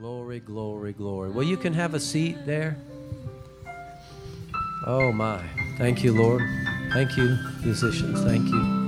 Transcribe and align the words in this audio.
Glory, 0.00 0.40
glory, 0.40 0.92
glory. 0.94 1.28
Well, 1.28 1.44
you 1.44 1.58
can 1.58 1.74
have 1.74 1.92
a 1.92 2.00
seat 2.00 2.46
there. 2.46 2.78
Oh, 4.86 5.12
my. 5.12 5.42
Thank 5.76 6.02
you, 6.02 6.14
Lord. 6.14 6.40
Thank 6.94 7.18
you, 7.18 7.36
musicians. 7.62 8.22
Thank 8.22 8.48
you. 8.48 8.80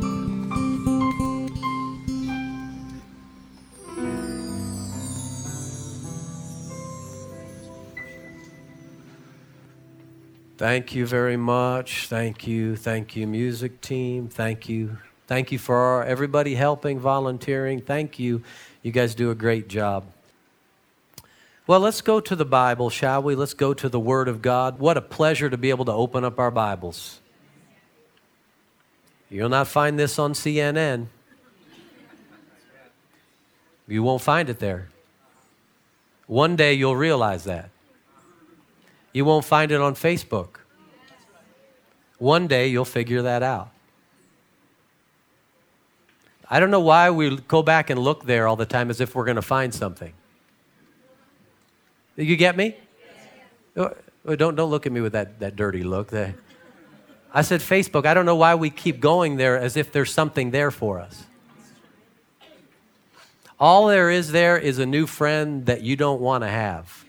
Thank 10.57 10.95
you 10.95 11.07
very 11.07 11.37
much. 11.37 12.07
Thank 12.07 12.47
you. 12.47 12.75
Thank 12.75 13.17
you, 13.17 13.27
music 13.27 13.83
team. 13.83 14.29
Thank 14.29 14.67
you. 14.67 14.97
Thank 15.27 15.53
you 15.53 15.59
for 15.59 16.05
everybody 16.05 16.55
helping, 16.55 16.99
volunteering. 16.99 17.83
Thank 17.83 18.19
you. 18.19 18.43
You 18.83 18.93
guys 18.93 19.15
do 19.15 19.31
a 19.31 19.35
great 19.35 19.69
job. 19.69 20.07
Well, 21.65 21.79
let's 21.79 22.01
go 22.01 22.21
to 22.21 22.35
the 22.35 22.45
Bible, 22.45 22.91
shall 22.91 23.23
we? 23.23 23.37
Let's 23.37 23.55
go 23.55 23.73
to 23.73 23.89
the 23.89 24.01
Word 24.01 24.27
of 24.27 24.43
God. 24.43 24.81
What 24.81 24.97
a 24.97 25.01
pleasure 25.01 25.49
to 25.49 25.57
be 25.57 25.71
able 25.71 25.85
to 25.85 25.93
open 25.93 26.25
up 26.25 26.41
our 26.41 26.51
Bibles. 26.51 27.21
You'll 29.31 29.49
not 29.49 29.69
find 29.69 29.97
this 29.99 30.19
on 30.19 30.33
CNN. 30.33 31.07
You 33.87 34.03
won't 34.03 34.23
find 34.23 34.49
it 34.49 34.59
there. 34.59 34.89
One 36.27 36.57
day 36.57 36.75
you'll 36.75 36.97
realize 36.97 37.45
that. 37.45 37.71
You 39.13 39.25
won't 39.25 39.45
find 39.45 39.71
it 39.71 39.81
on 39.81 39.95
Facebook. 39.95 40.57
One 42.19 42.49
day 42.49 42.69
you'll 42.69 42.85
figure 42.85 43.23
that 43.23 43.43
out. 43.43 43.71
I 46.51 46.59
don't 46.59 46.71
know 46.71 46.81
why 46.81 47.11
we 47.11 47.37
go 47.37 47.63
back 47.63 47.89
and 47.89 48.01
look 48.01 48.27
there 48.27 48.49
all 48.49 48.57
the 48.57 48.67
time 48.67 48.91
as 48.91 49.01
if 49.01 49.15
we're 49.15 49.25
going 49.25 49.37
to 49.37 49.43
find 49.43 49.73
something. 49.73 50.13
You 52.17 52.37
get 52.37 52.57
me? 52.57 52.77
Oh, 53.77 53.95
oh, 54.27 54.37
don't, 54.37 54.55
don't 54.55 54.71
look 54.71 54.87
at 54.87 54.93
me 54.93 55.01
with 55.01 55.13
that, 55.13 55.41
that 55.41 55.57
dirty 55.57 55.83
look. 55.83 56.13
I 56.13 57.43
said 57.43 57.61
Facebook. 57.61 58.05
I 58.05 58.13
don't 58.13 58.27
know 58.27 58.37
why 58.37 58.55
we 58.55 58.69
keep 58.69 59.01
going 59.01 59.37
there 59.37 59.59
as 59.59 59.77
if 59.77 59.93
there's 59.93 60.13
something 60.13 60.51
there 60.51 60.71
for 60.71 61.01
us. 61.01 61.25
All 63.59 63.87
there 63.87 64.11
is 64.11 64.33
there 64.33 64.59
is 64.59 64.79
a 64.79 64.87
new 64.87 65.07
friend 65.07 65.67
that 65.67 65.83
you 65.83 65.97
don't 65.97 66.21
want 66.21 66.43
to 66.43 66.49
have. 66.49 67.05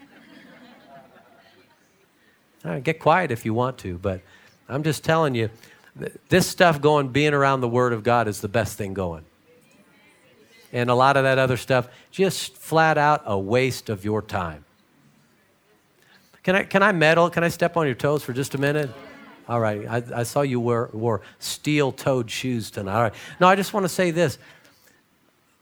Get 2.83 2.99
quiet 2.99 3.31
if 3.31 3.43
you 3.43 3.53
want 3.53 3.79
to, 3.79 3.97
but 3.97 4.21
I'm 4.69 4.83
just 4.83 5.03
telling 5.03 5.35
you, 5.35 5.49
this 6.29 6.47
stuff 6.47 6.79
going, 6.79 7.09
being 7.09 7.33
around 7.33 7.61
the 7.61 7.67
Word 7.67 7.91
of 7.91 8.03
God 8.03 8.27
is 8.27 8.39
the 8.39 8.47
best 8.47 8.77
thing 8.77 8.93
going. 8.93 9.25
And 10.71 10.89
a 10.89 10.95
lot 10.95 11.17
of 11.17 11.23
that 11.23 11.37
other 11.37 11.57
stuff, 11.57 11.89
just 12.09 12.55
flat 12.55 12.97
out 12.97 13.23
a 13.25 13.37
waste 13.37 13.89
of 13.89 14.05
your 14.05 14.21
time. 14.21 14.63
Can 16.43 16.55
I, 16.55 16.63
can 16.63 16.83
I 16.83 16.91
meddle? 16.91 17.29
Can 17.29 17.43
I 17.43 17.49
step 17.49 17.77
on 17.77 17.85
your 17.85 17.95
toes 17.95 18.23
for 18.23 18.33
just 18.33 18.53
a 18.53 18.57
minute? 18.57 18.91
All 19.47 19.59
right. 19.59 19.87
I, 19.87 20.03
I 20.15 20.23
saw 20.23 20.41
you 20.41 20.59
wore, 20.59 20.89
wore 20.93 21.21
steel 21.39 21.91
toed 21.91 22.29
shoes 22.29 22.69
tonight. 22.69 22.95
All 22.95 23.01
right. 23.03 23.13
No, 23.39 23.47
I 23.47 23.55
just 23.55 23.73
want 23.73 23.85
to 23.85 23.89
say 23.89 24.11
this. 24.11 24.37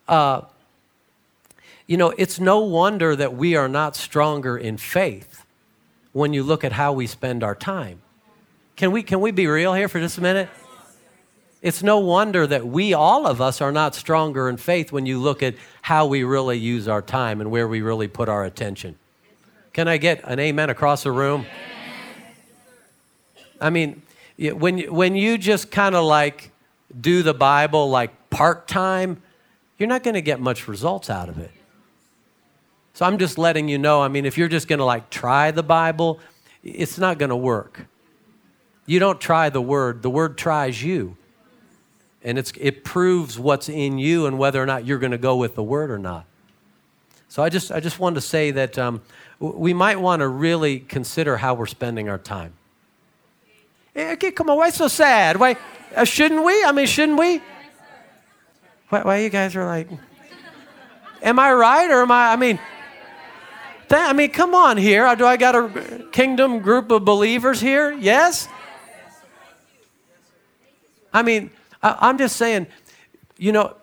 Uh, 0.07 0.41
you 1.87 1.97
know, 1.97 2.13
it's 2.17 2.39
no 2.39 2.59
wonder 2.59 3.15
that 3.15 3.35
we 3.35 3.55
are 3.55 3.67
not 3.67 3.95
stronger 3.95 4.57
in 4.57 4.77
faith 4.77 5.45
when 6.13 6.33
you 6.33 6.43
look 6.43 6.63
at 6.63 6.71
how 6.71 6.93
we 6.93 7.07
spend 7.07 7.43
our 7.43 7.55
time. 7.55 8.01
Can 8.75 8.91
we, 8.91 9.03
can 9.03 9.21
we 9.21 9.31
be 9.31 9.47
real 9.47 9.73
here 9.73 9.87
for 9.87 9.99
just 9.99 10.17
a 10.17 10.21
minute? 10.21 10.49
It's 11.61 11.83
no 11.83 11.99
wonder 11.99 12.47
that 12.47 12.65
we, 12.65 12.93
all 12.93 13.27
of 13.27 13.39
us, 13.39 13.61
are 13.61 13.71
not 13.71 13.93
stronger 13.93 14.49
in 14.49 14.57
faith 14.57 14.91
when 14.91 15.05
you 15.05 15.19
look 15.19 15.43
at 15.43 15.53
how 15.83 16.07
we 16.07 16.23
really 16.23 16.57
use 16.57 16.87
our 16.87 17.03
time 17.03 17.39
and 17.39 17.51
where 17.51 17.67
we 17.67 17.81
really 17.81 18.07
put 18.07 18.29
our 18.29 18.43
attention. 18.43 18.97
Can 19.73 19.87
I 19.87 19.97
get 19.97 20.21
an 20.25 20.39
amen 20.39 20.69
across 20.69 21.03
the 21.03 21.11
room? 21.11 21.45
I 23.59 23.69
mean, 23.69 24.01
when, 24.37 24.79
when 24.93 25.15
you 25.15 25.37
just 25.37 25.71
kind 25.71 25.95
of 25.95 26.03
like 26.03 26.51
do 26.99 27.23
the 27.23 27.33
Bible 27.33 27.89
like 27.89 28.29
part 28.29 28.67
time, 28.67 29.21
you're 29.77 29.87
not 29.87 30.03
going 30.03 30.15
to 30.15 30.21
get 30.21 30.39
much 30.39 30.67
results 30.67 31.09
out 31.09 31.29
of 31.29 31.37
it. 31.37 31.51
So 32.93 33.05
I'm 33.05 33.17
just 33.17 33.37
letting 33.37 33.69
you 33.69 33.77
know. 33.77 34.01
I 34.01 34.09
mean, 34.09 34.25
if 34.25 34.37
you're 34.37 34.49
just 34.49 34.67
going 34.67 34.79
to 34.79 34.85
like 34.85 35.09
try 35.09 35.51
the 35.51 35.63
Bible, 35.63 36.19
it's 36.63 36.97
not 36.97 37.17
going 37.17 37.29
to 37.29 37.35
work. 37.35 37.85
You 38.85 38.99
don't 38.99 39.21
try 39.21 39.49
the 39.49 39.61
Word, 39.61 40.01
the 40.01 40.09
Word 40.09 40.37
tries 40.37 40.83
you. 40.83 41.15
And 42.23 42.37
it's, 42.37 42.51
it 42.59 42.83
proves 42.83 43.39
what's 43.39 43.69
in 43.69 43.97
you 43.97 44.25
and 44.25 44.37
whether 44.37 44.61
or 44.61 44.65
not 44.65 44.85
you're 44.85 44.99
going 44.99 45.13
to 45.13 45.17
go 45.17 45.37
with 45.37 45.55
the 45.55 45.63
Word 45.63 45.89
or 45.89 45.97
not. 45.97 46.25
So 47.29 47.41
I 47.41 47.49
just, 47.49 47.71
I 47.71 47.79
just 47.79 47.99
wanted 47.99 48.15
to 48.15 48.21
say 48.21 48.51
that 48.51 48.77
um, 48.77 49.01
we 49.41 49.73
might 49.73 49.99
want 49.99 50.19
to 50.19 50.27
really 50.27 50.79
consider 50.79 51.37
how 51.37 51.55
we're 51.55 51.65
spending 51.65 52.07
our 52.07 52.19
time. 52.19 52.53
Okay, 53.95 54.31
come 54.31 54.49
on, 54.49 54.57
why 54.57 54.69
so 54.69 54.87
sad? 54.87 55.37
Why 55.37 55.57
uh, 55.95 56.05
shouldn't 56.05 56.45
we? 56.45 56.63
I 56.63 56.71
mean, 56.71 56.85
shouldn't 56.85 57.17
we? 57.17 57.41
Why, 58.89 59.01
why 59.01 59.17
you 59.17 59.29
guys 59.29 59.55
are 59.55 59.65
like, 59.65 59.89
am 61.23 61.39
I 61.39 61.51
right 61.51 61.89
or 61.89 62.03
am 62.03 62.11
I? 62.11 62.31
I 62.31 62.35
mean, 62.35 62.59
I 63.89 64.13
mean, 64.13 64.29
come 64.29 64.53
on 64.53 64.77
here. 64.77 65.13
Do 65.15 65.25
I 65.25 65.35
got 65.35 65.55
a 65.55 66.05
kingdom 66.11 66.59
group 66.59 66.91
of 66.91 67.03
believers 67.03 67.59
here? 67.59 67.91
Yes. 67.91 68.47
I 71.11 71.23
mean, 71.23 71.49
I, 71.83 71.97
I'm 71.99 72.17
just 72.17 72.37
saying, 72.37 72.67
you 73.37 73.51
know, 73.51 73.75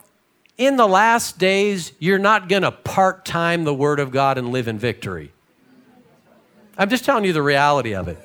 in 0.56 0.76
the 0.76 0.86
last 0.86 1.38
days, 1.38 1.92
you're 1.98 2.19
not 2.19 2.48
going 2.48 2.62
to 2.62 2.70
part 2.70 3.25
time 3.25 3.64
the 3.64 3.75
Word 3.75 4.00
of 4.00 4.10
God 4.10 4.38
and 4.38 4.50
live 4.50 4.69
in 4.69 4.78
victory. 4.78 5.32
I'm 6.78 6.88
just 6.88 7.04
telling 7.04 7.24
you 7.24 7.32
the 7.32 7.42
reality 7.42 7.94
of 7.94 8.06
it. 8.06 8.18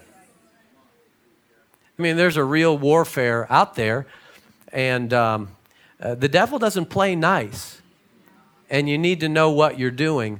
I 1.97 2.01
mean, 2.01 2.17
there's 2.17 2.37
a 2.37 2.43
real 2.43 2.77
warfare 2.77 3.51
out 3.51 3.75
there, 3.75 4.05
and 4.71 5.11
um, 5.11 5.49
uh, 5.99 6.13
the 6.13 6.27
devil 6.27 6.59
doesn't 6.59 6.85
play 6.85 7.15
nice. 7.15 7.81
And 8.69 8.87
you 8.87 8.97
need 8.97 9.19
to 9.21 9.29
know 9.29 9.51
what 9.51 9.79
you're 9.79 9.91
doing, 9.91 10.39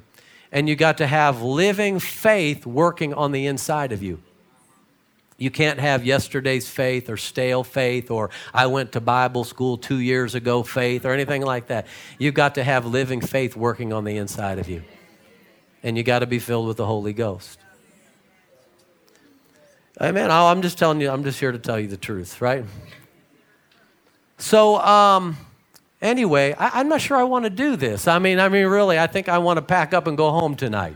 and 0.52 0.70
you 0.70 0.76
got 0.76 1.00
to 1.00 1.08
have 1.08 1.42
living 1.42 2.00
faith 2.00 2.66
working 2.66 3.14
on 3.14 3.32
the 3.32 3.48
inside 3.48 3.92
of 3.92 4.04
you. 4.04 4.22
You 5.38 5.50
can't 5.50 5.80
have 5.80 6.06
yesterday's 6.06 6.70
faith 6.70 7.10
or 7.10 7.18
stale 7.18 7.64
faith 7.64 8.12
or 8.12 8.30
I 8.54 8.68
went 8.68 8.92
to 8.94 9.02
Bible 9.02 9.44
school 9.44 9.78
two 9.78 10.00
years 10.00 10.36
ago 10.36 10.64
faith 10.64 11.06
or 11.06 11.12
anything 11.12 11.42
like 11.42 11.68
that. 11.68 11.88
You've 12.18 12.36
got 12.36 12.56
to 12.56 12.64
have 12.64 12.86
living 12.86 13.20
faith 13.20 13.56
working 13.56 13.92
on 13.92 14.04
the 14.04 14.18
inside 14.18 14.60
of 14.60 14.70
you. 14.70 14.84
And 15.82 15.98
you 15.98 16.04
got 16.04 16.20
to 16.20 16.28
be 16.28 16.40
filled 16.40 16.68
with 16.68 16.78
the 16.78 16.86
Holy 16.86 17.14
Ghost. 17.14 17.60
Amen. 20.02 20.32
I'm 20.32 20.62
just 20.62 20.78
telling 20.78 21.00
you, 21.02 21.10
I'm 21.10 21.24
just 21.24 21.40
here 21.40 21.52
to 21.52 21.60
tell 21.60 21.80
you 21.80 21.88
the 21.88 21.98
truth, 21.98 22.42
right? 22.42 22.66
So, 24.38 24.78
um, 24.80 25.38
anyway, 26.02 26.56
I, 26.58 26.82
am 26.82 26.90
not 26.90 27.00
sure 27.00 27.16
I 27.16 27.24
want 27.24 27.46
to 27.46 27.50
do 27.50 27.76
this. 27.76 28.08
I 28.08 28.20
mean, 28.20 28.40
I 28.40 28.50
mean, 28.50 28.66
really, 28.66 28.98
I 28.98 29.08
think 29.08 29.30
I 29.30 29.38
want 29.38 29.58
to 29.58 29.62
pack 29.62 29.94
up 29.94 30.08
and 30.08 30.18
go 30.18 30.32
home 30.32 30.56
tonight. 30.56 30.96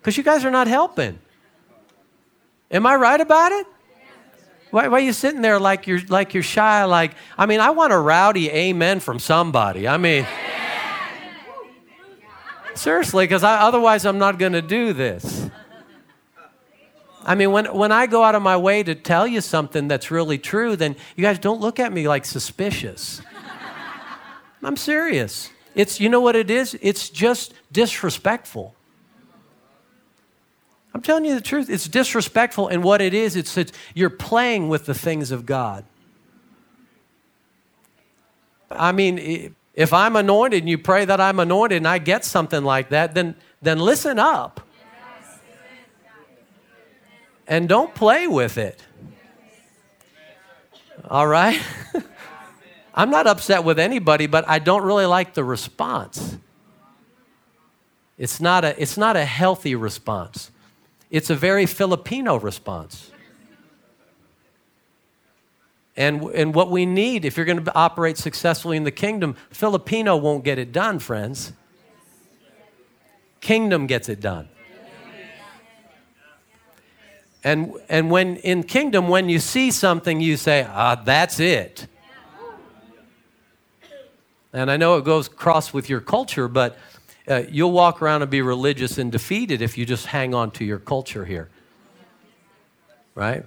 Because 0.00 0.16
you 0.16 0.22
guys 0.22 0.44
are 0.44 0.50
not 0.50 0.66
helping. 0.66 1.18
Am 2.70 2.86
I 2.86 2.96
right 2.96 3.20
about 3.20 3.52
it? 3.52 3.66
Why, 4.70 4.88
why, 4.88 4.98
are 4.98 5.00
you 5.00 5.12
sitting 5.12 5.40
there 5.40 5.60
like 5.60 5.86
you're 5.86 6.00
like 6.08 6.34
you're 6.34 6.42
shy? 6.42 6.84
Like, 6.84 7.12
I 7.38 7.46
mean, 7.46 7.60
I 7.60 7.70
want 7.70 7.92
a 7.92 7.98
rowdy 7.98 8.50
amen 8.50 9.00
from 9.00 9.18
somebody. 9.18 9.86
I 9.86 9.96
mean, 9.96 10.26
seriously, 12.74 13.24
because 13.24 13.44
otherwise 13.44 14.04
I'm 14.04 14.18
not 14.18 14.38
going 14.38 14.52
to 14.52 14.62
do 14.62 14.92
this. 14.92 15.33
I 17.24 17.34
mean, 17.34 17.52
when, 17.52 17.66
when 17.74 17.90
I 17.90 18.06
go 18.06 18.22
out 18.22 18.34
of 18.34 18.42
my 18.42 18.56
way 18.56 18.82
to 18.82 18.94
tell 18.94 19.26
you 19.26 19.40
something 19.40 19.88
that's 19.88 20.10
really 20.10 20.36
true, 20.36 20.76
then 20.76 20.94
you 21.16 21.22
guys 21.22 21.38
don't 21.38 21.60
look 21.60 21.80
at 21.80 21.92
me 21.92 22.06
like 22.06 22.24
suspicious. 22.26 23.22
I'm 24.62 24.76
serious. 24.76 25.50
It's, 25.74 26.00
you 26.00 26.08
know 26.08 26.20
what 26.20 26.36
it 26.36 26.50
is? 26.50 26.76
It's 26.82 27.08
just 27.08 27.54
disrespectful. 27.72 28.74
I'm 30.92 31.00
telling 31.00 31.24
you 31.24 31.34
the 31.34 31.40
truth. 31.40 31.70
It's 31.70 31.88
disrespectful, 31.88 32.68
and 32.68 32.84
what 32.84 33.00
it 33.00 33.14
is, 33.14 33.34
it's, 33.34 33.56
it's 33.56 33.72
you're 33.94 34.10
playing 34.10 34.68
with 34.68 34.86
the 34.86 34.94
things 34.94 35.32
of 35.32 35.44
God. 35.44 35.84
I 38.70 38.92
mean, 38.92 39.54
if 39.74 39.92
I'm 39.92 40.14
anointed 40.14 40.60
and 40.60 40.68
you 40.68 40.78
pray 40.78 41.04
that 41.04 41.20
I'm 41.20 41.40
anointed 41.40 41.78
and 41.78 41.88
I 41.88 41.98
get 41.98 42.24
something 42.24 42.62
like 42.62 42.90
that, 42.90 43.14
then, 43.14 43.34
then 43.60 43.78
listen 43.80 44.18
up 44.18 44.63
and 47.46 47.68
don't 47.68 47.94
play 47.94 48.26
with 48.26 48.58
it. 48.58 48.80
All 51.10 51.26
right? 51.26 51.60
I'm 52.94 53.10
not 53.10 53.26
upset 53.26 53.64
with 53.64 53.78
anybody, 53.78 54.26
but 54.26 54.48
I 54.48 54.58
don't 54.58 54.84
really 54.84 55.06
like 55.06 55.34
the 55.34 55.44
response. 55.44 56.38
It's 58.16 58.40
not 58.40 58.64
a, 58.64 58.80
it's 58.80 58.96
not 58.96 59.16
a 59.16 59.24
healthy 59.24 59.74
response. 59.74 60.50
It's 61.10 61.30
a 61.30 61.34
very 61.34 61.66
Filipino 61.66 62.36
response. 62.38 63.10
And, 65.96 66.22
and 66.30 66.54
what 66.54 66.70
we 66.70 66.86
need, 66.86 67.24
if 67.24 67.36
you're 67.36 67.46
going 67.46 67.64
to 67.64 67.74
operate 67.74 68.18
successfully 68.18 68.76
in 68.76 68.84
the 68.84 68.90
kingdom, 68.90 69.36
Filipino 69.50 70.16
won't 70.16 70.44
get 70.44 70.58
it 70.58 70.72
done, 70.72 70.98
friends. 70.98 71.52
Kingdom 73.40 73.86
gets 73.86 74.08
it 74.08 74.20
done. 74.20 74.48
And, 77.44 77.74
and 77.90 78.10
when 78.10 78.36
in 78.36 78.62
kingdom, 78.62 79.08
when 79.08 79.28
you 79.28 79.38
see 79.38 79.70
something, 79.70 80.20
you 80.20 80.38
say, 80.38 80.66
ah, 80.68 80.94
that's 80.94 81.38
it. 81.38 81.86
And 84.54 84.70
I 84.70 84.76
know 84.76 84.96
it 84.96 85.04
goes 85.04 85.28
cross 85.28 85.72
with 85.72 85.90
your 85.90 86.00
culture, 86.00 86.48
but 86.48 86.78
uh, 87.28 87.42
you'll 87.50 87.72
walk 87.72 88.00
around 88.00 88.22
and 88.22 88.30
be 88.30 88.40
religious 88.40 88.98
and 88.98 89.12
defeated 89.12 89.60
if 89.60 89.76
you 89.76 89.84
just 89.84 90.06
hang 90.06 90.32
on 90.32 90.52
to 90.52 90.64
your 90.64 90.78
culture 90.78 91.24
here. 91.24 91.48
Right? 93.14 93.44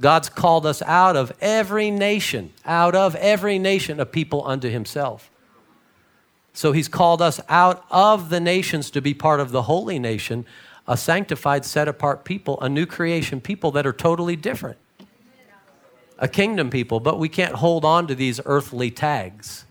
God's 0.00 0.28
called 0.28 0.64
us 0.64 0.80
out 0.82 1.16
of 1.16 1.32
every 1.40 1.90
nation, 1.90 2.52
out 2.64 2.94
of 2.94 3.14
every 3.16 3.58
nation, 3.58 4.00
a 4.00 4.06
people 4.06 4.46
unto 4.46 4.68
himself. 4.70 5.30
So 6.52 6.72
he's 6.72 6.88
called 6.88 7.20
us 7.20 7.40
out 7.48 7.84
of 7.90 8.30
the 8.30 8.40
nations 8.40 8.90
to 8.92 9.00
be 9.00 9.12
part 9.12 9.40
of 9.40 9.50
the 9.50 9.62
holy 9.62 9.98
nation, 9.98 10.46
a 10.86 10.96
sanctified, 10.96 11.64
set 11.64 11.88
apart 11.88 12.24
people, 12.24 12.60
a 12.60 12.68
new 12.68 12.86
creation 12.86 13.40
people 13.40 13.70
that 13.72 13.86
are 13.86 13.92
totally 13.92 14.36
different. 14.36 14.78
A 16.18 16.28
kingdom 16.28 16.70
people, 16.70 17.00
but 17.00 17.18
we 17.18 17.28
can't 17.28 17.54
hold 17.56 17.84
on 17.84 18.06
to 18.06 18.14
these 18.14 18.40
earthly 18.44 18.90
tags 18.90 19.64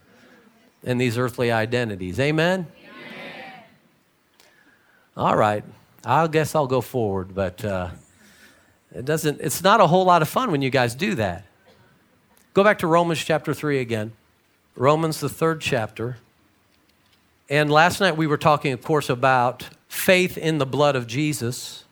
and 0.84 1.00
these 1.00 1.18
earthly 1.18 1.52
identities. 1.52 2.20
Amen? 2.20 2.68
Amen. 2.78 3.64
All 5.16 5.38
right. 5.38 5.64
I 6.04 6.28
guess 6.28 6.54
I'll 6.54 6.68
go 6.68 6.82
forward, 6.82 7.34
but 7.34 7.64
uh, 7.64 7.92
it 8.94 9.06
doesn't, 9.06 9.40
it's 9.40 9.64
not 9.64 9.80
a 9.80 9.88
whole 9.88 10.04
lot 10.04 10.22
of 10.22 10.28
fun 10.28 10.52
when 10.52 10.62
you 10.62 10.70
guys 10.70 10.96
do 10.96 11.16
that. 11.16 11.46
Go 12.54 12.64
back 12.64 12.80
to 12.80 12.88
Romans 12.88 13.24
chapter 13.24 13.54
3 13.54 13.80
again. 13.80 14.12
Romans, 14.76 15.20
the 15.20 15.30
third 15.30 15.62
chapter. 15.62 16.18
And 17.50 17.72
last 17.72 18.00
night 18.02 18.18
we 18.18 18.28
were 18.28 18.38
talking, 18.38 18.74
of 18.74 18.84
course, 18.84 19.10
about 19.10 19.70
faith 19.94 20.38
in 20.38 20.58
the 20.58 20.66
blood 20.66 20.96
of 20.96 21.08
Jesus. 21.08 21.86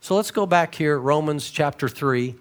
So 0.00 0.16
let's 0.16 0.30
go 0.30 0.46
back 0.46 0.74
here, 0.74 0.98
Romans 0.98 1.50
chapter 1.50 1.88
3 1.88 2.34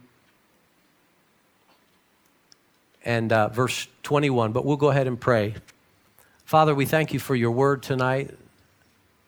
and 3.04 3.32
uh, 3.32 3.50
verse 3.50 3.88
21. 4.04 4.52
But 4.52 4.66
we'll 4.66 4.78
go 4.78 4.90
ahead 4.90 5.08
and 5.08 5.20
pray. 5.20 5.56
Father, 6.46 6.74
we 6.74 6.86
thank 6.86 7.14
you 7.14 7.20
for 7.20 7.36
your 7.36 7.52
word 7.52 7.84
tonight, 7.84 8.32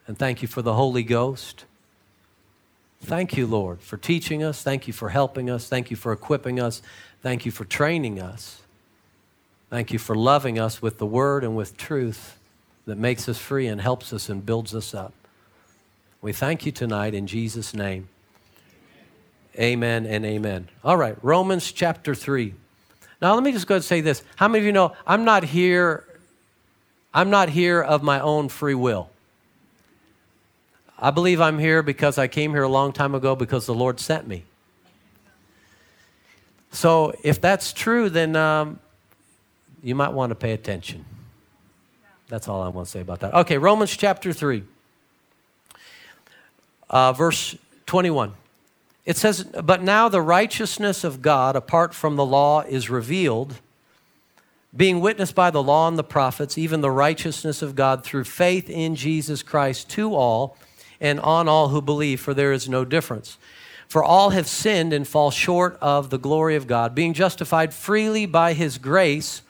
and 0.07 0.17
thank 0.17 0.41
you 0.41 0.47
for 0.47 0.61
the 0.61 0.73
Holy 0.73 1.03
Ghost. 1.03 1.65
Thank 3.01 3.35
you, 3.35 3.45
Lord, 3.45 3.81
for 3.81 3.97
teaching 3.97 4.41
us. 4.41 4.63
Thank 4.63 4.87
you 4.87 4.93
for 4.93 5.09
helping 5.09 5.49
us. 5.49 5.67
Thank 5.67 5.91
you 5.91 5.97
for 5.97 6.13
equipping 6.13 6.59
us. 6.59 6.81
Thank 7.21 7.45
you 7.45 7.51
for 7.51 7.65
training 7.65 8.19
us. 8.19 8.61
Thank 9.69 9.91
you 9.91 9.99
for 9.99 10.15
loving 10.15 10.57
us 10.57 10.81
with 10.81 10.97
the 10.97 11.05
word 11.05 11.43
and 11.43 11.55
with 11.55 11.77
truth 11.77 12.39
that 12.85 12.97
makes 12.97 13.27
us 13.27 13.37
free 13.37 13.67
and 13.67 13.81
helps 13.81 14.13
us 14.13 14.29
and 14.29 14.45
builds 14.45 14.73
us 14.73 14.93
up. 14.93 15.13
We 16.23 16.33
thank 16.33 16.65
you 16.65 16.71
tonight 16.71 17.13
in 17.13 17.27
Jesus' 17.27 17.75
name. 17.75 18.07
Amen 19.59 20.07
and 20.07 20.25
amen. 20.25 20.69
All 20.83 20.97
right, 20.97 21.15
Romans 21.21 21.71
chapter 21.71 22.15
3. 22.15 22.55
Now, 23.21 23.35
let 23.35 23.43
me 23.43 23.51
just 23.51 23.67
go 23.67 23.75
and 23.75 23.83
say 23.83 24.01
this. 24.01 24.23
How 24.37 24.47
many 24.47 24.61
of 24.61 24.65
you 24.65 24.71
know 24.71 24.95
I'm 25.05 25.25
not 25.25 25.43
here 25.43 26.05
I'm 27.13 27.29
not 27.29 27.49
here 27.49 27.81
of 27.81 28.01
my 28.01 28.19
own 28.19 28.49
free 28.49 28.73
will. 28.73 29.09
I 30.97 31.11
believe 31.11 31.41
I'm 31.41 31.59
here 31.59 31.83
because 31.83 32.17
I 32.17 32.27
came 32.27 32.51
here 32.51 32.63
a 32.63 32.69
long 32.69 32.91
time 32.91 33.13
ago 33.13 33.35
because 33.35 33.65
the 33.65 33.75
Lord 33.75 33.99
sent 33.99 34.27
me. 34.27 34.45
So 36.71 37.13
if 37.23 37.39
that's 37.39 37.71
true, 37.71 38.09
then 38.09 38.35
um, 38.35 38.79
you 39.83 39.93
might 39.93 40.13
want 40.13 40.31
to 40.31 40.35
pay 40.35 40.53
attention. 40.53 41.05
That's 42.29 42.47
all 42.47 42.63
I 42.63 42.69
want 42.69 42.87
to 42.87 42.91
say 42.91 43.01
about 43.01 43.19
that. 43.19 43.33
Okay, 43.33 43.57
Romans 43.59 43.95
chapter 43.95 44.33
3, 44.33 44.63
uh, 46.89 47.13
verse 47.13 47.55
21. 47.85 48.33
It 49.05 49.17
says, 49.17 49.43
But 49.43 49.83
now 49.83 50.09
the 50.09 50.21
righteousness 50.21 51.03
of 51.03 51.21
God 51.21 51.55
apart 51.55 51.93
from 51.93 52.15
the 52.15 52.25
law 52.25 52.61
is 52.61 52.89
revealed 52.89 53.55
being 54.75 55.01
witnessed 55.01 55.35
by 55.35 55.51
the 55.51 55.61
law 55.61 55.87
and 55.87 55.97
the 55.97 56.03
prophets, 56.03 56.57
even 56.57 56.81
the 56.81 56.89
righteousness 56.89 57.61
of 57.61 57.75
God 57.75 58.03
through 58.03 58.23
faith 58.23 58.69
in 58.69 58.95
Jesus 58.95 59.43
Christ 59.43 59.89
to 59.91 60.15
all 60.15 60.57
and 60.99 61.19
on 61.19 61.47
all 61.47 61.69
who 61.69 61.81
believe, 61.81 62.19
for 62.19 62.33
there 62.33 62.51
is 62.51 62.67
no 62.67 62.83
difference. 62.83 63.37
For 63.87 64.03
all 64.03 64.31
have 64.31 64.47
sinned 64.47 64.91
and 64.91 65.07
fall 65.07 65.29
short 65.29 65.77
of 65.79 66.09
the 66.09 66.17
glory 66.17 66.55
of 66.55 66.65
God, 66.65 66.95
being 66.95 67.13
justified 67.13 67.73
freely 67.73 68.25
by 68.25 68.53
his 68.53 68.79
grace 68.79 69.43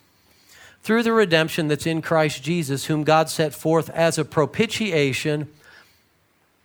through 0.82 1.04
the 1.04 1.14
redemption 1.14 1.70
that's 1.70 1.86
in 1.86 2.02
Christ 2.02 2.44
Jesus, 2.44 2.86
whom 2.86 3.06
God 3.06 3.30
set 3.30 3.54
forth 3.54 3.90
as 3.92 4.18
a 4.18 4.26
propitiation 4.26 5.48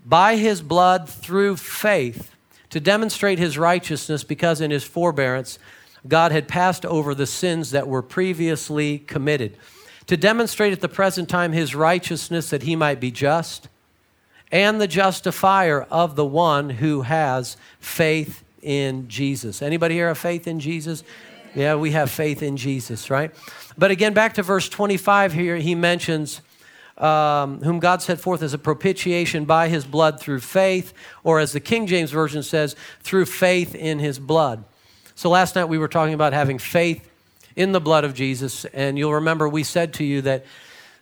by 0.09 0.37
his 0.37 0.63
blood 0.63 1.09
through 1.09 1.57
faith 1.57 2.35
to 2.71 2.81
demonstrate 2.81 3.39
his 3.39 3.59
righteousness, 3.59 4.25
because 4.25 4.61
in 4.61 4.71
his 4.71 4.85
forbearance, 4.85 5.59
God 6.07 6.33
had 6.33 6.49
passed 6.49 6.87
over 6.87 7.15
the 7.15 7.27
sins 7.27 7.71
that 7.73 7.89
were 7.89 8.03
previously 8.03 8.99
committed 9.01 9.57
to 10.07 10.17
demonstrate 10.17 10.73
at 10.73 10.81
the 10.81 10.89
present 10.89 11.29
time 11.29 11.53
his 11.53 11.75
righteousness 11.75 12.49
that 12.51 12.63
he 12.63 12.75
might 12.75 13.01
be 13.01 13.11
just 13.11 13.69
and 14.51 14.81
the 14.81 14.87
justifier 14.87 15.83
of 15.83 16.17
the 16.17 16.25
one 16.25 16.71
who 16.71 17.03
has 17.03 17.59
faith 17.79 18.43
in 18.63 19.07
Jesus. 19.09 19.61
Anybody 19.61 19.95
here 19.95 20.09
have 20.09 20.17
faith 20.17 20.47
in 20.47 20.59
Jesus? 20.59 21.05
Yeah, 21.55 21.75
we 21.75 21.91
have 21.91 22.11
faith 22.11 22.43
in 22.43 22.57
Jesus, 22.57 23.11
right? 23.11 23.35
But 23.77 23.91
again, 23.91 24.15
back 24.15 24.35
to 24.35 24.43
verse 24.43 24.69
25 24.69 25.35
here, 25.35 25.57
he 25.57 25.75
mentions 25.75 26.41
um, 26.99 27.63
whom 27.63 27.79
God 27.79 28.03
set 28.03 28.21
forth 28.21 28.43
as 28.43 28.55
a 28.55 28.59
propitiation 28.59 29.45
by 29.45 29.69
his 29.69 29.85
blood 29.85 30.21
through 30.21 30.41
faith, 30.41 30.93
or 31.25 31.39
as 31.39 31.53
the 31.53 31.61
King 31.61 31.87
James 31.87 32.11
Version 32.11 32.43
says, 32.43 32.77
through 33.01 33.27
faith 33.27 33.75
in 33.75 33.99
his 33.99 34.19
blood. 34.19 34.65
So 35.15 35.31
last 35.31 35.55
night 35.55 35.65
we 35.65 35.79
were 35.79 35.89
talking 35.89 36.15
about 36.15 36.33
having 36.33 36.59
faith 36.59 37.09
in 37.57 37.73
the 37.73 37.81
blood 37.81 38.05
of 38.05 38.15
Jesus. 38.15 38.65
And 38.67 38.97
you'll 38.97 39.15
remember 39.15 39.49
we 39.49 39.65
said 39.65 39.93
to 39.95 40.05
you 40.05 40.23
that 40.23 40.47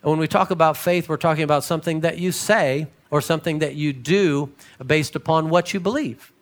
when 0.03 0.19
we 0.19 0.29
talk 0.29 0.51
about 0.51 0.77
faith, 0.77 1.09
we're 1.09 1.17
talking 1.17 1.45
about 1.45 1.65
something 1.65 2.01
that 2.01 2.19
you 2.19 2.33
say 2.33 2.87
or 3.11 3.21
something 3.21 3.59
that 3.59 3.75
you 3.75 3.93
do 3.93 4.51
based 4.85 5.17
upon 5.17 5.51
what 5.51 5.75
you 5.75 5.81
believe. 5.81 6.33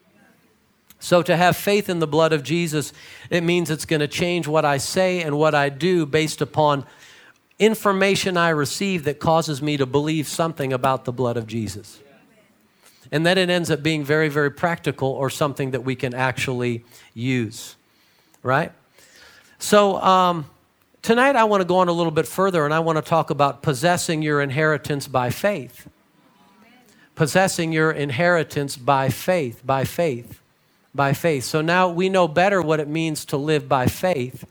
So, 1.00 1.22
to 1.22 1.36
have 1.36 1.56
faith 1.56 1.90
in 1.90 1.98
the 1.98 2.06
blood 2.06 2.32
of 2.32 2.42
Jesus, 2.42 2.92
it 3.28 3.42
means 3.42 3.70
it's 3.70 3.84
going 3.84 4.00
to 4.00 4.08
change 4.08 4.48
what 4.48 4.64
I 4.64 4.78
say 4.78 5.20
and 5.20 5.36
what 5.36 5.54
I 5.54 5.68
do 5.68 6.06
based 6.06 6.40
upon 6.40 6.86
information 7.58 8.36
I 8.36 8.50
receive 8.50 9.04
that 9.04 9.18
causes 9.18 9.62
me 9.62 9.76
to 9.76 9.86
believe 9.86 10.28
something 10.28 10.72
about 10.72 11.04
the 11.04 11.12
blood 11.12 11.36
of 11.36 11.46
Jesus. 11.46 12.00
And 13.12 13.24
then 13.24 13.38
it 13.38 13.50
ends 13.50 13.70
up 13.70 13.82
being 13.82 14.04
very, 14.04 14.28
very 14.28 14.50
practical 14.50 15.08
or 15.08 15.30
something 15.30 15.70
that 15.72 15.84
we 15.84 15.94
can 15.94 16.14
actually 16.14 16.84
use, 17.12 17.76
right? 18.42 18.72
So, 19.58 20.00
um, 20.00 20.50
tonight 21.02 21.36
I 21.36 21.44
want 21.44 21.60
to 21.60 21.64
go 21.64 21.76
on 21.76 21.88
a 21.88 21.92
little 21.92 22.10
bit 22.10 22.26
further 22.26 22.64
and 22.64 22.74
I 22.74 22.80
want 22.80 22.96
to 22.96 23.02
talk 23.02 23.30
about 23.30 23.62
possessing 23.62 24.22
your 24.22 24.40
inheritance 24.40 25.06
by 25.06 25.30
faith. 25.30 25.86
Possessing 27.14 27.72
your 27.72 27.92
inheritance 27.92 28.76
by 28.76 29.10
faith, 29.10 29.64
by 29.64 29.84
faith, 29.84 30.40
by 30.92 31.12
faith. 31.12 31.44
So 31.44 31.60
now 31.60 31.88
we 31.88 32.08
know 32.08 32.26
better 32.26 32.60
what 32.60 32.80
it 32.80 32.88
means 32.88 33.24
to 33.26 33.36
live 33.36 33.68
by 33.68 33.86
faith. 33.86 34.44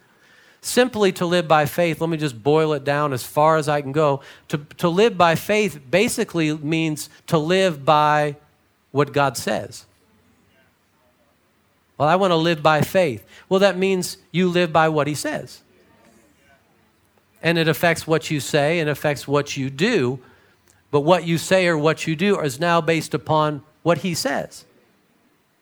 Simply 0.64 1.12
to 1.12 1.26
live 1.26 1.46
by 1.46 1.66
faith, 1.66 2.00
let 2.00 2.10
me 2.10 2.16
just 2.16 2.42
boil 2.42 2.72
it 2.72 2.86
down 2.86 3.12
as 3.12 3.22
far 3.22 3.58
as 3.58 3.68
I 3.68 3.82
can 3.82 3.92
go. 3.92 4.22
To, 4.48 4.60
to 4.78 4.88
live 4.88 5.18
by 5.18 5.36
faith 5.36 5.78
basically 5.92 6.56
means 6.56 7.10
to 7.28 7.38
live 7.38 7.84
by 7.84 8.38
what 8.92 9.12
God 9.12 9.36
says. 9.36 9.86
Well, 11.98 12.08
I 12.08 12.16
want 12.16 12.32
to 12.32 12.38
live 12.38 12.64
by 12.64 12.80
faith. 12.80 13.26
Well, 13.50 13.60
that 13.60 13.78
means 13.78 14.16
you 14.32 14.48
live 14.48 14.72
by 14.72 14.88
what 14.88 15.06
He 15.06 15.16
says. 15.16 15.62
And 17.42 17.58
it 17.58 17.68
affects 17.68 18.08
what 18.08 18.32
you 18.32 18.40
say 18.40 18.80
and 18.80 18.90
affects 18.90 19.28
what 19.28 19.58
you 19.58 19.70
do. 19.70 20.22
But 20.92 21.02
what 21.02 21.28
you 21.28 21.38
say 21.38 21.68
or 21.68 21.78
what 21.78 22.08
you 22.08 22.16
do 22.16 22.40
is 22.40 22.58
now 22.58 22.80
based 22.80 23.14
upon 23.14 23.64
what 23.82 23.98
He 23.98 24.14
says. 24.14 24.64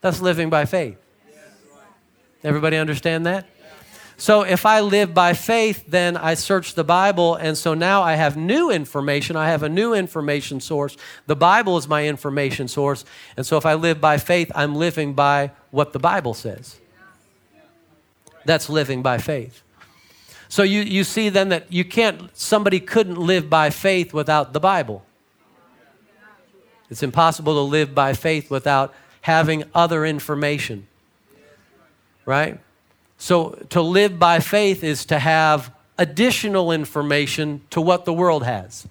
That's 0.02 0.22
living 0.22 0.52
by 0.52 0.66
faith. 0.66 0.98
Everybody 2.44 2.78
understand 2.78 3.26
that? 3.26 3.48
So 4.22 4.44
if 4.44 4.68
I 4.68 4.82
live 4.82 5.16
by 5.16 5.34
faith, 5.34 5.86
then 5.88 6.16
I 6.16 6.36
search 6.36 6.76
the 6.76 6.84
Bible, 6.84 7.34
and 7.34 7.58
so 7.58 7.74
now 7.74 8.04
I 8.04 8.14
have 8.14 8.38
new 8.38 8.70
information. 8.70 9.36
I 9.36 9.48
have 9.48 9.64
a 9.64 9.68
new 9.68 9.96
information 9.96 10.62
source. 10.62 10.96
The 11.26 11.36
Bible 11.36 11.76
is 11.76 11.88
my 11.88 12.06
information 12.06 12.68
source. 12.68 13.04
And 13.36 13.48
so 13.48 13.58
if 13.58 13.66
I 13.66 13.74
live 13.74 14.00
by 14.00 14.20
faith, 14.20 14.52
I'm 14.54 14.76
living 14.76 15.14
by 15.14 15.50
what 15.72 15.92
the 15.92 15.98
Bible 15.98 16.36
says. 16.36 16.80
That's 18.46 18.70
living 18.70 19.02
by 19.02 19.18
faith. 19.18 19.64
So 20.50 20.62
you, 20.62 20.82
you 20.82 21.04
see 21.04 21.30
then 21.30 21.50
that 21.50 21.74
you 21.74 21.84
can't, 21.84 22.30
somebody 22.38 22.80
couldn't 22.80 23.18
live 23.18 23.50
by 23.50 23.72
faith 23.72 24.14
without 24.14 24.54
the 24.54 24.60
Bible. 24.60 25.04
It's 26.92 27.02
impossible 27.02 27.56
to 27.56 27.62
live 27.62 27.96
by 27.96 28.14
faith 28.14 28.52
without 28.52 28.94
having 29.22 29.64
other 29.74 30.06
information. 30.06 30.86
Right? 32.24 32.60
So 33.22 33.52
to 33.70 33.84
live 33.84 34.18
by 34.18 34.40
faith 34.40 34.84
is 34.84 35.06
to 35.06 35.20
have 35.20 35.72
additional 36.00 36.72
information 36.72 37.62
to 37.70 37.80
what 37.80 38.04
the 38.04 38.14
world 38.14 38.44
has. 38.44 38.88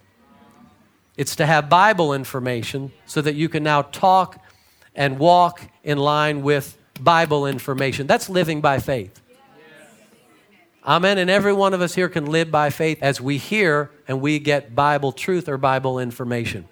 It's 1.17 1.35
to 1.35 1.47
have 1.47 1.69
Bible 1.69 2.15
information 2.15 2.93
so 3.07 3.21
that 3.23 3.35
you 3.35 3.49
can 3.49 3.65
now 3.65 3.83
talk 3.83 4.41
and 4.95 5.19
walk 5.19 5.63
in 5.83 5.99
line 5.99 6.43
with 6.43 6.79
Bible 7.01 7.45
information. 7.45 8.07
That's 8.07 8.31
living 8.31 8.61
by 8.61 8.79
faith. 8.79 9.21
Amen. 10.87 11.19
And 11.19 11.29
every 11.29 11.53
one 11.53 11.75
of 11.75 11.81
us 11.81 11.97
here 11.97 12.09
can 12.09 12.27
live 12.27 12.53
by 12.53 12.71
faith 12.71 12.99
as 13.03 13.21
we 13.21 13.37
hear 13.37 13.91
and 14.07 14.21
we 14.21 14.39
get 14.39 14.77
Bible 14.77 15.11
truth 15.11 15.49
or 15.49 15.59
Bible 15.59 15.99
information. 15.99 16.69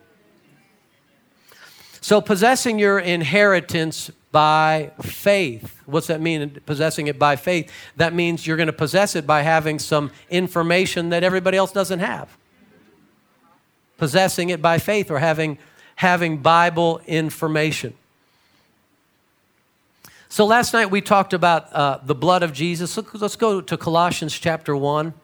So, 2.00 2.20
possessing 2.20 2.78
your 2.78 3.00
inheritance 3.00 4.12
by 4.30 4.90
faith. 5.00 5.82
What's 5.87 6.08
that 6.08 6.20
mean, 6.20 6.61
possessing 6.66 7.06
it 7.06 7.18
by 7.18 7.37
faith? 7.37 7.73
That 7.97 8.14
means 8.14 8.47
you're 8.47 8.56
going 8.56 8.66
to 8.66 8.73
possess 8.73 9.16
it 9.16 9.26
by 9.26 9.42
having 9.42 9.78
some 9.78 10.11
information 10.30 11.11
that 11.11 11.25
everybody 11.25 11.56
else 11.56 11.73
doesn't 11.73 12.00
have. 12.00 12.37
Possessing 13.97 14.50
it 14.50 14.61
by 14.61 14.78
faith 14.78 15.11
or 15.11 15.18
having, 15.18 15.58
having 15.97 16.38
Bible 16.38 17.00
information. 17.06 17.94
So 20.28 20.44
last 20.44 20.75
night 20.75 20.90
we 20.90 21.00
talked 21.00 21.32
about 21.32 21.73
uh, 21.73 22.00
the 22.04 22.14
blood 22.14 22.42
of 22.42 22.52
Jesus. 22.52 22.99
Let's 23.14 23.37
go 23.37 23.62
to 23.62 23.76
Colossians 23.76 24.38
chapter 24.38 24.76
1 24.76 25.14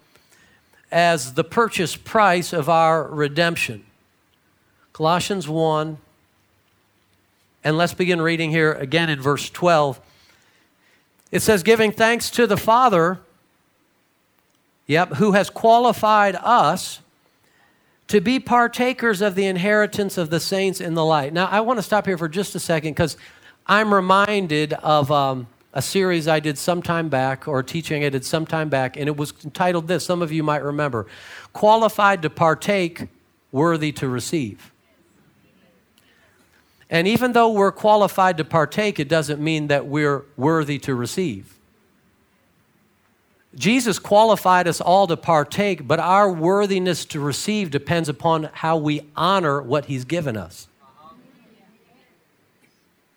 as 0.90 1.34
the 1.34 1.44
purchase 1.44 1.94
price 1.94 2.52
of 2.54 2.70
our 2.70 3.04
redemption. 3.04 3.84
Colossians 4.94 5.46
1, 5.46 5.98
and 7.64 7.78
let's 7.78 7.94
begin 7.94 8.20
reading 8.20 8.50
here 8.50 8.72
again 8.72 9.08
in 9.08 9.20
verse 9.20 9.48
12. 9.48 9.98
It 11.32 11.40
says, 11.40 11.62
Giving 11.62 11.90
thanks 11.90 12.30
to 12.30 12.46
the 12.46 12.58
Father, 12.58 13.18
yep, 14.86 15.14
who 15.14 15.32
has 15.32 15.48
qualified 15.48 16.36
us 16.36 17.00
to 18.08 18.20
be 18.20 18.38
partakers 18.38 19.22
of 19.22 19.34
the 19.34 19.46
inheritance 19.46 20.18
of 20.18 20.28
the 20.28 20.38
saints 20.38 20.78
in 20.78 20.92
the 20.92 21.04
light. 21.04 21.32
Now, 21.32 21.46
I 21.46 21.60
want 21.60 21.78
to 21.78 21.82
stop 21.82 22.04
here 22.04 22.18
for 22.18 22.28
just 22.28 22.54
a 22.54 22.60
second 22.60 22.92
because 22.92 23.16
I'm 23.66 23.94
reminded 23.94 24.74
of 24.74 25.10
um, 25.10 25.46
a 25.72 25.80
series 25.80 26.28
I 26.28 26.38
did 26.38 26.58
some 26.58 26.82
time 26.82 27.08
back, 27.08 27.48
or 27.48 27.62
teaching 27.62 28.04
I 28.04 28.10
did 28.10 28.26
some 28.26 28.46
time 28.46 28.68
back, 28.68 28.98
and 28.98 29.08
it 29.08 29.16
was 29.16 29.32
entitled 29.42 29.88
this. 29.88 30.04
Some 30.04 30.20
of 30.20 30.30
you 30.30 30.42
might 30.42 30.62
remember 30.62 31.06
Qualified 31.54 32.20
to 32.22 32.30
Partake, 32.30 33.08
Worthy 33.52 33.90
to 33.92 34.08
Receive. 34.08 34.73
And 36.90 37.08
even 37.08 37.32
though 37.32 37.50
we're 37.50 37.72
qualified 37.72 38.36
to 38.38 38.44
partake, 38.44 39.00
it 39.00 39.08
doesn't 39.08 39.40
mean 39.40 39.68
that 39.68 39.86
we're 39.86 40.24
worthy 40.36 40.78
to 40.80 40.94
receive. 40.94 41.54
Jesus 43.54 43.98
qualified 43.98 44.66
us 44.66 44.80
all 44.80 45.06
to 45.06 45.16
partake, 45.16 45.86
but 45.86 46.00
our 46.00 46.30
worthiness 46.30 47.04
to 47.06 47.20
receive 47.20 47.70
depends 47.70 48.08
upon 48.08 48.50
how 48.52 48.76
we 48.76 49.02
honor 49.16 49.62
what 49.62 49.86
He's 49.86 50.04
given 50.04 50.36
us. 50.36 50.66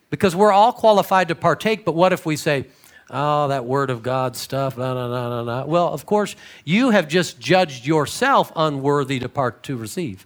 Because 0.09 0.36
we're 0.36 0.51
all 0.51 0.71
qualified 0.71 1.27
to 1.29 1.36
partake, 1.36 1.83
but 1.83 1.95
what 1.95 2.13
if 2.13 2.25
we 2.25 2.36
say, 2.36 2.67
oh, 3.09 3.47
that 3.50 3.65
word 3.65 3.89
of 3.89 4.03
God 4.03 4.36
stuff, 4.36 4.77
no, 4.77 4.93
no, 4.93 5.09
no, 5.09 5.43
no, 5.43 5.43
no. 5.43 5.65
Well, 5.65 5.88
of 5.89 6.05
course, 6.05 6.36
you 6.63 6.91
have 6.91 7.07
just 7.07 7.39
judged 7.39 7.86
yourself 7.86 8.51
unworthy 8.55 9.19
to 9.19 9.27
part 9.27 9.63
to 9.63 9.75
receive. 9.75 10.25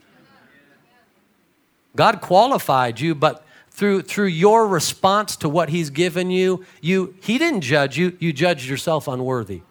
God 1.95 2.21
qualified 2.21 2.99
you, 2.99 3.15
but 3.15 3.45
through, 3.69 4.03
through 4.03 4.27
your 4.27 4.67
response 4.67 5.35
to 5.37 5.49
what 5.49 5.69
He's 5.69 5.89
given 5.89 6.31
you, 6.31 6.65
you, 6.81 7.15
He 7.21 7.37
didn't 7.37 7.61
judge 7.61 7.97
you, 7.97 8.15
you 8.19 8.33
judged 8.33 8.67
yourself 8.67 9.07
unworthy. 9.07 9.61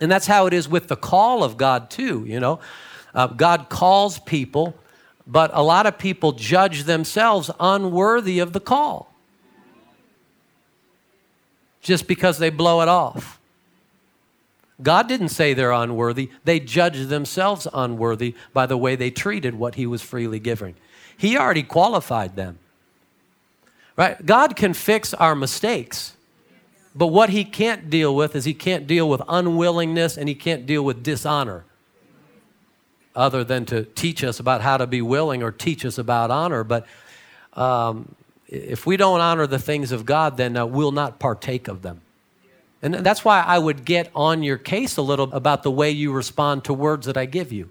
And 0.00 0.10
that's 0.10 0.26
how 0.26 0.46
it 0.46 0.52
is 0.52 0.68
with 0.68 0.88
the 0.88 0.96
call 0.96 1.42
of 1.42 1.56
God, 1.56 1.90
too, 1.90 2.24
you 2.26 2.38
know. 2.38 2.60
Uh, 3.14 3.28
God 3.28 3.68
calls 3.70 4.18
people 4.18 4.74
but 5.26 5.50
a 5.52 5.62
lot 5.62 5.86
of 5.86 5.98
people 5.98 6.32
judge 6.32 6.84
themselves 6.84 7.50
unworthy 7.58 8.38
of 8.38 8.52
the 8.52 8.60
call 8.60 9.12
just 11.82 12.06
because 12.06 12.38
they 12.38 12.50
blow 12.50 12.80
it 12.80 12.88
off. 12.88 13.40
God 14.82 15.08
didn't 15.08 15.30
say 15.30 15.54
they're 15.54 15.72
unworthy. 15.72 16.30
They 16.44 16.60
judged 16.60 17.08
themselves 17.08 17.66
unworthy 17.72 18.34
by 18.52 18.66
the 18.66 18.76
way 18.76 18.94
they 18.94 19.10
treated 19.10 19.54
what 19.54 19.76
He 19.76 19.86
was 19.86 20.02
freely 20.02 20.38
giving. 20.38 20.74
He 21.16 21.36
already 21.36 21.62
qualified 21.62 22.36
them. 22.36 22.58
Right? 23.96 24.24
God 24.24 24.56
can 24.56 24.74
fix 24.74 25.14
our 25.14 25.34
mistakes, 25.34 26.14
but 26.94 27.06
what 27.06 27.30
He 27.30 27.44
can't 27.44 27.88
deal 27.88 28.14
with 28.14 28.36
is 28.36 28.44
He 28.44 28.52
can't 28.52 28.86
deal 28.86 29.08
with 29.08 29.22
unwillingness 29.26 30.18
and 30.18 30.28
He 30.28 30.34
can't 30.34 30.66
deal 30.66 30.84
with 30.84 31.02
dishonor 31.02 31.64
other 33.14 33.42
than 33.42 33.64
to 33.64 33.84
teach 33.84 34.22
us 34.22 34.38
about 34.38 34.60
how 34.60 34.76
to 34.76 34.86
be 34.86 35.00
willing 35.00 35.42
or 35.42 35.50
teach 35.50 35.86
us 35.86 35.96
about 35.96 36.30
honor. 36.30 36.62
But 36.62 36.86
um, 37.54 38.14
if 38.46 38.84
we 38.84 38.98
don't 38.98 39.20
honor 39.20 39.46
the 39.46 39.58
things 39.58 39.90
of 39.90 40.04
God, 40.04 40.36
then 40.36 40.54
uh, 40.54 40.66
we'll 40.66 40.92
not 40.92 41.18
partake 41.18 41.66
of 41.66 41.80
them. 41.80 42.02
And 42.82 42.94
that's 42.94 43.24
why 43.24 43.40
I 43.40 43.58
would 43.58 43.84
get 43.84 44.10
on 44.14 44.42
your 44.42 44.58
case 44.58 44.96
a 44.96 45.02
little 45.02 45.32
about 45.32 45.62
the 45.62 45.70
way 45.70 45.90
you 45.90 46.12
respond 46.12 46.64
to 46.64 46.74
words 46.74 47.06
that 47.06 47.16
I 47.16 47.24
give 47.24 47.52
you. 47.52 47.70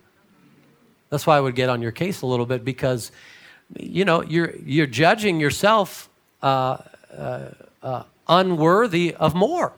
That's 1.10 1.28
why 1.28 1.38
I 1.38 1.40
would 1.40 1.56
get 1.56 1.70
on 1.70 1.82
your 1.82 1.92
case 1.92 2.22
a 2.22 2.26
little 2.26 2.46
bit 2.46 2.66
because, 2.66 3.12
you 3.78 4.04
know, 4.04 4.22
you're, 4.24 4.56
you're 4.58 4.88
judging 4.88 5.40
yourself 5.40 6.10
uh, 6.42 6.78
uh, 7.16 7.50
uh 7.82 8.04
unworthy 8.28 9.14
of 9.14 9.36
more. 9.36 9.74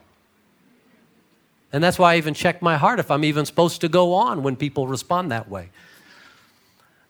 And 1.72 1.84
that's 1.84 1.98
why 1.98 2.14
I 2.14 2.16
even 2.16 2.32
check 2.32 2.62
my 2.62 2.76
heart 2.76 2.98
if 2.98 3.10
I'm 3.10 3.24
even 3.24 3.44
supposed 3.44 3.82
to 3.82 3.88
go 3.88 4.14
on 4.14 4.42
when 4.42 4.56
people 4.56 4.86
respond 4.86 5.30
that 5.30 5.50
way. 5.50 5.68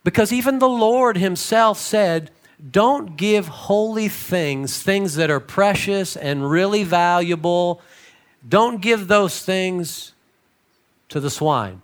Because 0.02 0.32
even 0.32 0.58
the 0.58 0.68
Lord 0.68 1.16
Himself 1.16 1.78
said, 1.78 2.30
don't 2.70 3.16
give 3.16 3.46
holy 3.46 4.08
things, 4.08 4.82
things 4.82 5.14
that 5.14 5.30
are 5.30 5.38
precious 5.38 6.16
and 6.16 6.50
really 6.50 6.82
valuable, 6.82 7.80
don't 8.46 8.80
give 8.80 9.08
those 9.08 9.42
things 9.42 10.12
to 11.08 11.20
the 11.20 11.30
swine. 11.30 11.82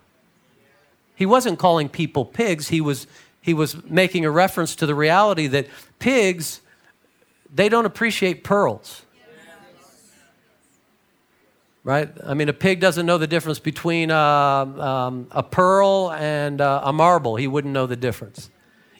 He 1.15 1.25
wasn't 1.25 1.59
calling 1.59 1.89
people 1.89 2.25
pigs, 2.25 2.69
he 2.69 2.81
was, 2.81 3.07
he 3.41 3.53
was 3.53 3.83
making 3.85 4.25
a 4.25 4.31
reference 4.31 4.75
to 4.75 4.85
the 4.85 4.95
reality 4.95 5.47
that 5.47 5.67
pigs, 5.99 6.61
they 7.53 7.69
don't 7.69 7.85
appreciate 7.85 8.43
pearls 8.43 9.05
right? 11.85 12.09
I 12.25 12.33
mean, 12.33 12.49
a 12.49 12.53
pig 12.53 12.81
doesn't 12.81 13.05
know 13.05 13.17
the 13.17 13.27
difference 13.27 13.59
between 13.59 14.11
uh, 14.11 14.17
um, 14.17 15.27
a 15.31 15.43
pearl 15.43 16.11
and 16.11 16.59
uh, 16.59 16.81
a 16.83 16.91
marble. 16.91 17.37
He 17.37 17.47
wouldn't 17.47 17.73
know 17.73 17.85
the 17.85 17.95
difference. 17.95 18.49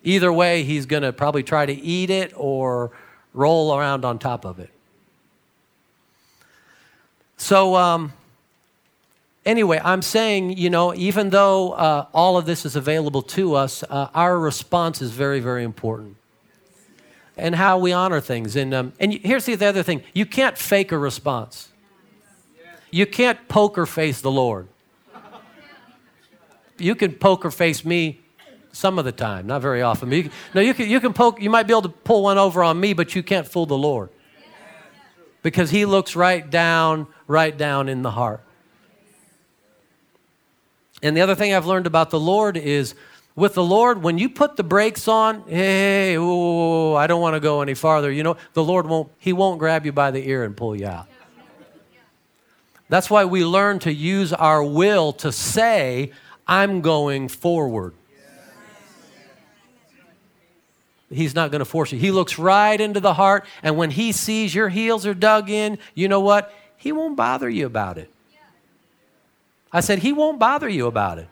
Either 0.04 0.32
way, 0.32 0.64
he's 0.64 0.86
going 0.86 1.02
to 1.02 1.12
probably 1.12 1.42
try 1.44 1.66
to 1.66 1.74
eat 1.74 2.12
it 2.12 2.32
or 2.38 2.92
roll 3.34 3.76
around 3.76 4.06
on 4.06 4.20
top 4.20 4.46
of 4.46 4.60
it. 4.60 4.70
So, 7.38 7.76
um, 7.76 8.14
anyway, 9.46 9.80
I'm 9.84 10.02
saying, 10.02 10.58
you 10.58 10.70
know, 10.70 10.94
even 10.96 11.30
though 11.30 11.74
uh, 11.74 12.08
all 12.14 12.38
of 12.38 12.46
this 12.46 12.66
is 12.66 12.76
available 12.76 13.22
to 13.22 13.56
us, 13.56 13.84
uh, 13.84 14.10
our 14.14 14.40
response 14.40 15.02
is 15.02 15.12
very, 15.12 15.40
very 15.40 15.64
important. 15.64 16.18
And 17.38 17.56
how 17.56 17.78
we 17.78 17.92
honor 17.92 18.22
things. 18.22 18.56
And, 18.56 18.74
um, 18.74 18.94
and 19.00 19.14
here's 19.14 19.46
the 19.46 19.66
other 19.66 19.84
thing 19.84 20.04
you 20.14 20.26
can't 20.26 20.58
fake 20.58 20.92
a 20.92 20.98
response. 20.98 21.70
You 22.92 23.06
can't 23.06 23.48
poker 23.50 23.86
face 23.86 24.22
the 24.22 24.32
Lord. 24.32 24.68
You 26.78 26.96
can 26.96 27.14
poker 27.14 27.52
face 27.52 27.84
me 27.84 28.22
some 28.72 29.00
of 29.00 29.06
the 29.06 29.12
time, 29.12 29.48
not 29.48 29.62
very 29.62 29.82
often. 29.82 30.12
You 30.12 30.30
no, 30.54 30.62
you 30.62 30.74
can, 30.74 30.90
you 30.90 31.00
can 31.00 31.14
poke, 31.14 31.42
you 31.42 31.50
might 31.50 31.64
be 31.64 31.74
able 31.74 31.84
to 31.84 31.90
pull 31.90 32.24
one 32.24 32.38
over 32.38 32.64
on 32.64 32.80
me, 32.80 32.94
but 32.94 33.16
you 33.16 33.24
can't 33.24 33.48
fool 33.48 33.66
the 33.66 33.78
Lord. 33.78 34.10
Because 35.46 35.70
he 35.70 35.86
looks 35.86 36.16
right 36.16 36.50
down, 36.50 37.06
right 37.28 37.56
down 37.56 37.88
in 37.88 38.02
the 38.02 38.10
heart. 38.10 38.42
And 41.04 41.16
the 41.16 41.22
other 41.22 41.36
thing 41.36 41.54
I've 41.54 41.68
learned 41.68 41.86
about 41.86 42.10
the 42.10 42.20
Lord 42.20 42.58
is 42.58 42.96
with 43.36 43.54
the 43.54 43.64
Lord, 43.64 44.02
when 44.02 44.18
you 44.18 44.28
put 44.28 44.58
the 44.58 44.64
brakes 44.64 45.08
on, 45.08 45.44
hey, 45.48 46.14
I 46.14 47.06
don't 47.06 47.22
want 47.22 47.36
to 47.36 47.40
go 47.40 47.62
any 47.62 47.76
farther. 47.76 48.12
You 48.12 48.24
know, 48.24 48.38
the 48.54 48.64
Lord 48.64 48.88
won't, 48.88 49.12
he 49.20 49.34
won't 49.34 49.60
grab 49.60 49.86
you 49.86 49.92
by 49.92 50.10
the 50.10 50.28
ear 50.28 50.44
and 50.44 50.58
pull 50.58 50.76
you 50.76 50.88
out. 50.88 51.06
That's 52.90 53.12
why 53.12 53.26
we 53.26 53.46
learn 53.46 53.78
to 53.80 53.94
use 53.94 54.34
our 54.34 54.64
will 54.64 55.14
to 55.14 55.32
say, 55.32 56.12
I'm 56.48 56.82
going 56.82 57.28
forward. 57.28 57.94
He's 61.10 61.36
not 61.36 61.52
going 61.52 61.60
to 61.60 61.66
force 61.66 61.92
you. 61.92 62.00
He 62.00 62.12
looks 62.12 62.40
right 62.40 62.80
into 62.80 63.00
the 63.00 63.14
heart, 63.14 63.46
and 63.62 63.78
when 63.78 63.92
he 63.92 64.12
sees 64.12 64.56
your 64.56 64.70
heels 64.70 65.06
are 65.06 65.14
dug 65.14 65.50
in, 65.50 65.78
you 65.94 66.08
know 66.08 66.20
what? 66.20 66.54
He 66.78 66.92
won't 66.92 67.16
bother 67.16 67.50
you 67.50 67.66
about 67.66 67.98
it. 67.98 68.12
I 69.72 69.82
said, 69.82 70.00
He 70.00 70.14
won't 70.14 70.40
bother 70.40 70.70
you 70.70 70.88
about 70.88 71.20
it. 71.20 71.28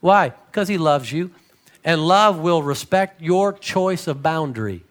Why? 0.00 0.30
Because 0.30 0.68
He 0.68 0.78
loves 0.78 1.12
you, 1.12 1.30
and 1.84 2.06
love 2.06 2.38
will 2.38 2.62
respect 2.62 3.20
your 3.20 3.52
choice 3.52 4.06
of 4.06 4.22
boundary. 4.22 4.82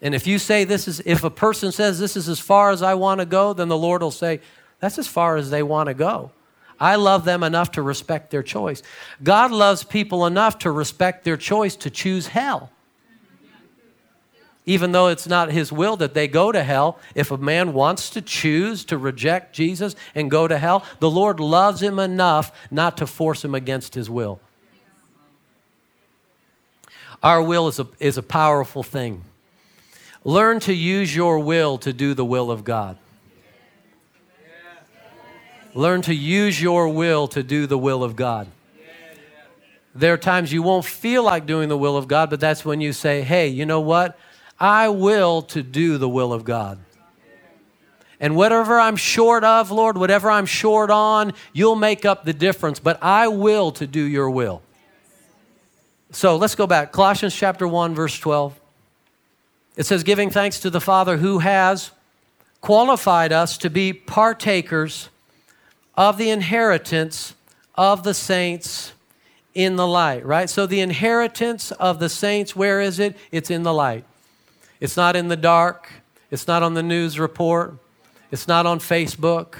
And 0.00 0.14
if 0.14 0.26
you 0.26 0.38
say 0.38 0.64
this 0.64 0.86
is, 0.86 1.00
if 1.04 1.24
a 1.24 1.30
person 1.30 1.72
says 1.72 1.98
this 1.98 2.16
is 2.16 2.28
as 2.28 2.38
far 2.38 2.70
as 2.70 2.82
I 2.82 2.94
want 2.94 3.20
to 3.20 3.26
go, 3.26 3.52
then 3.52 3.68
the 3.68 3.76
Lord 3.76 4.02
will 4.02 4.10
say, 4.10 4.40
that's 4.80 4.98
as 4.98 5.08
far 5.08 5.36
as 5.36 5.50
they 5.50 5.62
want 5.62 5.88
to 5.88 5.94
go. 5.94 6.30
I 6.80 6.96
love 6.96 7.24
them 7.24 7.42
enough 7.42 7.72
to 7.72 7.82
respect 7.82 8.30
their 8.30 8.42
choice. 8.42 8.82
God 9.22 9.50
loves 9.50 9.82
people 9.84 10.26
enough 10.26 10.58
to 10.60 10.70
respect 10.70 11.24
their 11.24 11.36
choice 11.36 11.74
to 11.76 11.90
choose 11.90 12.28
hell. 12.28 12.70
Even 14.64 14.92
though 14.92 15.08
it's 15.08 15.26
not 15.26 15.50
his 15.50 15.72
will 15.72 15.96
that 15.96 16.12
they 16.12 16.28
go 16.28 16.52
to 16.52 16.62
hell, 16.62 16.98
if 17.14 17.30
a 17.30 17.38
man 17.38 17.72
wants 17.72 18.10
to 18.10 18.20
choose 18.20 18.84
to 18.84 18.98
reject 18.98 19.54
Jesus 19.54 19.96
and 20.14 20.30
go 20.30 20.46
to 20.46 20.58
hell, 20.58 20.84
the 21.00 21.10
Lord 21.10 21.40
loves 21.40 21.82
him 21.82 21.98
enough 21.98 22.52
not 22.70 22.98
to 22.98 23.06
force 23.06 23.42
him 23.42 23.54
against 23.54 23.94
his 23.94 24.10
will. 24.10 24.40
Our 27.22 27.42
will 27.42 27.66
is 27.66 27.80
a, 27.80 27.86
is 27.98 28.18
a 28.18 28.22
powerful 28.22 28.82
thing. 28.82 29.24
Learn 30.22 30.60
to 30.60 30.74
use 30.74 31.16
your 31.16 31.38
will 31.38 31.78
to 31.78 31.92
do 31.92 32.12
the 32.12 32.24
will 32.24 32.50
of 32.50 32.62
God. 32.62 32.98
Learn 35.74 36.02
to 36.02 36.14
use 36.14 36.60
your 36.60 36.88
will 36.88 37.28
to 37.28 37.42
do 37.42 37.66
the 37.66 37.78
will 37.78 38.02
of 38.02 38.16
God. 38.16 38.48
There 39.94 40.12
are 40.12 40.18
times 40.18 40.52
you 40.52 40.62
won't 40.62 40.84
feel 40.84 41.22
like 41.22 41.46
doing 41.46 41.68
the 41.68 41.78
will 41.78 41.96
of 41.96 42.08
God, 42.08 42.30
but 42.30 42.40
that's 42.40 42.64
when 42.64 42.80
you 42.80 42.92
say, 42.92 43.22
hey, 43.22 43.48
you 43.48 43.66
know 43.66 43.80
what? 43.80 44.18
I 44.60 44.88
will 44.88 45.42
to 45.42 45.62
do 45.62 45.98
the 45.98 46.08
will 46.08 46.32
of 46.32 46.44
God. 46.44 46.78
And 48.20 48.34
whatever 48.34 48.80
I'm 48.80 48.96
short 48.96 49.44
of, 49.44 49.70
Lord, 49.70 49.96
whatever 49.96 50.30
I'm 50.30 50.46
short 50.46 50.90
on, 50.90 51.32
you'll 51.52 51.76
make 51.76 52.04
up 52.04 52.24
the 52.24 52.32
difference, 52.32 52.80
but 52.80 52.98
I 53.02 53.28
will 53.28 53.70
to 53.72 53.86
do 53.86 54.02
your 54.02 54.30
will. 54.30 54.62
So 56.10 56.36
let's 56.36 56.54
go 56.54 56.66
back. 56.66 56.90
Colossians 56.90 57.34
chapter 57.34 57.68
1, 57.68 57.94
verse 57.94 58.18
12. 58.18 58.58
It 59.76 59.86
says, 59.86 60.02
giving 60.02 60.30
thanks 60.30 60.58
to 60.60 60.70
the 60.70 60.80
Father 60.80 61.18
who 61.18 61.38
has 61.38 61.92
qualified 62.60 63.32
us 63.32 63.56
to 63.58 63.70
be 63.70 63.92
partakers 63.92 65.10
of 65.98 66.16
the 66.16 66.30
inheritance 66.30 67.34
of 67.74 68.04
the 68.04 68.14
saints 68.14 68.92
in 69.52 69.74
the 69.74 69.86
light, 69.86 70.24
right? 70.24 70.48
So 70.48 70.64
the 70.64 70.78
inheritance 70.78 71.72
of 71.72 71.98
the 71.98 72.08
saints, 72.08 72.54
where 72.54 72.80
is 72.80 73.00
it? 73.00 73.16
It's 73.32 73.50
in 73.50 73.64
the 73.64 73.74
light. 73.74 74.04
It's 74.78 74.96
not 74.96 75.16
in 75.16 75.26
the 75.26 75.36
dark. 75.36 75.90
It's 76.30 76.46
not 76.46 76.62
on 76.62 76.74
the 76.74 76.84
news 76.84 77.18
report. 77.18 77.74
It's 78.30 78.46
not 78.46 78.64
on 78.64 78.78
Facebook. 78.78 79.56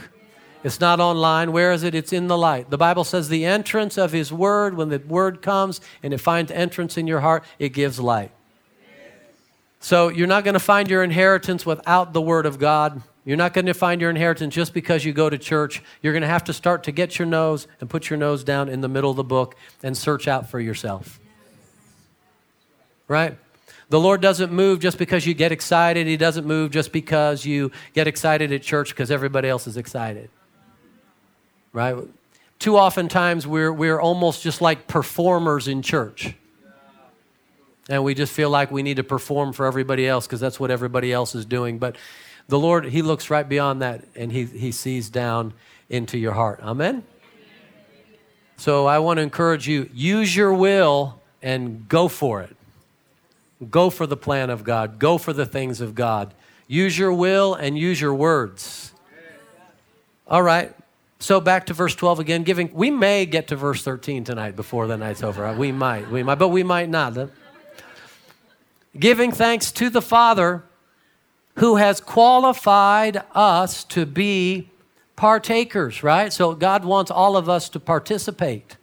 It's 0.63 0.79
not 0.79 1.01
online. 1.01 1.51
Where 1.51 1.73
is 1.73 1.83
it? 1.83 1.97
It's 1.97 2.13
in 2.13 2.29
the 2.29 2.39
light. 2.39 2.71
The 2.71 2.79
Bible 2.79 3.03
says 3.03 3.29
the 3.29 3.45
entrance 3.45 3.99
of 3.99 4.13
His 4.13 4.33
Word, 4.33 4.77
when 4.77 4.91
the 4.91 4.99
Word 4.99 5.43
comes 5.43 5.81
and 6.05 6.15
it 6.15 6.19
finds 6.19 6.53
entrance 6.53 6.97
in 6.97 7.09
your 7.09 7.21
heart, 7.21 7.43
it 7.59 7.71
gives 7.71 7.99
light. 7.99 8.31
So 9.81 10.09
you're 10.09 10.29
not 10.29 10.45
going 10.45 10.55
to 10.55 10.61
find 10.61 10.89
your 10.89 11.03
inheritance 11.03 11.67
without 11.67 12.13
the 12.13 12.21
Word 12.21 12.47
of 12.47 12.61
God. 12.61 13.03
You're 13.29 13.37
not 13.37 13.53
going 13.53 13.67
to 13.67 13.75
find 13.75 14.01
your 14.01 14.09
inheritance 14.09 14.55
just 14.55 14.73
because 14.73 15.05
you 15.05 15.13
go 15.13 15.29
to 15.29 15.37
church. 15.37 15.83
You're 16.01 16.15
going 16.15 16.23
to 16.23 16.29
have 16.29 16.45
to 16.45 16.55
start 16.55 16.85
to 16.85 16.93
get 16.93 17.19
your 17.19 17.27
nose 17.27 17.69
and 17.79 17.91
put 17.91 18.09
your 18.09 18.19
nose 18.19 18.43
down 18.43 18.71
in 18.71 18.81
the 18.81 18.89
middle 18.89 19.11
of 19.11 19.19
the 19.19 19.23
book 19.23 19.55
and 19.83 19.95
search 19.95 20.27
out 20.27 20.49
for 20.49 20.59
yourself. 20.59 21.21
Right? 23.07 23.37
The 23.91 24.01
Lord 24.01 24.23
doesn't 24.23 24.51
move 24.51 24.81
just 24.81 24.97
because 24.97 25.27
you 25.27 25.35
get 25.35 25.53
excited. 25.53 26.07
He 26.07 26.17
doesn't 26.17 26.47
move 26.47 26.71
just 26.71 26.91
because 26.91 27.45
you 27.45 27.71
get 27.93 28.07
excited 28.07 28.51
at 28.51 28.63
church 28.63 28.95
because 28.95 29.11
everybody 29.11 29.47
else 29.51 29.67
is 29.67 29.77
excited. 29.77 30.31
Right? 31.75 31.97
Too 32.59 32.79
often 32.79 33.09
times 33.09 33.47
we're, 33.47 33.75
we're 33.75 34.01
almost 34.01 34.43
just 34.43 34.63
like 34.63 34.87
performers 34.87 35.69
in 35.69 35.83
church. 35.83 36.35
And 37.91 38.05
we 38.05 38.15
just 38.15 38.33
feel 38.33 38.49
like 38.49 38.71
we 38.71 38.83
need 38.83 38.97
to 38.97 39.05
perform 39.05 39.53
for 39.53 39.67
everybody 39.67 40.09
else 40.09 40.27
because 40.27 40.41
that's 40.41 40.59
what 40.59 40.71
everybody 40.71 41.13
else 41.13 41.35
is 41.35 41.45
doing. 41.45 41.79
But 41.79 41.97
the 42.49 42.59
Lord, 42.59 42.87
He 42.87 43.03
looks 43.03 43.31
right 43.31 43.49
beyond 43.49 43.83
that 43.83 44.05
and 44.17 44.33
He, 44.33 44.45
he 44.45 44.73
sees 44.73 45.09
down 45.09 45.55
into 45.89 46.19
your 46.19 46.33
heart. 46.33 46.61
Amen? 46.63 47.05
So 48.57 48.87
I 48.87 48.99
want 48.99 49.19
to 49.19 49.23
encourage 49.23 49.69
you 49.69 49.89
use 49.95 50.35
your 50.35 50.53
will 50.53 51.21
and 51.41 51.89
go 51.89 52.09
for 52.09 52.43
it. 52.43 52.57
Go 53.71 53.91
for 53.91 54.07
the 54.07 54.17
plan 54.17 54.51
of 54.51 54.65
God, 54.65 54.99
go 54.99 55.19
for 55.19 55.33
the 55.33 55.47
things 55.47 55.81
of 55.81 55.95
God. 55.95 56.35
Use 56.67 56.99
your 56.99 57.13
will 57.13 57.55
and 57.55 57.79
use 57.79 58.01
your 58.01 58.15
words. 58.15 58.93
All 60.27 60.43
right. 60.43 60.75
So 61.19 61.41
back 61.41 61.67
to 61.67 61.75
verse 61.75 61.95
12 61.95 62.21
again, 62.21 62.43
giving 62.43 62.73
we 62.75 62.91
may 62.91 63.27
get 63.27 63.49
to 63.49 63.57
verse 63.57 63.83
13 63.83 64.25
tonight 64.25 64.55
before 64.55 64.87
the 64.87 64.97
night's 64.97 65.23
over. 65.23 65.51
We 65.55 65.73
might. 65.73 66.11
We 66.11 66.23
might, 66.23 66.37
but 66.37 66.49
we 66.49 66.63
might 66.63 66.89
not. 66.89 67.31
Giving 68.97 69.33
thanks 69.33 69.73
to 69.73 69.91
the 69.91 70.03
Father 70.03 70.63
who 71.59 71.77
has 71.77 72.01
qualified 72.01 73.23
us 73.35 73.85
to 73.85 74.07
be 74.07 74.71
partakers, 75.17 76.03
right? 76.03 76.33
So 76.33 76.55
God 76.55 76.85
wants 76.85 77.11
all 77.11 77.37
of 77.37 77.49
us 77.49 77.69
to 77.71 77.81
participate. 77.81 78.77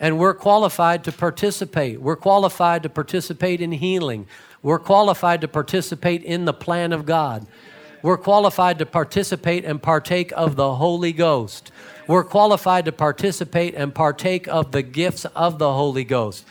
And 0.00 0.18
we're 0.18 0.34
qualified 0.34 1.04
to 1.04 1.12
participate. 1.12 2.00
We're 2.00 2.16
qualified 2.16 2.82
to 2.82 2.88
participate 2.88 3.60
in 3.60 3.70
healing. 3.70 4.26
We're 4.60 4.80
qualified 4.80 5.40
to 5.42 5.48
participate 5.48 6.24
in 6.24 6.44
the 6.44 6.52
plan 6.52 6.92
of 6.92 7.06
God. 7.06 7.46
We're 8.02 8.16
qualified 8.16 8.80
to 8.80 8.86
participate 8.86 9.64
and 9.64 9.80
partake 9.80 10.32
of 10.36 10.56
the 10.56 10.74
Holy 10.74 11.12
Ghost. 11.12 11.70
We're 12.08 12.24
qualified 12.24 12.84
to 12.86 12.92
participate 12.92 13.76
and 13.76 13.94
partake 13.94 14.48
of 14.48 14.72
the 14.72 14.82
gifts 14.82 15.24
of 15.24 15.60
the 15.60 15.72
Holy 15.72 16.02
Ghost. 16.02 16.44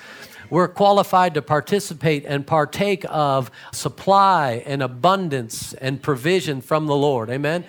We're 0.51 0.67
qualified 0.67 1.35
to 1.35 1.41
participate 1.41 2.25
and 2.25 2.45
partake 2.45 3.05
of 3.07 3.49
supply 3.71 4.61
and 4.65 4.83
abundance 4.83 5.73
and 5.73 6.01
provision 6.01 6.59
from 6.59 6.87
the 6.87 6.95
Lord. 6.95 7.29
Amen. 7.29 7.63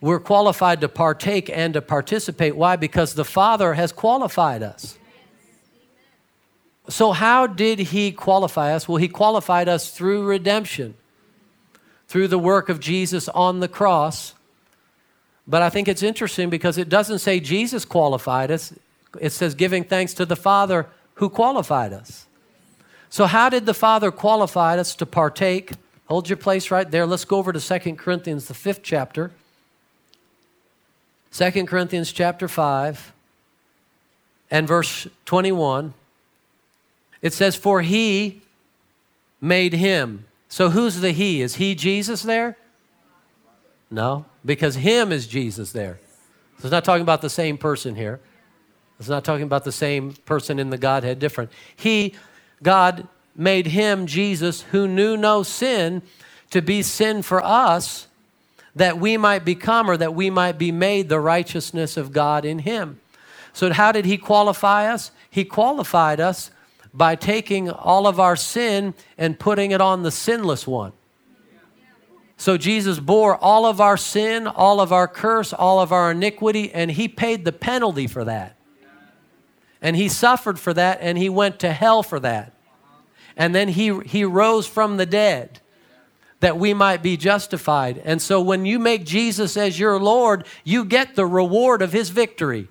We're 0.00 0.18
qualified 0.18 0.80
to 0.80 0.88
partake 0.88 1.50
and 1.50 1.74
to 1.74 1.82
participate. 1.82 2.56
Why? 2.56 2.76
Because 2.76 3.12
the 3.12 3.26
Father 3.26 3.74
has 3.74 3.92
qualified 3.92 4.62
us. 4.62 4.96
So, 6.88 7.12
how 7.12 7.46
did 7.46 7.78
He 7.78 8.10
qualify 8.10 8.72
us? 8.72 8.88
Well, 8.88 8.96
He 8.96 9.08
qualified 9.08 9.68
us 9.68 9.90
through 9.90 10.24
redemption, 10.24 10.94
through 12.06 12.28
the 12.28 12.38
work 12.38 12.70
of 12.70 12.80
Jesus 12.80 13.28
on 13.28 13.60
the 13.60 13.68
cross. 13.68 14.34
But 15.46 15.60
I 15.60 15.68
think 15.68 15.88
it's 15.88 16.02
interesting 16.02 16.48
because 16.48 16.78
it 16.78 16.88
doesn't 16.88 17.18
say 17.18 17.38
Jesus 17.38 17.84
qualified 17.84 18.50
us, 18.50 18.72
it 19.20 19.30
says 19.30 19.54
giving 19.54 19.84
thanks 19.84 20.14
to 20.14 20.24
the 20.24 20.36
Father 20.36 20.88
who 21.18 21.28
qualified 21.28 21.92
us. 21.92 22.26
So, 23.10 23.26
how 23.26 23.48
did 23.48 23.66
the 23.66 23.74
Father 23.74 24.10
qualify 24.10 24.78
us 24.78 24.94
to 24.96 25.06
partake? 25.06 25.72
Hold 26.06 26.28
your 26.28 26.36
place 26.36 26.70
right 26.70 26.90
there. 26.90 27.06
Let's 27.06 27.24
go 27.24 27.38
over 27.38 27.52
to 27.52 27.60
Second 27.60 27.98
Corinthians, 27.98 28.46
the 28.46 28.54
fifth 28.54 28.82
chapter. 28.82 29.30
Second 31.30 31.66
Corinthians 31.66 32.12
chapter 32.12 32.48
5 32.48 33.12
and 34.50 34.66
verse 34.66 35.06
21. 35.26 35.92
It 37.20 37.32
says, 37.32 37.56
For 37.56 37.82
he 37.82 38.42
made 39.40 39.74
him. 39.74 40.26
So 40.48 40.70
who's 40.70 41.00
the 41.00 41.12
he? 41.12 41.42
Is 41.42 41.56
he 41.56 41.74
Jesus 41.74 42.22
there? 42.22 42.56
No, 43.90 44.24
because 44.44 44.76
him 44.76 45.12
is 45.12 45.26
Jesus 45.26 45.72
there. 45.72 45.98
So 46.58 46.64
it's 46.64 46.72
not 46.72 46.84
talking 46.84 47.02
about 47.02 47.22
the 47.22 47.30
same 47.30 47.58
person 47.58 47.94
here. 47.94 48.20
It's 48.98 49.08
not 49.08 49.24
talking 49.24 49.44
about 49.44 49.64
the 49.64 49.72
same 49.72 50.14
person 50.24 50.58
in 50.58 50.70
the 50.70 50.78
Godhead 50.78 51.18
different. 51.18 51.50
He, 51.76 52.14
God, 52.62 53.06
made 53.36 53.68
him, 53.68 54.06
Jesus, 54.06 54.62
who 54.62 54.88
knew 54.88 55.16
no 55.16 55.42
sin, 55.42 56.02
to 56.50 56.60
be 56.60 56.82
sin 56.82 57.22
for 57.22 57.44
us, 57.44 58.08
that 58.74 58.98
we 58.98 59.16
might 59.16 59.44
become 59.44 59.90
or 59.90 59.96
that 59.96 60.14
we 60.14 60.30
might 60.30 60.58
be 60.58 60.72
made 60.72 61.08
the 61.08 61.20
righteousness 61.20 61.96
of 61.96 62.12
God 62.12 62.44
in 62.44 62.60
him. 62.60 63.00
So, 63.52 63.72
how 63.72 63.92
did 63.92 64.04
he 64.04 64.18
qualify 64.18 64.86
us? 64.86 65.10
He 65.30 65.44
qualified 65.44 66.20
us 66.20 66.50
by 66.92 67.14
taking 67.14 67.70
all 67.70 68.06
of 68.06 68.18
our 68.18 68.36
sin 68.36 68.94
and 69.16 69.38
putting 69.38 69.70
it 69.70 69.80
on 69.80 70.02
the 70.02 70.10
sinless 70.10 70.66
one. 70.66 70.92
So 72.38 72.56
Jesus 72.56 73.00
bore 73.00 73.36
all 73.36 73.66
of 73.66 73.80
our 73.80 73.96
sin, 73.96 74.46
all 74.46 74.80
of 74.80 74.92
our 74.92 75.08
curse, 75.08 75.52
all 75.52 75.80
of 75.80 75.90
our 75.90 76.12
iniquity, 76.12 76.72
and 76.72 76.88
he 76.88 77.08
paid 77.08 77.44
the 77.44 77.52
penalty 77.52 78.06
for 78.06 78.24
that. 78.24 78.57
And 79.80 79.96
he 79.96 80.08
suffered 80.08 80.58
for 80.58 80.74
that, 80.74 80.98
and 81.00 81.16
he 81.16 81.28
went 81.28 81.60
to 81.60 81.72
hell 81.72 82.02
for 82.02 82.18
that. 82.20 82.52
And 83.36 83.54
then 83.54 83.68
he, 83.68 83.98
he 84.00 84.24
rose 84.24 84.66
from 84.66 84.96
the 84.96 85.06
dead 85.06 85.60
that 86.40 86.56
we 86.56 86.74
might 86.74 87.02
be 87.02 87.16
justified. 87.16 88.00
And 88.04 88.20
so 88.20 88.40
when 88.40 88.64
you 88.64 88.78
make 88.78 89.04
Jesus 89.04 89.56
as 89.56 89.78
your 89.78 90.00
Lord, 90.00 90.46
you 90.64 90.84
get 90.84 91.14
the 91.14 91.26
reward 91.26 91.82
of 91.82 91.92
his 91.92 92.10
victory 92.10 92.68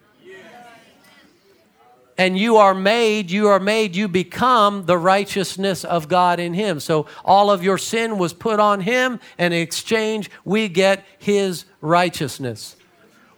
and 2.18 2.38
you 2.38 2.58
are 2.58 2.74
made, 2.74 3.30
you 3.30 3.48
are 3.48 3.60
made, 3.60 3.96
you 3.96 4.08
become 4.08 4.86
the 4.86 4.98
righteousness 4.98 5.84
of 5.84 6.08
God 6.08 6.40
in 6.40 6.54
Him. 6.54 6.80
So 6.80 7.06
all 7.24 7.52
of 7.52 7.64
your 7.64 7.78
sin 7.78 8.18
was 8.18 8.34
put 8.34 8.60
on 8.60 8.82
Him, 8.82 9.20
and 9.38 9.54
in 9.54 9.62
exchange, 9.62 10.32
we 10.44 10.68
get 10.68 11.06
His 11.20 11.66
righteousness. 11.80 12.76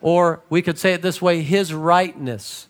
Or 0.02 0.42
we 0.50 0.62
could 0.62 0.78
say 0.78 0.94
it 0.94 1.02
this 1.02 1.22
way 1.22 1.42
His 1.42 1.74
rightness, 1.74 2.69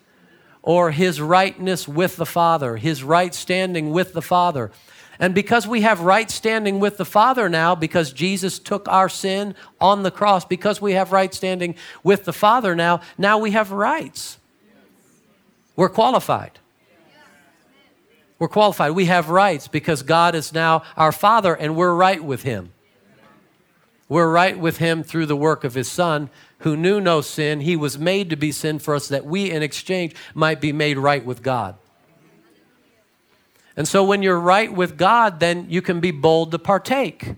or 0.62 0.91
His 0.91 1.22
rightness 1.22 1.88
with 1.88 2.15
the 2.15 2.26
Father, 2.26 2.78
His 2.78 3.04
right 3.04 3.34
standing 3.34 3.91
with 3.91 4.13
the 4.13 4.22
Father. 4.22 4.72
And 5.19 5.36
because 5.36 5.67
we 5.67 5.82
have 5.82 6.00
right 6.00 6.32
standing 6.32 6.80
with 6.80 6.98
the 6.98 7.06
Father 7.06 7.50
now, 7.50 7.76
because 7.76 8.13
Jesus 8.13 8.58
took 8.58 8.88
our 8.88 9.10
sin 9.10 9.54
on 9.82 10.04
the 10.04 10.12
cross, 10.12 10.45
because 10.45 10.82
we 10.82 10.93
have 10.93 11.12
right 11.12 11.34
standing 11.34 11.76
with 12.04 12.24
the 12.24 12.34
Father 12.34 12.74
now, 12.74 13.02
now 13.17 13.38
we 13.38 13.52
have 13.52 13.72
rights. 13.72 14.38
We're 15.76 15.89
qualified. 15.89 16.60
We're 18.38 18.48
qualified. 18.48 18.93
We 18.93 19.06
have 19.06 19.30
rights 19.30 19.67
because 19.67 20.02
God 20.02 20.34
is 20.34 20.54
now 20.54 20.84
our 20.95 21.12
Father 21.12 21.54
and 21.54 21.76
we're 21.76 21.93
right 21.93 22.24
with 22.24 22.43
Him. 22.43 22.72
We're 24.10 24.30
right 24.30 24.60
with 24.60 24.78
Him 24.78 25.04
through 25.04 25.28
the 25.28 25.36
work 25.36 25.63
of 25.63 25.76
His 25.76 25.89
Son, 25.89 26.32
who 26.60 26.76
knew 26.76 27.00
no 27.00 27.22
sin. 27.22 27.62
He 27.62 27.76
was 27.76 28.00
made 28.00 28.32
to 28.32 28.36
be 28.36 28.52
sin 28.52 28.80
for 28.80 28.95
us 28.95 29.08
that 29.08 29.26
we, 29.26 29.52
in 29.52 29.62
exchange, 29.62 30.15
might 30.34 30.60
be 30.60 30.74
made 30.74 30.98
right 30.98 31.24
with 31.24 31.43
God. 31.43 31.76
And 33.78 33.88
so 33.88 34.04
when 34.04 34.24
you're 34.24 34.39
right 34.39 34.74
with 34.74 34.98
God, 34.98 35.39
then 35.39 35.67
you 35.69 35.82
can 35.82 36.00
be 36.00 36.12
bold 36.12 36.52
to 36.52 36.60
partake. 36.60 37.36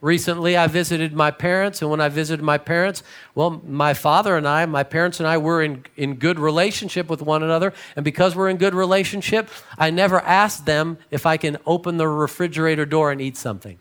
Recently, 0.00 0.56
I 0.56 0.68
visited 0.68 1.12
my 1.12 1.32
parents, 1.32 1.82
and 1.82 1.90
when 1.90 2.00
I 2.00 2.08
visited 2.08 2.42
my 2.42 2.56
parents, 2.56 3.02
well, 3.34 3.60
my 3.66 3.94
father 3.94 4.36
and 4.36 4.46
I, 4.46 4.64
my 4.66 4.84
parents 4.84 5.18
and 5.18 5.26
I, 5.26 5.38
were 5.38 5.60
in, 5.60 5.84
in 5.96 6.14
good 6.14 6.38
relationship 6.38 7.10
with 7.10 7.20
one 7.20 7.42
another. 7.42 7.74
And 7.96 8.04
because 8.04 8.36
we're 8.36 8.48
in 8.48 8.58
good 8.58 8.74
relationship, 8.74 9.50
I 9.76 9.90
never 9.90 10.20
asked 10.20 10.66
them 10.66 10.98
if 11.10 11.26
I 11.26 11.36
can 11.36 11.58
open 11.66 11.96
the 11.96 12.06
refrigerator 12.06 12.86
door 12.86 13.10
and 13.10 13.20
eat 13.20 13.36
something. 13.36 13.80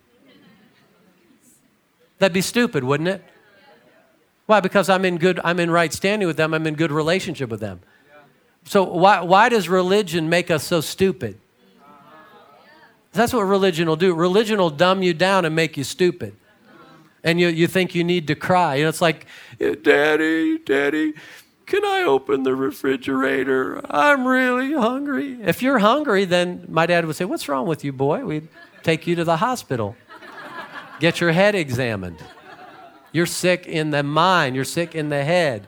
That'd 2.19 2.33
be 2.33 2.41
stupid, 2.41 2.83
wouldn't 2.83 3.09
it? 3.09 3.23
Why? 4.45 4.59
Because 4.59 4.89
I'm 4.89 5.05
in 5.05 5.17
good, 5.17 5.39
I'm 5.43 5.59
in 5.59 5.69
right 5.69 5.91
standing 5.93 6.27
with 6.27 6.37
them, 6.37 6.53
I'm 6.53 6.65
in 6.65 6.75
good 6.75 6.91
relationship 6.91 7.49
with 7.49 7.59
them. 7.59 7.81
So, 8.65 8.83
why, 8.83 9.21
why 9.21 9.49
does 9.49 9.69
religion 9.69 10.29
make 10.29 10.51
us 10.51 10.63
so 10.63 10.81
stupid? 10.81 11.39
That's 13.13 13.33
what 13.33 13.41
religion 13.41 13.87
will 13.87 13.95
do. 13.95 14.13
Religion 14.13 14.59
will 14.59 14.69
dumb 14.69 15.01
you 15.01 15.13
down 15.13 15.45
and 15.45 15.55
make 15.55 15.77
you 15.77 15.83
stupid. 15.83 16.35
And 17.23 17.39
you, 17.39 17.47
you 17.47 17.67
think 17.67 17.95
you 17.95 18.03
need 18.03 18.27
to 18.27 18.35
cry. 18.35 18.75
You 18.75 18.83
know, 18.83 18.89
it's 18.89 19.01
like, 19.01 19.25
Daddy, 19.59 20.59
Daddy, 20.59 21.13
can 21.65 21.83
I 21.83 22.03
open 22.03 22.43
the 22.43 22.55
refrigerator? 22.55 23.81
I'm 23.89 24.25
really 24.25 24.73
hungry. 24.73 25.39
If 25.41 25.61
you're 25.61 25.79
hungry, 25.79 26.25
then 26.25 26.65
my 26.69 26.85
dad 26.85 27.05
would 27.05 27.15
say, 27.15 27.25
What's 27.25 27.49
wrong 27.49 27.67
with 27.67 27.83
you, 27.83 27.91
boy? 27.91 28.23
We'd 28.23 28.47
take 28.83 29.07
you 29.07 29.15
to 29.15 29.23
the 29.23 29.37
hospital, 29.37 29.95
get 30.99 31.21
your 31.21 31.31
head 31.31 31.55
examined. 31.55 32.23
You're 33.11 33.25
sick 33.25 33.65
in 33.65 33.91
the 33.91 34.03
mind, 34.03 34.55
you're 34.55 34.65
sick 34.65 34.95
in 34.95 35.09
the 35.09 35.23
head. 35.23 35.67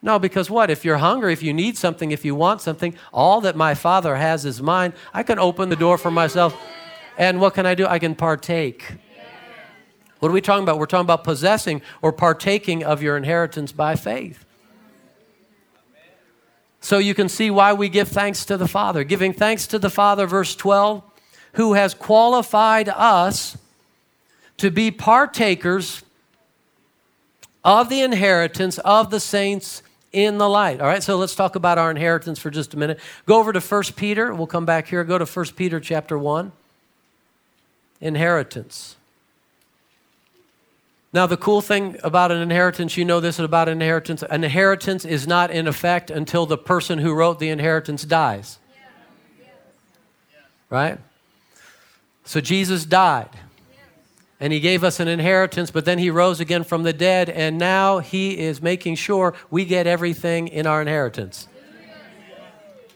No, 0.00 0.18
because 0.18 0.50
what? 0.50 0.68
If 0.68 0.84
you're 0.84 0.98
hungry, 0.98 1.32
if 1.32 1.42
you 1.42 1.52
need 1.52 1.78
something, 1.78 2.10
if 2.10 2.24
you 2.24 2.34
want 2.34 2.60
something, 2.60 2.94
all 3.12 3.40
that 3.42 3.54
my 3.54 3.74
Father 3.74 4.16
has 4.16 4.44
is 4.44 4.60
mine. 4.60 4.94
I 5.14 5.22
can 5.22 5.38
open 5.38 5.68
the 5.68 5.76
door 5.76 5.96
for 5.96 6.10
myself. 6.10 6.60
And 7.16 7.40
what 7.40 7.54
can 7.54 7.66
I 7.66 7.76
do? 7.76 7.86
I 7.86 8.00
can 8.00 8.16
partake. 8.16 8.96
What 10.18 10.28
are 10.28 10.32
we 10.32 10.40
talking 10.40 10.64
about? 10.64 10.78
We're 10.78 10.86
talking 10.86 11.06
about 11.06 11.22
possessing 11.24 11.82
or 12.00 12.12
partaking 12.12 12.82
of 12.82 13.02
your 13.02 13.16
inheritance 13.16 13.70
by 13.70 13.94
faith. 13.94 14.44
So 16.80 16.98
you 16.98 17.14
can 17.14 17.28
see 17.28 17.48
why 17.50 17.72
we 17.72 17.88
give 17.88 18.08
thanks 18.08 18.44
to 18.46 18.56
the 18.56 18.66
Father. 18.66 19.04
Giving 19.04 19.32
thanks 19.32 19.68
to 19.68 19.78
the 19.78 19.90
Father, 19.90 20.26
verse 20.26 20.56
12, 20.56 21.02
who 21.52 21.74
has 21.74 21.94
qualified 21.94 22.88
us 22.88 23.56
to 24.58 24.70
be 24.70 24.90
partakers 24.90 26.02
of 27.64 27.88
the 27.88 28.00
inheritance 28.02 28.78
of 28.78 29.10
the 29.10 29.20
saints 29.20 29.82
in 30.12 30.38
the 30.38 30.48
light. 30.48 30.80
All 30.80 30.86
right, 30.86 31.02
so 31.02 31.16
let's 31.16 31.34
talk 31.34 31.56
about 31.56 31.78
our 31.78 31.90
inheritance 31.90 32.38
for 32.38 32.50
just 32.50 32.74
a 32.74 32.78
minute. 32.78 32.98
Go 33.26 33.38
over 33.38 33.52
to 33.52 33.60
1 33.60 33.82
Peter. 33.96 34.34
We'll 34.34 34.46
come 34.46 34.66
back 34.66 34.88
here. 34.88 35.04
Go 35.04 35.18
to 35.18 35.24
1 35.24 35.46
Peter 35.56 35.80
chapter 35.80 36.18
1. 36.18 36.52
Inheritance. 38.00 38.96
Now, 41.14 41.26
the 41.26 41.36
cool 41.36 41.60
thing 41.60 41.98
about 42.02 42.32
an 42.32 42.40
inheritance, 42.40 42.96
you 42.96 43.04
know 43.04 43.20
this 43.20 43.38
about 43.38 43.68
inheritance, 43.68 44.22
an 44.22 44.44
inheritance 44.44 45.04
is 45.04 45.26
not 45.26 45.50
in 45.50 45.66
effect 45.66 46.10
until 46.10 46.46
the 46.46 46.56
person 46.56 46.98
who 46.98 47.12
wrote 47.12 47.38
the 47.38 47.50
inheritance 47.50 48.04
dies. 48.04 48.58
Right? 50.70 50.98
So 52.24 52.40
Jesus 52.40 52.86
died 52.86 53.28
and 54.42 54.52
he 54.52 54.58
gave 54.58 54.82
us 54.82 54.98
an 54.98 55.06
inheritance, 55.06 55.70
but 55.70 55.84
then 55.84 55.98
he 55.98 56.10
rose 56.10 56.40
again 56.40 56.64
from 56.64 56.82
the 56.82 56.92
dead, 56.92 57.30
and 57.30 57.58
now 57.58 58.00
he 58.00 58.36
is 58.36 58.60
making 58.60 58.96
sure 58.96 59.34
we 59.50 59.64
get 59.64 59.86
everything 59.86 60.48
in 60.48 60.66
our 60.66 60.82
inheritance. 60.82 61.46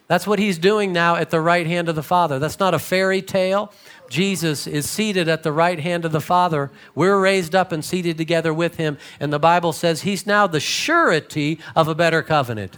That's 0.08 0.26
what 0.26 0.40
he's 0.40 0.58
doing 0.58 0.92
now 0.92 1.14
at 1.14 1.30
the 1.30 1.40
right 1.40 1.64
hand 1.64 1.88
of 1.88 1.94
the 1.94 2.02
Father. 2.02 2.40
That's 2.40 2.58
not 2.58 2.74
a 2.74 2.80
fairy 2.80 3.22
tale. 3.22 3.72
Jesus 4.10 4.66
is 4.66 4.90
seated 4.90 5.28
at 5.28 5.44
the 5.44 5.52
right 5.52 5.78
hand 5.78 6.04
of 6.04 6.10
the 6.10 6.20
Father. 6.20 6.72
We're 6.96 7.20
raised 7.20 7.54
up 7.54 7.70
and 7.70 7.84
seated 7.84 8.18
together 8.18 8.52
with 8.52 8.76
him. 8.76 8.98
And 9.20 9.32
the 9.32 9.38
Bible 9.38 9.72
says 9.72 10.02
he's 10.02 10.26
now 10.26 10.48
the 10.48 10.58
surety 10.58 11.60
of 11.76 11.86
a 11.86 11.94
better 11.94 12.24
covenant. 12.24 12.76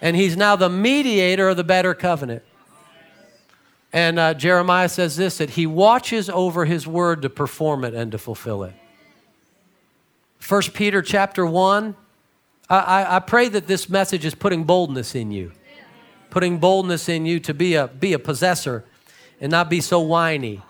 And 0.00 0.16
he's 0.16 0.36
now 0.36 0.56
the 0.56 0.68
mediator 0.68 1.48
of 1.48 1.56
the 1.56 1.64
better 1.64 1.94
covenant. 1.94 2.42
And 3.92 4.18
uh, 4.18 4.34
Jeremiah 4.34 4.88
says 4.88 5.16
this 5.16 5.38
that 5.38 5.50
he 5.50 5.66
watches 5.66 6.30
over 6.30 6.64
his 6.64 6.86
word 6.86 7.22
to 7.22 7.30
perform 7.30 7.84
it 7.84 7.94
and 7.94 8.12
to 8.12 8.18
fulfill 8.18 8.62
it. 8.62 8.74
1 10.46 10.62
Peter 10.74 11.02
chapter 11.02 11.44
1. 11.44 11.96
I, 12.68 12.78
I, 12.78 13.16
I 13.16 13.18
pray 13.18 13.48
that 13.48 13.66
this 13.66 13.88
message 13.88 14.24
is 14.24 14.34
putting 14.34 14.64
boldness 14.64 15.14
in 15.14 15.32
you, 15.32 15.52
putting 16.30 16.58
boldness 16.58 17.08
in 17.08 17.26
you 17.26 17.40
to 17.40 17.52
be 17.52 17.74
a, 17.74 17.88
be 17.88 18.12
a 18.12 18.18
possessor 18.18 18.84
and 19.40 19.50
not 19.50 19.68
be 19.68 19.80
so 19.80 20.00
whiny. 20.00 20.62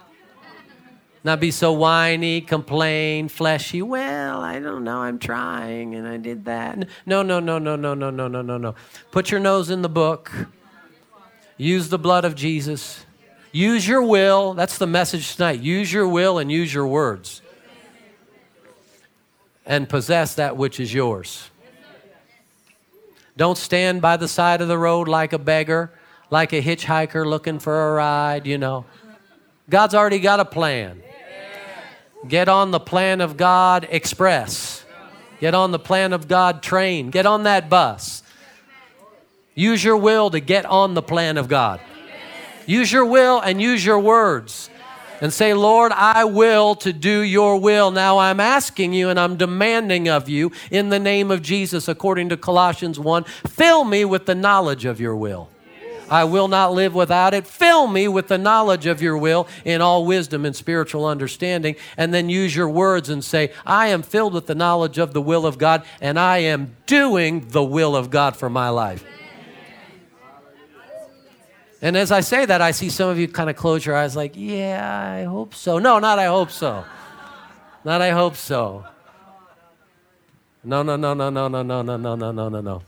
Not 1.23 1.39
be 1.39 1.51
so 1.51 1.73
whiny, 1.73 2.41
complain, 2.41 3.29
fleshy. 3.29 3.83
Well, 3.83 4.41
I 4.41 4.59
don't 4.59 4.85
know, 4.85 5.03
I'm 5.03 5.19
trying 5.19 5.95
and 5.95 6.09
I 6.09 6.17
did 6.17 6.47
that. 6.47 6.89
No, 7.05 7.23
no, 7.23 7.41
no, 7.41 7.59
no, 7.59 7.77
no, 7.77 7.93
no, 7.93 8.09
no, 8.09 8.29
no, 8.29 8.41
no, 8.41 8.57
no. 8.57 8.75
Put 9.11 9.31
your 9.31 9.39
nose 9.39 9.69
in 9.69 9.83
the 9.83 9.89
book. 9.91 10.33
Use 11.59 11.91
the 11.91 11.99
blood 11.99 12.25
of 12.25 12.35
Jesus. 12.35 13.05
Use 13.53 13.87
your 13.87 14.03
will. 14.03 14.55
That's 14.55 14.79
the 14.79 14.87
message 14.87 15.37
tonight. 15.37 15.61
Use 15.61 15.93
your 15.93 16.09
will 16.09 16.39
and 16.39 16.51
use 16.51 16.73
your 16.73 16.87
words. 16.87 17.43
And 19.67 19.89
possess 19.89 20.35
that 20.37 20.57
which 20.57 20.81
is 20.81 20.93
yours. 20.93 21.51
Don't 23.37 23.59
stand 23.59 24.03
by 24.03 24.17
the 24.17 24.29
side 24.29 24.61
of 24.61 24.69
the 24.69 24.79
road 24.79 25.09
like 25.09 25.33
a 25.33 25.39
beggar, 25.39 25.93
like 26.31 26.53
a 26.53 26.61
hitchhiker 26.61 27.27
looking 27.27 27.59
for 27.59 27.91
a 27.91 27.93
ride, 27.95 28.47
you 28.47 28.59
know. 28.59 28.85
God's 29.69 29.95
already 29.95 30.19
got 30.19 30.41
a 30.41 30.45
plan. 30.45 31.03
Get 32.29 32.49
on 32.49 32.71
the 32.71 32.81
plan 32.81 33.21
of 33.21 33.37
God 33.37 33.89
express. 33.91 34.85
Get 35.41 35.55
on 35.55 35.71
the 35.71 35.79
plan 35.79 36.13
of 36.13 36.29
God 36.29 36.63
train. 36.63 37.11
Get 37.11 37.25
on 37.25 37.45
that 37.45 37.71
bus. 37.71 38.23
Use 39.55 39.83
your 39.83 39.97
will 39.97 40.31
to 40.31 40.41
get 40.41 40.67
on 40.67 40.95
the 40.95 41.03
plan 41.03 41.39
of 41.39 41.49
God. 41.49 41.81
Use 42.67 42.93
your 42.93 43.05
will 43.05 43.41
and 43.41 43.61
use 43.61 43.85
your 43.85 43.99
words. 43.99 44.71
And 45.21 45.33
say, 45.33 45.53
Lord, 45.53 45.93
I 45.93 46.25
will 46.25 46.75
to 46.77 46.95
do 46.95 47.21
your 47.21 47.59
will. 47.59 47.91
Now 47.91 48.19
I'm 48.19 48.41
asking 48.41 48.95
you 48.95 49.11
and 49.11 49.21
I'm 49.21 49.37
demanding 49.37 50.09
of 50.09 50.31
you 50.31 50.51
in 50.71 50.89
the 50.89 50.99
name 50.99 51.31
of 51.31 51.43
Jesus, 51.43 51.89
according 51.89 52.31
to 52.31 52.39
Colossians 52.39 52.99
1, 52.99 53.25
fill 53.25 53.85
me 53.85 54.07
with 54.07 54.25
the 54.25 54.35
knowledge 54.35 54.87
of 54.87 54.99
your 54.99 55.15
will. 55.15 55.51
I 56.11 56.25
will 56.25 56.49
not 56.49 56.73
live 56.73 56.95
without 56.95 57.35
it. 57.35 57.47
Fill 57.47 57.87
me 57.87 58.09
with 58.09 58.27
the 58.27 58.37
knowledge 58.37 58.87
of 58.87 59.01
your 59.01 59.17
will 59.17 59.47
in 59.65 59.81
all 59.81 60.05
wisdom 60.05 60.45
and 60.45 60.57
spiritual 60.57 61.07
understanding. 61.07 61.77
And 61.97 62.13
then 62.13 62.29
use 62.29 62.57
your 62.57 62.69
words 62.69 63.09
and 63.09 63.23
say, 63.23 63.53
I 63.65 63.89
am 63.89 64.03
filled 64.03 64.35
with 64.35 64.47
the 64.47 64.57
knowledge 64.57 64.99
of 64.99 65.13
the 65.13 65.23
will 65.23 65.47
of 65.47 65.57
God, 65.57 65.85
and 66.01 66.19
I 66.19 66.39
am 66.39 66.75
doing 66.87 67.49
the 67.51 67.63
will 67.63 67.95
of 67.95 68.11
God 68.11 68.37
for 68.37 68.51
my 68.51 68.71
life. 68.71 69.05
And 71.83 71.97
as 71.97 72.13
I 72.13 72.21
say 72.21 72.45
that, 72.45 72.61
I 72.61 72.73
see 72.73 72.91
some 72.91 73.09
of 73.09 73.19
you 73.19 73.27
kind 73.27 73.49
of 73.49 73.57
close 73.57 73.87
your 73.87 73.97
eyes, 73.97 74.15
like, 74.15 74.33
yeah, 74.35 75.17
I 75.21 75.25
hope 75.25 75.55
so. 75.55 75.79
No, 75.79 75.99
not 75.99 76.19
I 76.19 76.27
hope 76.27 76.51
so. 76.51 76.85
Not 77.85 78.03
I 78.03 78.11
hope 78.11 78.37
so. 78.37 78.85
No, 80.63 80.83
no, 80.83 80.97
no, 80.97 81.15
no, 81.15 81.31
no, 81.31 81.49
no, 81.49 81.63
no, 81.63 81.83
no, 81.83 81.97
no, 81.97 82.15
no, 82.17 82.33
no, 82.33 82.49
no, 82.49 82.61
no. 82.61 82.83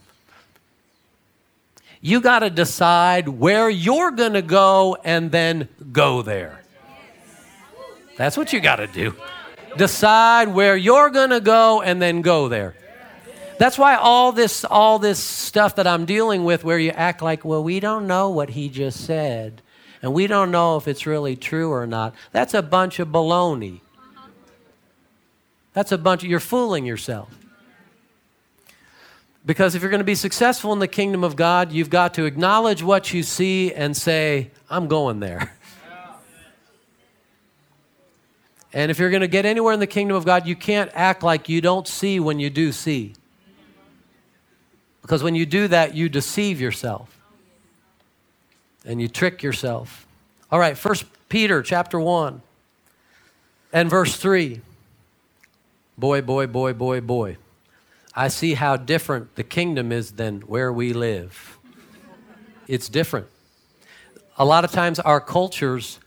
You 2.02 2.20
got 2.20 2.40
to 2.40 2.50
decide 2.50 3.28
where 3.28 3.70
you're 3.70 4.10
going 4.10 4.34
to 4.34 4.42
go 4.42 4.98
and 5.04 5.30
then 5.30 5.68
go 5.92 6.20
there. 6.20 6.60
That's 8.18 8.36
what 8.36 8.52
you 8.52 8.60
got 8.60 8.76
to 8.76 8.86
do. 8.88 9.14
Decide 9.78 10.48
where 10.48 10.76
you're 10.76 11.08
going 11.08 11.30
to 11.30 11.40
go 11.40 11.80
and 11.80 12.02
then 12.02 12.20
go 12.20 12.48
there. 12.48 12.74
That's 13.62 13.78
why 13.78 13.94
all 13.94 14.32
this, 14.32 14.64
all 14.64 14.98
this 14.98 15.20
stuff 15.20 15.76
that 15.76 15.86
I'm 15.86 16.04
dealing 16.04 16.42
with, 16.42 16.64
where 16.64 16.80
you 16.80 16.90
act 16.90 17.22
like, 17.22 17.44
well, 17.44 17.62
we 17.62 17.78
don't 17.78 18.08
know 18.08 18.28
what 18.28 18.50
he 18.50 18.68
just 18.68 19.04
said, 19.04 19.62
and 20.02 20.12
we 20.12 20.26
don't 20.26 20.50
know 20.50 20.76
if 20.78 20.88
it's 20.88 21.06
really 21.06 21.36
true 21.36 21.70
or 21.70 21.86
not, 21.86 22.12
that's 22.32 22.54
a 22.54 22.62
bunch 22.62 22.98
of 22.98 23.06
baloney. 23.06 23.80
That's 25.74 25.92
a 25.92 25.96
bunch 25.96 26.24
of, 26.24 26.28
you're 26.28 26.40
fooling 26.40 26.84
yourself. 26.84 27.32
Because 29.46 29.76
if 29.76 29.82
you're 29.82 29.92
going 29.92 30.00
to 30.00 30.04
be 30.04 30.16
successful 30.16 30.72
in 30.72 30.80
the 30.80 30.88
kingdom 30.88 31.22
of 31.22 31.36
God, 31.36 31.70
you've 31.70 31.88
got 31.88 32.14
to 32.14 32.24
acknowledge 32.24 32.82
what 32.82 33.14
you 33.14 33.22
see 33.22 33.72
and 33.72 33.96
say, 33.96 34.50
I'm 34.68 34.88
going 34.88 35.20
there. 35.20 35.54
And 38.72 38.90
if 38.90 38.98
you're 38.98 39.10
going 39.10 39.20
to 39.20 39.28
get 39.28 39.46
anywhere 39.46 39.72
in 39.72 39.78
the 39.78 39.86
kingdom 39.86 40.16
of 40.16 40.24
God, 40.24 40.48
you 40.48 40.56
can't 40.56 40.90
act 40.94 41.22
like 41.22 41.48
you 41.48 41.60
don't 41.60 41.86
see 41.86 42.18
when 42.18 42.40
you 42.40 42.50
do 42.50 42.72
see. 42.72 43.14
Because 45.02 45.22
when 45.22 45.34
you 45.34 45.44
do 45.44 45.68
that, 45.68 45.94
you 45.94 46.08
deceive 46.08 46.60
yourself 46.60 47.18
and 48.84 49.00
you 49.00 49.08
trick 49.08 49.42
yourself. 49.42 50.06
All 50.50 50.58
right, 50.58 50.78
First 50.78 51.04
Peter 51.28 51.62
chapter 51.62 51.98
1 51.98 52.42
and 53.72 53.90
verse 53.90 54.16
3. 54.16 54.60
Boy, 55.98 56.22
boy, 56.22 56.46
boy, 56.46 56.72
boy, 56.72 57.00
boy. 57.00 57.36
I 58.14 58.28
see 58.28 58.54
how 58.54 58.76
different 58.76 59.34
the 59.36 59.44
kingdom 59.44 59.92
is 59.92 60.12
than 60.12 60.42
where 60.42 60.72
we 60.72 60.92
live. 60.92 61.58
It's 62.68 62.88
different. 62.88 63.26
A 64.36 64.44
lot 64.44 64.64
of 64.64 64.72
times, 64.72 64.98
our 65.00 65.20
cultures, 65.20 65.98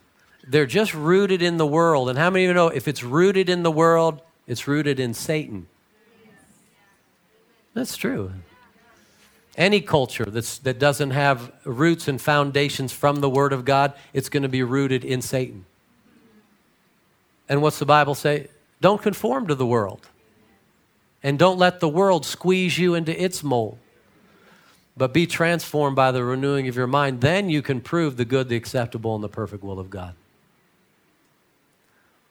they're 0.47 0.65
just 0.65 0.93
rooted 0.93 1.41
in 1.41 1.57
the 1.57 1.65
world. 1.65 2.09
And 2.09 2.17
how 2.17 2.29
many 2.29 2.45
of 2.45 2.49
you 2.49 2.53
know 2.53 2.67
if 2.67 2.87
it's 2.87 3.03
rooted 3.03 3.49
in 3.49 3.63
the 3.63 3.71
world, 3.71 4.21
it's 4.47 4.67
rooted 4.67 4.99
in 4.99 5.13
Satan? 5.13 5.67
That's 7.73 7.97
true. 7.97 8.31
Any 9.57 9.81
culture 9.81 10.25
that's, 10.25 10.57
that 10.59 10.79
doesn't 10.79 11.11
have 11.11 11.51
roots 11.63 12.07
and 12.07 12.21
foundations 12.21 12.91
from 12.91 13.21
the 13.21 13.29
Word 13.29 13.53
of 13.53 13.63
God, 13.65 13.93
it's 14.13 14.29
going 14.29 14.43
to 14.43 14.49
be 14.49 14.63
rooted 14.63 15.05
in 15.05 15.21
Satan. 15.21 15.65
And 17.47 17.61
what's 17.61 17.79
the 17.79 17.85
Bible 17.85 18.15
say? 18.15 18.47
Don't 18.81 19.01
conform 19.01 19.47
to 19.47 19.55
the 19.55 19.65
world. 19.65 20.07
And 21.23 21.39
don't 21.39 21.57
let 21.57 21.79
the 21.79 21.89
world 21.89 22.25
squeeze 22.25 22.77
you 22.77 22.95
into 22.95 23.19
its 23.21 23.43
mold. 23.43 23.77
But 24.97 25.13
be 25.13 25.27
transformed 25.27 25.95
by 25.95 26.11
the 26.11 26.23
renewing 26.23 26.67
of 26.67 26.75
your 26.75 26.87
mind. 26.87 27.21
Then 27.21 27.49
you 27.49 27.61
can 27.61 27.81
prove 27.81 28.17
the 28.17 28.25
good, 28.25 28.49
the 28.49 28.55
acceptable, 28.55 29.15
and 29.15 29.23
the 29.23 29.29
perfect 29.29 29.63
will 29.63 29.79
of 29.79 29.89
God. 29.89 30.15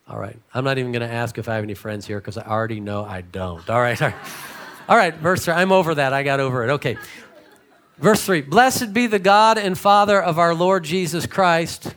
All 0.09 0.19
right. 0.19 0.39
I'm 0.53 0.65
not 0.65 0.79
even 0.79 0.93
going 0.93 1.07
to 1.07 1.13
ask 1.13 1.39
if 1.39 1.49
I 1.49 1.55
have 1.57 1.65
any 1.65 1.75
friends 1.75 2.07
here 2.07 2.21
because 2.21 2.37
I 2.37 2.47
already 2.47 2.81
know 2.81 3.05
I 3.05 3.23
don't. 3.23 3.69
All 3.71 3.81
right. 3.81 4.01
All 4.03 4.09
right. 4.09 4.19
All 4.87 4.97
right, 4.97 5.14
verse 5.14 5.47
3. 5.47 5.55
I'm 5.55 5.73
over 5.73 5.94
that. 5.94 6.12
I 6.12 6.23
got 6.23 6.40
over 6.40 6.64
it. 6.64 6.73
Okay. 6.73 6.99
Verse 7.99 8.23
3 8.25 8.42
Blessed 8.42 8.92
be 8.92 9.07
the 9.07 9.18
God 9.18 9.57
and 9.57 9.79
Father 9.79 10.20
of 10.20 10.38
our 10.38 10.55
Lord 10.55 10.85
Jesus 10.85 11.27
Christ, 11.27 11.94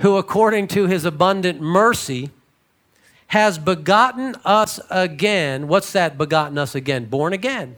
who 0.00 0.16
according 0.16 0.68
to 0.68 0.86
his 0.86 1.04
abundant 1.04 1.60
mercy 1.60 2.30
has 3.28 3.58
begotten 3.58 4.36
us 4.44 4.78
again. 4.88 5.66
What's 5.66 5.92
that 5.92 6.16
begotten 6.16 6.58
us 6.58 6.76
again? 6.76 7.06
Born 7.06 7.32
again. 7.32 7.76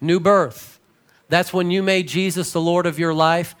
New 0.00 0.18
birth. 0.18 0.80
That's 1.28 1.52
when 1.52 1.70
you 1.70 1.82
made 1.82 2.08
Jesus 2.08 2.52
the 2.52 2.60
Lord 2.60 2.84
of 2.84 2.98
your 2.98 3.14
life. 3.14 3.54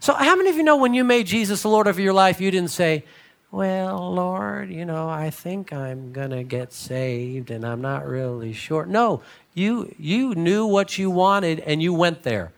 So, 0.00 0.12
how 0.12 0.36
many 0.36 0.50
of 0.50 0.56
you 0.56 0.62
know 0.62 0.76
when 0.76 0.92
you 0.92 1.04
made 1.04 1.26
Jesus 1.26 1.62
the 1.62 1.68
Lord 1.68 1.86
of 1.86 1.98
your 1.98 2.12
life, 2.12 2.40
you 2.40 2.50
didn't 2.50 2.70
say, 2.70 3.04
Well, 3.52 4.14
Lord, 4.14 4.70
you 4.70 4.84
know, 4.84 5.08
I 5.08 5.30
think 5.30 5.72
I'm 5.72 6.12
going 6.12 6.30
to 6.30 6.44
get 6.44 6.72
saved 6.72 7.50
and 7.50 7.64
I'm 7.64 7.80
not 7.80 8.06
really 8.06 8.52
sure. 8.52 8.86
No, 8.86 9.22
you, 9.54 9.94
you 9.98 10.34
knew 10.34 10.66
what 10.66 10.98
you 10.98 11.10
wanted 11.10 11.60
and 11.60 11.82
you 11.82 11.92
went 11.92 12.22
there. 12.22 12.52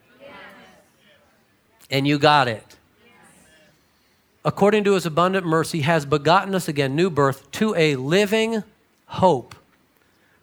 And 1.91 2.07
you 2.07 2.19
got 2.19 2.49
it 2.49 2.77
according 4.45 4.85
to 4.85 4.95
his 4.95 5.07
abundant 5.07 5.47
mercy, 5.47 5.83
has 5.83 6.05
begotten 6.05 6.55
us 6.55 6.69
again, 6.69 6.97
new 6.97 7.11
birth, 7.11 7.51
to 7.53 7.75
a 7.75 7.97
living 7.97 8.63
hope 9.07 9.55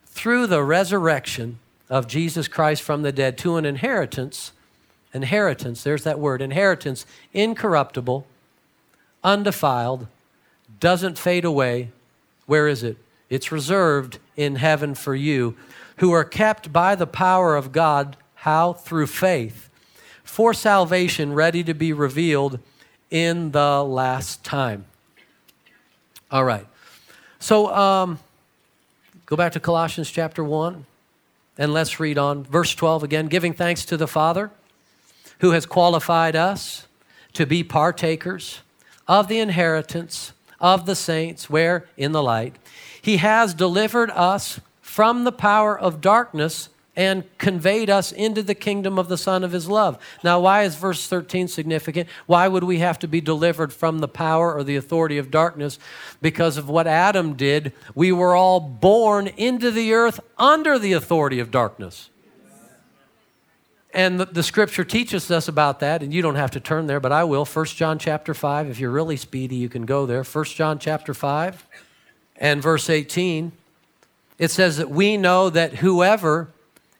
through 0.05 0.47
the 0.47 0.63
resurrection 0.63 1.59
of 1.89 2.07
Jesus 2.07 2.47
Christ 2.47 2.81
from 2.81 3.01
the 3.01 3.11
dead 3.11 3.37
to 3.39 3.57
an 3.57 3.65
inheritance. 3.65 4.51
Inheritance, 5.13 5.83
there's 5.83 6.03
that 6.03 6.19
word, 6.19 6.41
inheritance, 6.41 7.05
incorruptible, 7.33 8.25
undefiled, 9.23 10.07
doesn't 10.79 11.17
fade 11.17 11.45
away. 11.45 11.91
Where 12.45 12.67
is 12.67 12.83
it? 12.83 12.97
It's 13.29 13.51
reserved 13.51 14.19
in 14.35 14.55
heaven 14.55 14.95
for 14.95 15.13
you, 15.13 15.55
who 15.97 16.11
are 16.11 16.23
kept 16.23 16.73
by 16.73 16.95
the 16.95 17.07
power 17.07 17.55
of 17.55 17.71
God. 17.71 18.17
How? 18.35 18.73
Through 18.73 19.07
faith, 19.07 19.69
for 20.23 20.53
salvation 20.53 21.33
ready 21.33 21.63
to 21.63 21.73
be 21.73 21.93
revealed 21.93 22.59
in 23.11 23.51
the 23.51 23.83
last 23.83 24.43
time. 24.43 24.85
All 26.31 26.43
right. 26.43 26.65
So 27.39 27.73
um, 27.73 28.19
go 29.25 29.35
back 29.35 29.53
to 29.53 29.59
Colossians 29.59 30.11
chapter 30.11 30.43
1 30.43 30.85
and 31.57 31.73
let's 31.73 31.99
read 31.99 32.17
on. 32.17 32.43
Verse 32.43 32.75
12 32.75 33.03
again 33.03 33.27
giving 33.27 33.53
thanks 33.53 33.85
to 33.85 33.97
the 33.97 34.07
Father 34.07 34.51
who 35.39 35.51
has 35.51 35.65
qualified 35.65 36.35
us 36.35 36.87
to 37.33 37.45
be 37.45 37.63
partakers 37.63 38.59
of 39.07 39.27
the 39.27 39.39
inheritance 39.39 40.33
of 40.61 40.85
the 40.85 40.95
saints, 40.95 41.49
where? 41.49 41.87
In 41.97 42.11
the 42.11 42.23
light. 42.23 42.55
He 43.01 43.17
has 43.17 43.53
delivered 43.53 44.11
us 44.11 44.59
from 44.81 45.23
the 45.23 45.31
power 45.31 45.77
of 45.77 46.01
darkness 46.01 46.69
and 46.95 47.23
conveyed 47.37 47.89
us 47.89 48.11
into 48.11 48.43
the 48.43 48.53
kingdom 48.53 48.99
of 48.99 49.07
the 49.07 49.17
Son 49.17 49.43
of 49.43 49.53
His 49.53 49.69
love. 49.69 49.97
Now, 50.21 50.41
why 50.41 50.63
is 50.63 50.75
verse 50.75 51.07
13 51.07 51.47
significant? 51.47 52.09
Why 52.25 52.49
would 52.49 52.65
we 52.65 52.79
have 52.79 52.99
to 52.99 53.07
be 53.07 53.21
delivered 53.21 53.71
from 53.71 53.99
the 53.99 54.07
power 54.09 54.53
or 54.53 54.65
the 54.65 54.75
authority 54.75 55.17
of 55.17 55.31
darkness? 55.31 55.79
Because 56.21 56.57
of 56.57 56.67
what 56.67 56.87
Adam 56.87 57.35
did, 57.35 57.71
we 57.95 58.11
were 58.11 58.35
all 58.35 58.59
born 58.59 59.27
into 59.27 59.71
the 59.71 59.93
earth 59.93 60.19
under 60.37 60.77
the 60.77 60.91
authority 60.91 61.39
of 61.39 61.51
darkness. 61.51 62.09
And 63.91 64.19
the, 64.19 64.25
the, 64.25 64.43
scripture 64.43 64.83
teaches 64.83 65.31
us 65.31 65.47
about 65.47 65.79
that, 65.79 66.03
and 66.03 66.13
you 66.13 66.21
don't 66.21 66.35
have 66.35 66.51
to 66.51 66.59
turn 66.59 66.85
there, 66.85 66.99
but 66.99 67.11
I 67.11 67.23
will. 67.23 67.43
1 67.43 67.65
John 67.65 67.97
chapter 67.97 68.35
5. 68.35 68.69
If 68.69 68.79
you're 68.79 68.91
really 68.91 69.17
speedy, 69.17 69.55
you 69.55 69.67
can 69.67 69.85
go 69.85 70.05
there. 70.05 70.23
1 70.23 70.45
John 70.45 70.77
chapter 70.77 71.13
5 71.13 71.65
and 72.37 72.61
verse 72.61 72.89
18. 72.89 73.51
It 74.37 74.51
says 74.51 74.77
that 74.77 74.91
we 74.91 75.17
know 75.17 75.49
that 75.49 75.75
whoever 75.75 76.49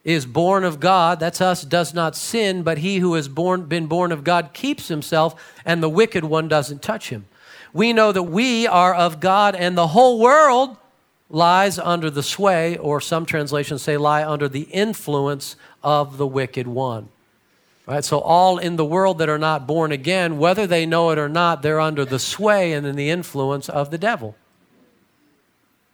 is 0.04 0.26
born 0.26 0.64
of 0.64 0.80
God, 0.80 1.20
that's 1.20 1.42
us, 1.42 1.64
does 1.64 1.94
not 1.94 2.16
sin, 2.16 2.64
but 2.64 2.80
he 2.80 2.98
who 2.98 3.14
has 3.14 3.28
born, 3.28 3.66
been 3.66 3.86
born 3.86 4.12
of 4.12 4.24
God 4.24 4.54
keeps 4.54 4.88
himself, 4.88 5.54
and 5.66 5.84
the 5.84 5.90
wicked 5.90 6.24
one 6.24 6.48
doesn't 6.48 6.82
touch 6.82 7.10
him. 7.10 7.28
We 7.72 7.94
know 7.94 8.12
that 8.12 8.24
we 8.24 8.66
are 8.66 8.96
of 8.96 9.20
God, 9.20 9.56
and 9.56 9.78
the 9.78 9.88
whole 9.88 10.20
world 10.20 10.78
lies 11.30 11.78
under 11.78 12.10
the 12.10 12.24
sway, 12.24 12.78
or 12.78 13.00
some 13.00 13.26
translations 13.26 13.84
say 13.84 13.98
lie 13.98 14.26
under 14.26 14.50
the 14.50 14.64
influence 14.64 15.56
of 15.84 16.18
the 16.18 16.28
wicked 16.28 16.68
one. 16.68 17.10
Right? 17.86 18.04
So, 18.06 18.20
all 18.20 18.60
in 18.60 18.76
the 18.76 18.86
world 18.86 19.18
that 19.18 19.30
are 19.30 19.40
not 19.40 19.66
born 19.66 19.92
again, 19.92 20.38
whether 20.38 20.68
they 20.68 20.86
know 20.86 21.10
it 21.10 21.18
or 21.18 21.30
not, 21.30 21.62
they're 21.62 21.80
under 21.80 22.06
the 22.06 22.20
sway 22.20 22.74
and 22.74 22.86
in 22.86 22.96
the 22.96 23.10
influence 23.10 23.68
of 23.68 23.90
the 23.90 23.98
devil. 23.98 24.36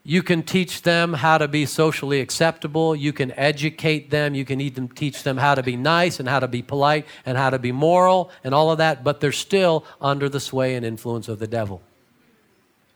You 0.07 0.21
can 0.21 0.43
teach 0.43 0.83
them 0.83 1.13
how 1.13 1.39
to 1.39 1.47
be 1.47 1.65
socially 1.65 2.21
acceptable. 2.21 2.95
You 2.95 3.11
can 3.11 3.31
educate 3.31 4.11
them. 4.11 4.35
You 4.35 4.45
can 4.45 4.61
even 4.61 4.87
teach 4.87 5.23
them 5.23 5.37
how 5.37 5.55
to 5.55 5.63
be 5.63 5.75
nice 5.75 6.19
and 6.19 6.29
how 6.29 6.39
to 6.39 6.47
be 6.47 6.61
polite 6.61 7.07
and 7.25 7.35
how 7.35 7.49
to 7.49 7.57
be 7.57 7.71
moral 7.71 8.29
and 8.43 8.53
all 8.53 8.69
of 8.69 8.77
that, 8.77 9.03
but 9.03 9.19
they're 9.19 9.31
still 9.31 9.83
under 9.99 10.29
the 10.29 10.39
sway 10.39 10.75
and 10.75 10.85
influence 10.85 11.27
of 11.27 11.39
the 11.39 11.47
devil. 11.47 11.81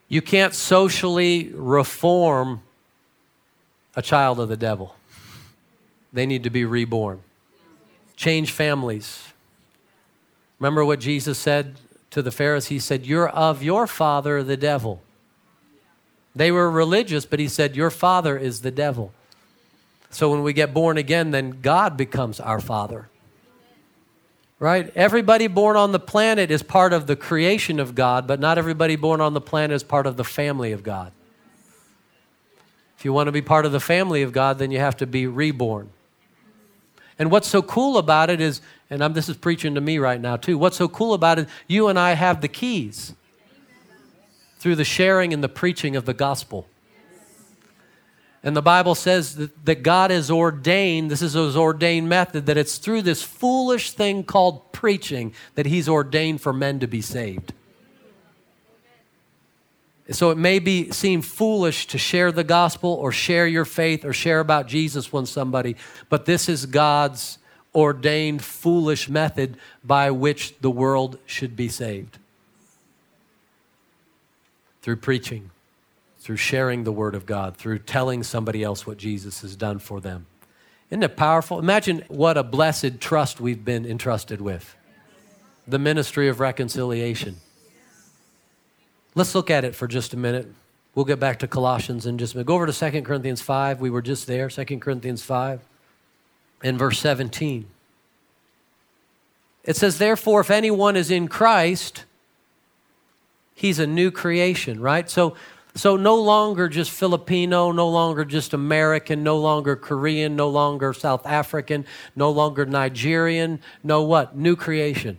You 0.07 0.21
can't 0.21 0.53
socially 0.53 1.51
reform 1.55 2.61
a 3.95 4.03
child 4.03 4.39
of 4.39 4.47
the 4.47 4.57
devil, 4.57 4.95
they 6.11 6.25
need 6.25 6.43
to 6.43 6.49
be 6.49 6.65
reborn. 6.65 7.21
Change 8.15 8.51
families. 8.51 9.23
Remember 10.59 10.83
what 10.83 10.99
Jesus 10.99 11.37
said 11.37 11.75
to 12.11 12.21
the 12.21 12.31
Pharisees? 12.31 12.69
He 12.69 12.79
said, 12.79 13.05
You're 13.05 13.29
of 13.29 13.63
your 13.63 13.87
father, 13.87 14.43
the 14.43 14.57
devil 14.57 15.01
they 16.35 16.51
were 16.51 16.69
religious, 16.69 17.25
but 17.25 17.39
he 17.39 17.47
said, 17.47 17.75
Your 17.75 17.89
father 17.89 18.37
is 18.37 18.61
the 18.61 18.71
devil. 18.71 19.11
So 20.09 20.31
when 20.31 20.41
we 20.41 20.53
get 20.53 20.73
born 20.73 20.97
again, 20.97 21.31
then 21.31 21.61
God 21.61 21.97
becomes 21.97 22.39
our 22.39 22.59
father. 22.59 23.09
Right? 24.57 24.91
Everybody 24.95 25.47
born 25.47 25.77
on 25.77 25.91
the 25.91 25.99
planet 25.99 26.51
is 26.51 26.63
part 26.63 26.93
of 26.93 27.07
the 27.07 27.15
creation 27.15 27.79
of 27.79 27.95
God, 27.95 28.27
but 28.27 28.39
not 28.39 28.57
everybody 28.57 28.95
born 28.95 29.21
on 29.21 29.33
the 29.33 29.41
planet 29.41 29.75
is 29.75 29.83
part 29.83 30.05
of 30.05 30.17
the 30.17 30.23
family 30.23 30.71
of 30.71 30.83
God. 30.83 31.11
If 32.97 33.05
you 33.05 33.13
want 33.13 33.27
to 33.27 33.31
be 33.31 33.41
part 33.41 33.65
of 33.65 33.71
the 33.71 33.79
family 33.79 34.21
of 34.21 34.33
God, 34.33 34.59
then 34.59 34.71
you 34.71 34.79
have 34.79 34.97
to 34.97 35.07
be 35.07 35.27
reborn. 35.27 35.89
And 37.19 37.29
what's 37.29 37.49
so 37.49 37.61
cool 37.61 37.97
about 37.97 38.29
it 38.29 38.39
is, 38.39 38.61
and 38.89 39.03
I'm, 39.03 39.13
this 39.13 39.27
is 39.27 39.35
preaching 39.35 39.75
to 39.75 39.81
me 39.81 39.99
right 39.99 40.19
now 40.19 40.37
too, 40.37 40.57
what's 40.57 40.77
so 40.77 40.87
cool 40.87 41.13
about 41.13 41.37
it, 41.37 41.49
you 41.67 41.89
and 41.89 41.99
I 41.99 42.13
have 42.13 42.39
the 42.39 42.47
keys 42.47 43.13
through 44.57 44.75
the 44.75 44.85
sharing 44.85 45.33
and 45.33 45.43
the 45.43 45.49
preaching 45.49 45.97
of 45.97 46.05
the 46.05 46.13
gospel. 46.13 46.67
And 48.41 48.55
the 48.55 48.61
Bible 48.61 48.95
says 48.95 49.35
that, 49.35 49.65
that 49.65 49.83
God 49.83 50.11
has 50.11 50.31
ordained, 50.31 51.11
this 51.11 51.21
is 51.21 51.33
his 51.33 51.57
ordained 51.57 52.07
method, 52.07 52.45
that 52.45 52.57
it's 52.57 52.77
through 52.77 53.01
this 53.01 53.21
foolish 53.21 53.91
thing 53.91 54.23
called 54.23 54.71
preaching 54.71 55.33
that 55.55 55.65
he's 55.65 55.89
ordained 55.89 56.39
for 56.39 56.53
men 56.53 56.79
to 56.79 56.87
be 56.87 57.01
saved. 57.01 57.53
So 60.11 60.31
it 60.31 60.37
may 60.37 60.59
be 60.59 60.91
seem 60.91 61.21
foolish 61.21 61.87
to 61.87 61.97
share 61.97 62.31
the 62.31 62.43
gospel 62.43 62.91
or 62.91 63.11
share 63.11 63.45
your 63.45 63.65
faith 63.65 64.03
or 64.03 64.13
share 64.13 64.39
about 64.39 64.67
Jesus 64.67 65.13
with 65.13 65.29
somebody, 65.29 65.75
but 66.09 66.25
this 66.25 66.49
is 66.49 66.65
God's 66.65 67.37
ordained 67.75 68.43
foolish 68.43 69.07
method 69.07 69.57
by 69.83 70.09
which 70.09 70.57
the 70.61 70.71
world 70.71 71.19
should 71.27 71.55
be 71.55 71.69
saved. 71.69 72.17
Through 74.81 74.97
preaching, 74.97 75.51
through 76.19 76.37
sharing 76.37 76.83
the 76.83 76.91
word 76.91 77.13
of 77.13 77.27
God, 77.27 77.55
through 77.55 77.79
telling 77.79 78.23
somebody 78.23 78.63
else 78.63 78.87
what 78.87 78.97
Jesus 78.97 79.41
has 79.41 79.55
done 79.55 79.77
for 79.77 80.01
them. 80.01 80.25
Isn't 80.89 81.03
it 81.03 81.17
powerful? 81.17 81.59
Imagine 81.59 82.03
what 82.07 82.35
a 82.35 82.43
blessed 82.43 82.99
trust 82.99 83.39
we've 83.39 83.63
been 83.63 83.85
entrusted 83.85 84.41
with 84.41 84.75
the 85.67 85.77
ministry 85.77 86.27
of 86.27 86.39
reconciliation. 86.39 87.35
Let's 89.19 89.35
look 89.35 89.51
at 89.51 89.65
it 89.65 89.75
for 89.75 89.85
just 89.85 90.13
a 90.13 90.17
minute. 90.17 90.47
We'll 90.95 91.03
get 91.03 91.19
back 91.19 91.39
to 91.39 91.47
Colossians 91.47 92.05
in 92.05 92.17
just 92.17 92.33
a 92.33 92.37
minute. 92.37 92.47
Go 92.47 92.55
over 92.55 92.65
to 92.65 92.71
2 92.91 93.01
Corinthians 93.01 93.41
5. 93.41 93.81
We 93.81 93.89
were 93.89 94.01
just 94.01 94.27
there, 94.27 94.47
2 94.47 94.79
Corinthians 94.79 95.21
5 95.23 95.59
in 96.63 96.77
verse 96.77 96.99
17. 96.99 97.65
It 99.65 99.75
says, 99.75 99.97
Therefore, 99.97 100.39
if 100.39 100.49
anyone 100.49 100.95
is 100.95 101.11
in 101.11 101.27
Christ, 101.27 102.05
he's 103.55 103.77
a 103.77 103.85
new 103.85 104.09
creation, 104.09 104.79
right? 104.79 105.09
So, 105.09 105.35
so 105.75 105.97
no 105.97 106.15
longer 106.15 106.69
just 106.69 106.89
Filipino, 106.89 107.73
no 107.73 107.89
longer 107.89 108.23
just 108.23 108.53
American, 108.53 109.21
no 109.21 109.37
longer 109.37 109.75
Korean, 109.75 110.37
no 110.37 110.47
longer 110.47 110.93
South 110.93 111.25
African, 111.25 111.85
no 112.15 112.31
longer 112.31 112.65
Nigerian, 112.65 113.59
no 113.83 114.01
what? 114.01 114.37
New 114.37 114.55
creation. 114.55 115.17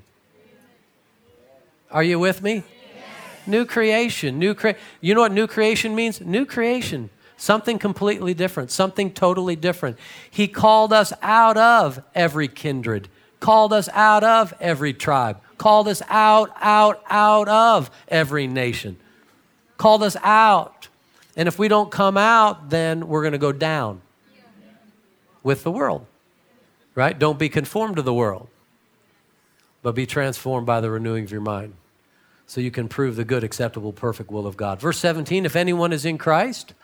Are 1.91 2.03
you 2.03 2.19
with 2.19 2.41
me? 2.41 2.65
New 3.51 3.67
creation. 3.67 4.39
New 4.39 4.55
cre- 4.55 4.79
You 5.01 5.15
know 5.15 5.21
what 5.21 5.33
new 5.33 5.47
creation 5.47 5.95
means? 5.95 6.21
New 6.21 6.47
creation. 6.47 7.11
Something 7.37 7.79
completely 7.79 8.35
different, 8.35 8.71
something 8.71 9.11
totally 9.13 9.57
different. 9.57 9.97
He 10.31 10.47
called 10.47 10.93
us 10.93 11.11
out 11.23 11.57
of 11.57 12.03
every 12.15 12.49
kindred, 12.49 13.09
called 13.41 13.73
us 13.73 13.89
out 13.95 14.23
of 14.23 14.53
every 14.61 14.93
tribe, 14.93 15.41
called 15.57 15.89
us 15.89 16.03
out, 16.11 16.51
out, 16.61 17.03
out 17.09 17.49
of 17.49 17.91
every 18.09 18.47
nation, 18.47 18.99
called 19.79 20.03
us 20.03 20.17
out. 20.23 20.89
And 21.35 21.49
if 21.49 21.59
we 21.59 21.67
don't 21.69 21.91
come 21.91 22.19
out, 22.19 22.69
then 22.69 23.09
we're 23.09 23.23
going 23.23 23.33
to 23.33 23.39
go 23.39 23.53
down 23.53 24.03
with 25.43 25.63
the 25.63 25.71
world, 25.71 26.05
right? 26.95 27.19
Don't 27.19 27.39
be 27.39 27.49
conformed 27.49 27.97
to 27.97 28.03
the 28.03 28.13
world, 28.13 28.49
but 29.81 29.95
be 29.95 30.05
transformed 30.05 30.67
by 30.67 30.83
the 30.83 30.91
renewing 30.91 31.25
of 31.25 31.33
your 31.33 31.41
mind 31.41 31.73
so 32.51 32.61
you 32.61 32.73
can 32.73 32.89
prove 32.89 33.15
the 33.15 33.25
good, 33.25 33.45
acceptable, 33.45 33.93
perfect 33.93 34.29
will 34.29 34.45
of 34.45 34.57
God. 34.57 34.81
Verse 34.81 34.99
17 34.99 35.47
if 35.47 35.55
anyone 35.55 35.93
is 35.93 36.05
in 36.05 36.19
Christ, 36.19 36.75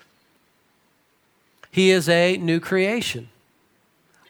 he 1.73 1.91
is 1.91 2.09
a 2.09 2.37
new 2.37 2.61
creation. 2.61 3.31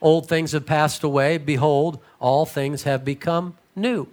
Old 0.00 0.30
things 0.30 0.52
have 0.52 0.64
passed 0.64 1.02
away. 1.02 1.36
Behold, 1.36 2.00
all 2.20 2.46
things 2.46 2.84
have 2.84 3.04
become 3.04 3.54
new. 3.74 4.08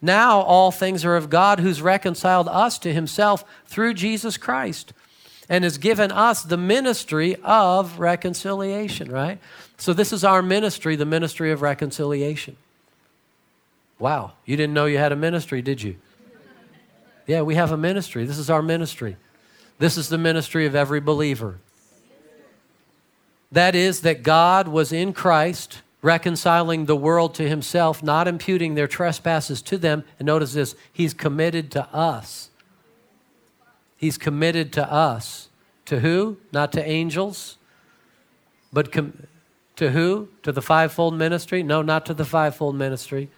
Now 0.00 0.40
all 0.40 0.70
things 0.70 1.04
are 1.04 1.14
of 1.14 1.28
God 1.28 1.60
who's 1.60 1.82
reconciled 1.82 2.48
us 2.48 2.78
to 2.78 2.92
himself 2.94 3.44
through 3.66 3.92
Jesus 3.92 4.38
Christ 4.38 4.94
and 5.50 5.62
has 5.62 5.76
given 5.76 6.10
us 6.10 6.42
the 6.42 6.56
ministry 6.56 7.36
of 7.44 7.98
reconciliation, 7.98 9.12
right? 9.12 9.38
So 9.76 9.92
this 9.92 10.10
is 10.10 10.24
our 10.24 10.40
ministry, 10.40 10.96
the 10.96 11.04
ministry 11.04 11.52
of 11.52 11.60
reconciliation. 11.60 12.56
Wow, 13.98 14.32
you 14.46 14.56
didn't 14.56 14.72
know 14.72 14.86
you 14.86 14.96
had 14.96 15.12
a 15.12 15.16
ministry, 15.16 15.60
did 15.60 15.82
you? 15.82 15.96
Yeah, 17.26 17.42
we 17.42 17.56
have 17.56 17.72
a 17.72 17.76
ministry. 17.76 18.24
This 18.24 18.38
is 18.38 18.50
our 18.50 18.62
ministry. 18.62 19.16
This 19.78 19.96
is 19.96 20.08
the 20.08 20.18
ministry 20.18 20.66
of 20.66 20.74
every 20.74 21.00
believer. 21.00 21.58
That 23.52 23.74
is, 23.74 24.00
that 24.02 24.22
God 24.22 24.68
was 24.68 24.92
in 24.92 25.12
Christ, 25.12 25.82
reconciling 26.02 26.86
the 26.86 26.96
world 26.96 27.34
to 27.36 27.48
himself, 27.48 28.02
not 28.02 28.28
imputing 28.28 28.74
their 28.74 28.88
trespasses 28.88 29.62
to 29.62 29.78
them. 29.78 30.04
And 30.18 30.26
notice 30.26 30.54
this 30.54 30.74
He's 30.92 31.14
committed 31.14 31.70
to 31.72 31.86
us. 31.94 32.50
He's 33.96 34.18
committed 34.18 34.72
to 34.74 34.92
us. 34.92 35.48
To 35.86 36.00
who? 36.00 36.38
Not 36.52 36.72
to 36.72 36.84
angels, 36.84 37.58
but 38.72 38.90
com- 38.90 39.26
to 39.76 39.90
who? 39.90 40.28
To 40.42 40.50
the 40.52 40.62
fivefold 40.62 41.14
ministry? 41.14 41.62
No, 41.62 41.80
not 41.80 42.04
to 42.06 42.14
the 42.14 42.24
fivefold 42.24 42.74
ministry. 42.74 43.30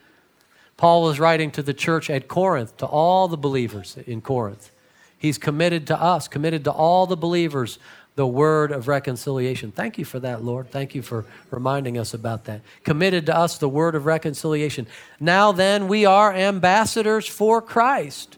Paul 0.79 1.03
was 1.03 1.21
writing 1.21 1.51
to 1.51 1.62
the 1.62 1.75
church 1.75 2.09
at 2.09 2.29
Corinth, 2.29 2.77
to 2.79 2.87
all 2.87 3.29
the 3.29 3.37
believers 3.37 3.99
in 4.07 4.23
Corinth. 4.23 4.71
He's 5.19 5.37
committed 5.37 5.87
to 5.88 6.01
us, 6.01 6.29
committed 6.29 6.64
to 6.64 6.73
all 6.73 7.07
the 7.07 7.17
believers 7.17 7.79
the 8.14 8.27
word 8.27 8.73
of 8.73 8.88
reconciliation. 8.88 9.71
Thank 9.71 9.97
you 9.97 10.05
for 10.05 10.19
that, 10.19 10.43
Lord. 10.43 10.71
Thank 10.73 10.97
you 10.97 11.03
for 11.03 11.25
reminding 11.53 11.99
us 11.99 12.14
about 12.14 12.47
that. 12.47 12.62
Committed 12.83 13.27
to 13.27 13.37
us 13.37 13.59
the 13.59 13.69
word 13.69 13.95
of 13.95 14.07
reconciliation. 14.07 14.88
Now 15.21 15.53
then, 15.53 15.87
we 15.87 16.05
are 16.05 16.35
ambassadors 16.35 17.29
for 17.29 17.62
Christ. 17.62 18.37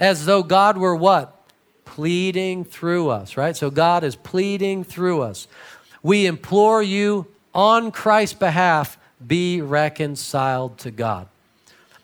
As 0.00 0.26
though 0.26 0.42
God 0.42 0.78
were 0.78 0.96
what? 0.96 1.46
Pleading 1.84 2.64
through 2.64 3.10
us, 3.10 3.36
right? 3.36 3.56
So 3.56 3.70
God 3.70 4.02
is 4.02 4.16
pleading 4.16 4.82
through 4.82 5.22
us. 5.22 5.46
We 6.02 6.26
implore 6.26 6.82
you 6.82 7.28
on 7.54 7.92
Christ's 7.92 8.34
behalf, 8.34 8.98
be 9.26 9.60
reconciled 9.60 10.78
to 10.78 10.90
God. 10.90 11.28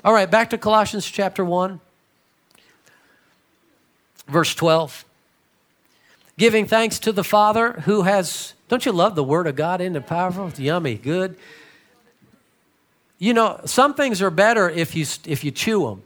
All 0.05 0.13
right, 0.13 0.31
back 0.31 0.51
to 0.51 0.59
Colossians 0.59 1.07
chapter 1.07 1.45
1, 1.45 1.81
verse 4.29 4.55
12 4.55 5.05
giving 6.39 6.67
thanks 6.67 7.01
to 7.01 7.13
the 7.13 7.25
Father 7.25 7.73
who 7.85 8.03
has, 8.03 8.55
don't 8.69 8.87
you 8.87 8.93
love 8.93 9.15
the 9.17 9.25
Word 9.25 9.47
of 9.47 9.57
God? 9.57 9.81
Isn't 9.81 9.97
it 9.97 10.07
powerful? 10.07 10.47
It's 10.47 10.61
yummy, 10.61 10.95
good. 10.95 11.37
You 13.19 13.35
know, 13.35 13.61
some 13.67 13.95
things 13.95 14.23
are 14.23 14.31
better 14.31 14.71
if 14.71 14.95
you, 14.95 15.05
if 15.27 15.43
you 15.43 15.51
chew 15.51 15.87
them. 15.87 16.03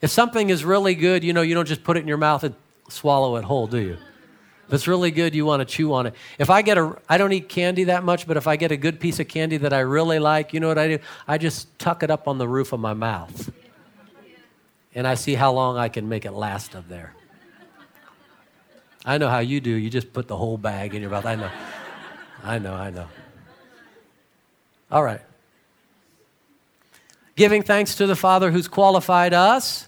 If 0.00 0.10
something 0.10 0.50
is 0.50 0.64
really 0.64 0.94
good, 0.94 1.22
you 1.22 1.32
know, 1.32 1.42
you 1.42 1.54
don't 1.54 1.68
just 1.68 1.84
put 1.84 1.96
it 1.96 2.00
in 2.00 2.08
your 2.08 2.16
mouth 2.16 2.42
and 2.42 2.54
swallow 2.88 3.36
it 3.36 3.44
whole, 3.44 3.66
do 3.66 3.78
you? 3.78 3.98
If 4.66 4.74
it's 4.74 4.88
really 4.88 5.12
good, 5.12 5.34
you 5.34 5.46
want 5.46 5.60
to 5.60 5.64
chew 5.64 5.92
on 5.92 6.06
it. 6.06 6.14
If 6.38 6.50
I 6.50 6.62
get 6.62 6.76
a, 6.76 6.96
I 7.08 7.18
don't 7.18 7.32
eat 7.32 7.48
candy 7.48 7.84
that 7.84 8.02
much, 8.02 8.26
but 8.26 8.36
if 8.36 8.48
I 8.48 8.56
get 8.56 8.72
a 8.72 8.76
good 8.76 8.98
piece 8.98 9.20
of 9.20 9.28
candy 9.28 9.58
that 9.58 9.72
I 9.72 9.80
really 9.80 10.18
like, 10.18 10.52
you 10.52 10.58
know 10.58 10.66
what 10.66 10.78
I 10.78 10.88
do? 10.88 10.98
I 11.28 11.38
just 11.38 11.78
tuck 11.78 12.02
it 12.02 12.10
up 12.10 12.26
on 12.26 12.38
the 12.38 12.48
roof 12.48 12.72
of 12.72 12.80
my 12.80 12.92
mouth. 12.92 13.52
And 14.92 15.06
I 15.06 15.14
see 15.14 15.34
how 15.34 15.52
long 15.52 15.76
I 15.76 15.88
can 15.88 16.08
make 16.08 16.24
it 16.24 16.32
last 16.32 16.74
up 16.74 16.88
there. 16.88 17.14
I 19.04 19.18
know 19.18 19.28
how 19.28 19.38
you 19.38 19.60
do. 19.60 19.70
You 19.70 19.88
just 19.88 20.12
put 20.12 20.26
the 20.26 20.36
whole 20.36 20.58
bag 20.58 20.94
in 20.94 21.00
your 21.00 21.12
mouth. 21.12 21.26
I 21.26 21.36
know. 21.36 21.50
I 22.42 22.58
know, 22.58 22.74
I 22.74 22.90
know. 22.90 23.06
All 24.90 25.02
right. 25.02 25.20
Giving 27.36 27.62
thanks 27.62 27.94
to 27.96 28.06
the 28.06 28.16
Father 28.16 28.50
who's 28.50 28.66
qualified 28.66 29.32
us 29.32 29.86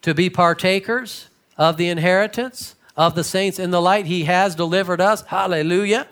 to 0.00 0.14
be 0.14 0.30
partakers 0.30 1.28
of 1.56 1.76
the 1.76 1.88
inheritance 1.88 2.74
of 2.96 3.14
the 3.14 3.24
saints 3.24 3.58
in 3.58 3.70
the 3.70 3.80
light. 3.80 4.06
He 4.06 4.24
has 4.24 4.54
delivered 4.54 5.00
us. 5.00 5.22
Hallelujah. 5.22 6.06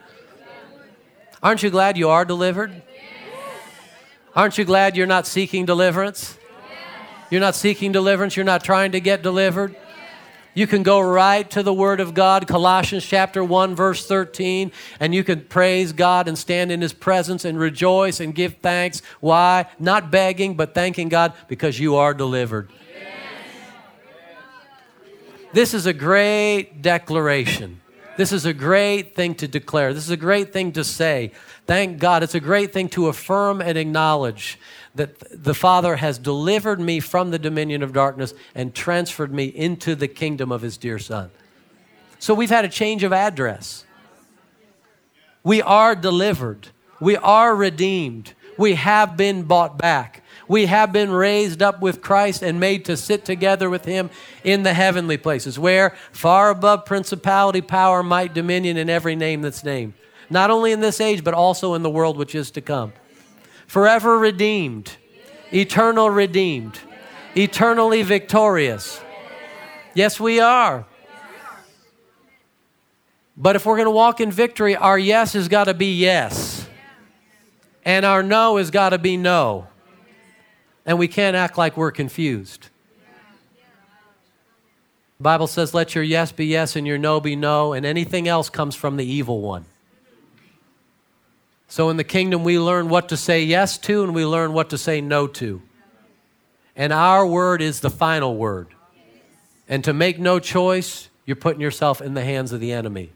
Aren't 1.42 1.62
you 1.62 1.70
glad 1.70 1.96
you 1.96 2.08
are 2.08 2.24
delivered? 2.24 2.82
Aren't 4.34 4.58
you 4.58 4.64
glad 4.64 4.96
you're 4.96 5.06
not 5.06 5.26
seeking 5.26 5.66
deliverance? 5.66 6.38
You're 7.30 7.40
not 7.40 7.54
seeking 7.54 7.92
deliverance. 7.92 8.36
You're 8.36 8.44
not 8.44 8.64
trying 8.64 8.92
to 8.92 9.00
get 9.00 9.22
delivered. 9.22 9.76
You 10.52 10.66
can 10.66 10.82
go 10.82 11.00
right 11.00 11.48
to 11.52 11.62
the 11.62 11.72
Word 11.72 12.00
of 12.00 12.12
God, 12.12 12.48
Colossians 12.48 13.06
chapter 13.06 13.44
1, 13.44 13.76
verse 13.76 14.04
13, 14.06 14.72
and 14.98 15.14
you 15.14 15.22
can 15.22 15.42
praise 15.42 15.92
God 15.92 16.26
and 16.26 16.36
stand 16.36 16.72
in 16.72 16.80
His 16.80 16.92
presence 16.92 17.44
and 17.44 17.58
rejoice 17.58 18.18
and 18.18 18.34
give 18.34 18.56
thanks. 18.56 19.00
Why? 19.20 19.66
Not 19.78 20.10
begging, 20.10 20.54
but 20.54 20.74
thanking 20.74 21.08
God 21.08 21.34
because 21.46 21.78
you 21.78 21.94
are 21.96 22.12
delivered. 22.12 22.68
This 25.52 25.74
is 25.74 25.86
a 25.86 25.92
great 25.92 26.80
declaration. 26.80 27.80
This 28.16 28.32
is 28.32 28.44
a 28.44 28.52
great 28.52 29.16
thing 29.16 29.34
to 29.36 29.48
declare. 29.48 29.92
This 29.92 30.04
is 30.04 30.10
a 30.10 30.16
great 30.16 30.52
thing 30.52 30.72
to 30.72 30.84
say. 30.84 31.32
Thank 31.66 31.98
God. 31.98 32.22
It's 32.22 32.34
a 32.34 32.40
great 32.40 32.72
thing 32.72 32.88
to 32.90 33.08
affirm 33.08 33.60
and 33.60 33.76
acknowledge 33.76 34.58
that 34.94 35.42
the 35.42 35.54
Father 35.54 35.96
has 35.96 36.18
delivered 36.18 36.80
me 36.80 37.00
from 37.00 37.30
the 37.30 37.38
dominion 37.38 37.82
of 37.82 37.92
darkness 37.92 38.34
and 38.54 38.74
transferred 38.74 39.32
me 39.32 39.46
into 39.46 39.94
the 39.94 40.08
kingdom 40.08 40.52
of 40.52 40.62
His 40.62 40.76
dear 40.76 40.98
Son. 40.98 41.30
So 42.18 42.34
we've 42.34 42.50
had 42.50 42.64
a 42.64 42.68
change 42.68 43.02
of 43.02 43.12
address. 43.12 43.84
We 45.42 45.62
are 45.62 45.94
delivered, 45.94 46.68
we 47.00 47.16
are 47.16 47.56
redeemed, 47.56 48.34
we 48.58 48.74
have 48.74 49.16
been 49.16 49.44
bought 49.44 49.78
back. 49.78 50.19
We 50.50 50.66
have 50.66 50.92
been 50.92 51.12
raised 51.12 51.62
up 51.62 51.80
with 51.80 52.02
Christ 52.02 52.42
and 52.42 52.58
made 52.58 52.84
to 52.86 52.96
sit 52.96 53.24
together 53.24 53.70
with 53.70 53.84
Him 53.84 54.10
in 54.42 54.64
the 54.64 54.74
heavenly 54.74 55.16
places, 55.16 55.60
where 55.60 55.94
far 56.10 56.50
above 56.50 56.86
principality, 56.86 57.60
power, 57.60 58.02
might, 58.02 58.34
dominion, 58.34 58.76
and 58.76 58.90
every 58.90 59.14
name 59.14 59.42
that's 59.42 59.62
named. 59.62 59.92
Not 60.28 60.50
only 60.50 60.72
in 60.72 60.80
this 60.80 61.00
age, 61.00 61.22
but 61.22 61.34
also 61.34 61.74
in 61.74 61.84
the 61.84 61.88
world 61.88 62.16
which 62.16 62.34
is 62.34 62.50
to 62.50 62.60
come 62.60 62.92
forever 63.68 64.18
redeemed, 64.18 64.96
eternal 65.52 66.10
redeemed, 66.10 66.80
eternally 67.36 68.02
victorious. 68.02 69.00
Yes, 69.94 70.18
we 70.18 70.40
are. 70.40 70.84
But 73.36 73.54
if 73.54 73.64
we're 73.64 73.76
going 73.76 73.86
to 73.86 73.92
walk 73.92 74.20
in 74.20 74.32
victory, 74.32 74.74
our 74.74 74.98
yes 74.98 75.34
has 75.34 75.46
got 75.46 75.64
to 75.64 75.74
be 75.74 75.96
yes. 75.96 76.66
And 77.84 78.04
our 78.04 78.24
no 78.24 78.56
has 78.56 78.72
got 78.72 78.88
to 78.88 78.98
be 78.98 79.16
no. 79.16 79.69
And 80.90 80.98
we 80.98 81.06
can't 81.06 81.36
act 81.36 81.56
like 81.56 81.76
we're 81.76 81.92
confused. 81.92 82.66
The 85.18 85.22
Bible 85.22 85.46
says, 85.46 85.72
let 85.72 85.94
your 85.94 86.02
yes 86.02 86.32
be 86.32 86.46
yes 86.46 86.74
and 86.74 86.84
your 86.84 86.98
no 86.98 87.20
be 87.20 87.36
no, 87.36 87.74
and 87.74 87.86
anything 87.86 88.26
else 88.26 88.50
comes 88.50 88.74
from 88.74 88.96
the 88.96 89.04
evil 89.04 89.40
one. 89.40 89.66
So 91.68 91.90
in 91.90 91.96
the 91.96 92.02
kingdom, 92.02 92.42
we 92.42 92.58
learn 92.58 92.88
what 92.88 93.10
to 93.10 93.16
say 93.16 93.44
yes 93.44 93.78
to 93.78 94.02
and 94.02 94.16
we 94.16 94.26
learn 94.26 94.52
what 94.52 94.70
to 94.70 94.78
say 94.78 95.00
no 95.00 95.28
to. 95.28 95.62
And 96.74 96.92
our 96.92 97.24
word 97.24 97.62
is 97.62 97.78
the 97.78 97.90
final 97.90 98.36
word. 98.36 98.66
And 99.68 99.84
to 99.84 99.92
make 99.92 100.18
no 100.18 100.40
choice, 100.40 101.08
you're 101.24 101.36
putting 101.36 101.60
yourself 101.60 102.02
in 102.02 102.14
the 102.14 102.24
hands 102.24 102.50
of 102.50 102.58
the 102.58 102.72
enemy. 102.72 103.10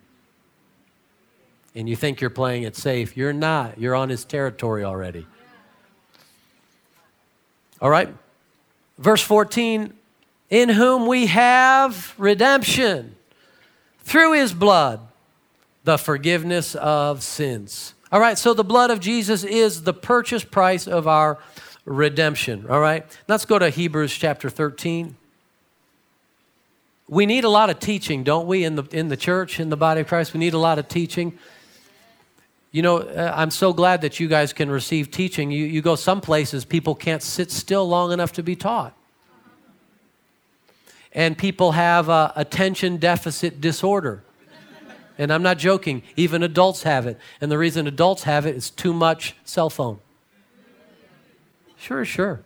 And 1.75 1.89
you 1.89 1.97
think 1.97 2.21
you're 2.21 2.31
playing 2.31 2.63
it 2.63 2.77
safe. 2.77 3.17
You're 3.17 3.33
not. 3.33 3.81
You're 3.81 3.97
on 3.97 4.11
his 4.11 4.25
territory 4.25 4.85
already. 4.85 5.27
All 7.81 7.91
right? 7.91 8.09
Verse 8.99 9.23
14 9.23 9.93
In 10.51 10.69
whom 10.69 11.07
we 11.07 11.27
have 11.27 12.15
redemption 12.19 13.17
through 14.01 14.33
his 14.33 14.53
blood, 14.53 15.01
the 15.85 15.99
forgiveness 15.99 16.75
of 16.75 17.23
sins. 17.23 17.95
All 18.13 18.21
right, 18.21 18.39
so 18.39 18.55
the 18.55 18.65
blood 18.65 18.91
of 18.91 19.01
Jesus 19.01 19.43
is 19.43 19.83
the 19.83 19.95
purchase 19.95 20.45
price 20.45 20.87
of 20.87 21.09
our 21.09 21.39
redemption. 21.85 22.67
All 22.69 22.81
right, 22.81 23.05
let's 23.29 23.45
go 23.45 23.59
to 23.59 23.71
Hebrews 23.71 24.13
chapter 24.13 24.49
13 24.49 25.17
we 27.09 27.27
need 27.27 27.45
a 27.45 27.49
lot 27.49 27.71
of 27.71 27.79
teaching, 27.79 28.25
don't 28.25 28.47
we, 28.47 28.65
in 28.65 28.77
the, 28.77 28.85
in 28.93 29.09
the 29.09 29.17
church, 29.17 29.61
in 29.61 29.69
the 29.69 29.77
body 29.77 30.01
of 30.01 30.07
Christ? 30.07 30.33
We 30.33 30.41
need 30.41 30.55
a 30.55 30.59
lot 30.59 30.79
of 30.79 30.89
teaching. 30.89 31.39
You 32.75 32.83
know, 32.83 32.97
uh, 32.97 33.33
I'm 33.37 33.53
so 33.53 33.73
glad 33.73 34.01
that 34.01 34.19
you 34.19 34.27
guys 34.27 34.53
can 34.53 34.69
receive 34.69 35.13
teaching. 35.13 35.53
You, 35.53 35.65
you 35.65 35.81
go 35.81 35.95
some 35.95 36.21
places, 36.21 36.65
people 36.65 36.97
can't 36.97 37.23
sit 37.23 37.53
still 37.53 37.89
long 37.89 38.11
enough 38.11 38.33
to 38.33 38.43
be 38.43 38.57
taught. 38.57 38.97
And 41.13 41.39
people 41.39 41.71
have 41.71 42.11
uh, 42.11 42.33
attention 42.35 42.97
deficit 42.97 43.61
disorder. 43.61 44.25
And 45.19 45.33
I'm 45.33 45.45
not 45.45 45.57
joking, 45.57 46.03
even 46.17 46.43
adults 46.43 46.83
have 46.83 47.07
it. 47.07 47.17
And 47.41 47.49
the 47.49 47.59
reason 47.59 47.87
adults 47.87 48.25
have 48.25 48.45
it 48.45 48.57
is 48.57 48.71
too 48.71 48.93
much 48.93 49.37
cell 49.45 49.71
phone. 49.71 50.01
Sure, 51.77 52.05
sure. 52.05 52.41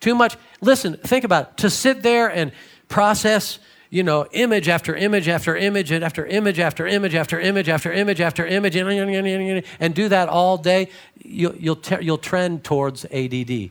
Too 0.00 0.14
much. 0.14 0.38
Listen, 0.62 0.96
think 0.96 1.24
about 1.24 1.50
it. 1.50 1.56
To 1.58 1.68
sit 1.68 2.02
there 2.02 2.28
and 2.28 2.50
process 2.88 3.58
you 3.92 4.02
know, 4.02 4.26
image 4.32 4.70
after 4.70 4.96
image 4.96 5.28
after 5.28 5.54
image 5.54 5.90
and 5.90 6.02
after 6.02 6.24
image 6.24 6.58
after 6.58 6.86
image 6.86 7.14
after 7.14 7.38
image 7.42 7.68
after 7.68 7.92
image 7.92 8.20
after 8.22 8.46
image 8.46 9.64
and 9.80 9.94
do 9.94 10.08
that 10.08 10.30
all 10.30 10.56
day, 10.56 10.88
you'll, 11.22 11.54
you'll, 11.56 11.78
you'll 12.00 12.16
trend 12.16 12.64
towards 12.64 13.04
ADD. 13.12 13.68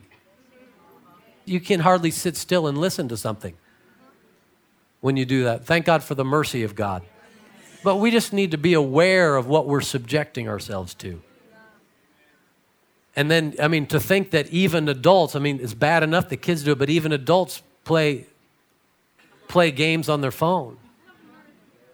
You 1.44 1.58
can 1.58 1.80
hardly 1.80 2.12
sit 2.12 2.36
still 2.36 2.68
and 2.68 2.78
listen 2.78 3.08
to 3.08 3.16
something 3.16 3.54
when 5.00 5.16
you 5.16 5.24
do 5.24 5.42
that. 5.42 5.64
Thank 5.64 5.86
God 5.86 6.04
for 6.04 6.14
the 6.14 6.24
mercy 6.24 6.62
of 6.62 6.76
God. 6.76 7.02
But 7.82 7.96
we 7.96 8.12
just 8.12 8.32
need 8.32 8.52
to 8.52 8.58
be 8.58 8.74
aware 8.74 9.34
of 9.34 9.48
what 9.48 9.66
we're 9.66 9.80
subjecting 9.80 10.48
ourselves 10.48 10.94
to. 10.94 11.20
And 13.16 13.28
then, 13.28 13.56
I 13.60 13.66
mean, 13.66 13.86
to 13.86 13.98
think 13.98 14.30
that 14.30 14.46
even 14.50 14.88
adults, 14.88 15.34
I 15.34 15.40
mean, 15.40 15.58
it's 15.60 15.74
bad 15.74 16.04
enough 16.04 16.28
that 16.28 16.36
kids 16.36 16.62
do 16.62 16.70
it, 16.70 16.78
but 16.78 16.90
even 16.90 17.10
adults 17.10 17.60
play 17.82 18.26
play 19.52 19.70
games 19.70 20.08
on 20.08 20.20
their 20.20 20.32
phone. 20.32 20.78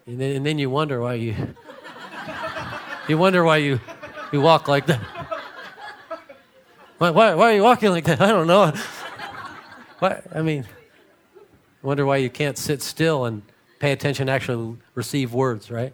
And 0.07 0.19
then, 0.19 0.37
and 0.37 0.45
then 0.45 0.57
you 0.57 0.69
wonder 0.69 0.99
why 0.99 1.13
you 1.15 1.35
you 3.07 3.17
wonder 3.17 3.43
why 3.43 3.57
you 3.57 3.79
you 4.31 4.41
walk 4.41 4.67
like 4.67 4.87
that. 4.87 4.99
Why, 6.99 7.11
why, 7.11 7.35
why 7.35 7.51
are 7.51 7.55
you 7.55 7.63
walking 7.63 7.91
like 7.91 8.03
that? 8.05 8.19
I 8.19 8.27
don't 8.27 8.47
know. 8.47 8.73
Why, 9.99 10.21
I 10.35 10.41
mean, 10.41 10.65
wonder 11.81 12.05
why 12.05 12.17
you 12.17 12.29
can't 12.29 12.57
sit 12.57 12.81
still 12.81 13.25
and 13.25 13.41
pay 13.79 13.93
attention, 13.93 14.27
actually 14.27 14.77
receive 14.95 15.33
words, 15.33 15.71
right? 15.71 15.93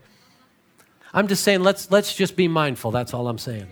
I'm 1.13 1.27
just 1.27 1.43
saying, 1.43 1.61
let's, 1.61 1.91
let's 1.91 2.15
just 2.15 2.35
be 2.35 2.47
mindful. 2.47 2.89
That's 2.89 3.13
all 3.13 3.27
I'm 3.27 3.37
saying. 3.37 3.67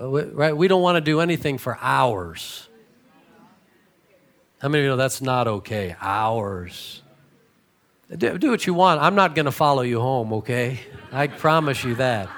Uh, 0.00 0.08
right? 0.08 0.56
We 0.56 0.68
don't 0.68 0.82
want 0.82 0.96
to 0.96 1.00
do 1.00 1.20
anything 1.20 1.58
for 1.58 1.76
hours. 1.80 2.68
How 4.62 4.68
many 4.68 4.82
of 4.82 4.84
you 4.84 4.90
know 4.90 4.96
that's 4.96 5.20
not 5.20 5.48
okay? 5.48 5.96
Hours. 6.00 7.02
Do, 8.16 8.38
do 8.38 8.48
what 8.48 8.64
you 8.64 8.74
want. 8.74 9.02
I'm 9.02 9.16
not 9.16 9.34
going 9.34 9.46
to 9.46 9.50
follow 9.52 9.82
you 9.82 10.00
home, 10.00 10.32
okay? 10.34 10.78
I 11.10 11.26
promise 11.26 11.82
you 11.82 11.96
that. 11.96 12.28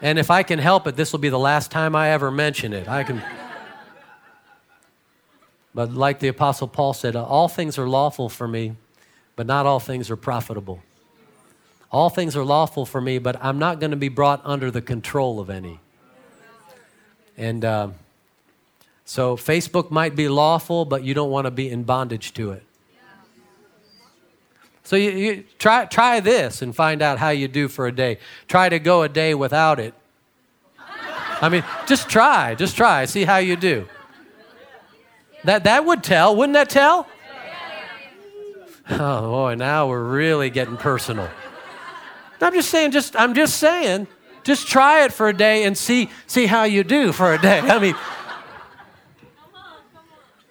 And 0.00 0.18
if 0.18 0.30
I 0.30 0.44
can 0.44 0.58
help 0.58 0.86
it, 0.86 0.96
this 0.96 1.12
will 1.12 1.18
be 1.18 1.28
the 1.28 1.38
last 1.38 1.70
time 1.70 1.94
I 1.94 2.08
ever 2.08 2.30
mention 2.30 2.72
it. 2.72 2.88
I 2.88 3.04
can. 3.04 3.22
But 5.74 5.92
like 5.92 6.20
the 6.20 6.28
Apostle 6.28 6.68
Paul 6.68 6.94
said, 6.94 7.16
all 7.16 7.48
things 7.48 7.76
are 7.76 7.86
lawful 7.86 8.30
for 8.30 8.48
me, 8.48 8.76
but 9.36 9.46
not 9.46 9.66
all 9.66 9.78
things 9.78 10.10
are 10.10 10.16
profitable. 10.16 10.82
All 11.90 12.08
things 12.08 12.34
are 12.34 12.44
lawful 12.44 12.86
for 12.86 13.02
me, 13.02 13.18
but 13.18 13.36
I'm 13.44 13.58
not 13.58 13.78
going 13.78 13.90
to 13.90 13.98
be 13.98 14.08
brought 14.08 14.40
under 14.46 14.70
the 14.70 14.80
control 14.80 15.38
of 15.38 15.50
any. 15.50 15.80
And 17.36 17.62
uh, 17.62 17.88
so 19.12 19.36
Facebook 19.36 19.90
might 19.90 20.16
be 20.16 20.26
lawful, 20.26 20.86
but 20.86 21.04
you 21.04 21.12
don't 21.12 21.30
want 21.30 21.44
to 21.44 21.50
be 21.50 21.68
in 21.68 21.82
bondage 21.82 22.32
to 22.32 22.52
it. 22.52 22.62
So 24.84 24.96
you, 24.96 25.10
you, 25.10 25.44
try, 25.58 25.84
try 25.84 26.20
this 26.20 26.62
and 26.62 26.74
find 26.74 27.02
out 27.02 27.18
how 27.18 27.28
you 27.28 27.46
do 27.46 27.68
for 27.68 27.86
a 27.86 27.92
day. 27.92 28.16
Try 28.48 28.70
to 28.70 28.78
go 28.78 29.02
a 29.02 29.10
day 29.10 29.34
without 29.34 29.78
it. 29.78 29.92
I 31.42 31.50
mean, 31.50 31.62
just 31.86 32.08
try, 32.08 32.54
just 32.54 32.74
try, 32.74 33.04
see 33.04 33.24
how 33.24 33.36
you 33.36 33.54
do. 33.54 33.86
That, 35.44 35.64
that 35.64 35.84
would 35.84 36.02
tell, 36.02 36.34
wouldn't 36.34 36.54
that 36.54 36.70
tell? 36.70 37.06
Oh 38.88 39.30
boy, 39.30 39.56
now 39.56 39.88
we're 39.88 40.02
really 40.02 40.48
getting 40.48 40.78
personal. 40.78 41.28
I'm 42.40 42.54
just 42.54 42.70
saying, 42.70 42.92
just 42.92 43.14
I'm 43.14 43.34
just 43.34 43.58
saying, 43.58 44.06
just 44.42 44.66
try 44.66 45.04
it 45.04 45.12
for 45.12 45.28
a 45.28 45.36
day 45.36 45.64
and 45.64 45.76
see 45.76 46.08
see 46.26 46.46
how 46.46 46.64
you 46.64 46.82
do 46.82 47.12
for 47.12 47.34
a 47.34 47.40
day. 47.40 47.60
I 47.60 47.78
mean, 47.78 47.94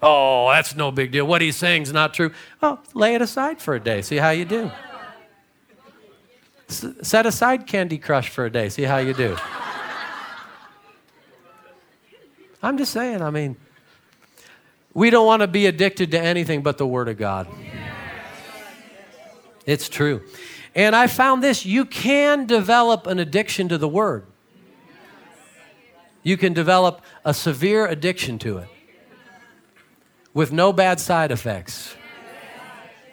Oh, 0.02 0.50
that's 0.50 0.74
no 0.74 0.90
big 0.90 1.12
deal. 1.12 1.24
What 1.24 1.40
he's 1.40 1.56
saying 1.56 1.82
is 1.82 1.92
not 1.92 2.12
true. 2.12 2.32
Oh, 2.60 2.80
lay 2.92 3.14
it 3.14 3.22
aside 3.22 3.62
for 3.62 3.74
a 3.74 3.80
day. 3.80 4.02
See 4.02 4.16
how 4.16 4.30
you 4.30 4.44
do. 4.44 4.70
S- 6.68 6.86
set 7.02 7.24
aside 7.24 7.68
Candy 7.68 7.98
Crush 7.98 8.28
for 8.28 8.44
a 8.44 8.50
day. 8.50 8.68
See 8.68 8.82
how 8.82 8.98
you 8.98 9.14
do. 9.14 9.36
I'm 12.64 12.78
just 12.78 12.92
saying, 12.92 13.22
I 13.22 13.30
mean, 13.30 13.56
we 14.92 15.10
don't 15.10 15.26
want 15.26 15.42
to 15.42 15.48
be 15.48 15.66
addicted 15.66 16.10
to 16.10 16.20
anything 16.20 16.62
but 16.62 16.78
the 16.78 16.86
Word 16.86 17.08
of 17.08 17.16
God. 17.16 17.46
It's 19.66 19.88
true. 19.88 20.22
And 20.74 20.96
I 20.96 21.06
found 21.06 21.44
this 21.44 21.64
you 21.64 21.84
can 21.84 22.46
develop 22.46 23.06
an 23.06 23.20
addiction 23.20 23.68
to 23.68 23.78
the 23.78 23.88
Word, 23.88 24.26
you 26.24 26.36
can 26.36 26.52
develop 26.52 27.02
a 27.24 27.32
severe 27.32 27.86
addiction 27.86 28.40
to 28.40 28.58
it 28.58 28.68
with 30.34 30.52
no 30.52 30.72
bad 30.72 31.00
side 31.00 31.30
effects. 31.30 31.94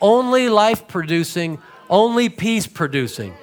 Only 0.01 0.49
life 0.49 0.87
producing, 0.87 1.59
only 1.89 2.29
peace 2.29 2.67
producing. 2.67 3.33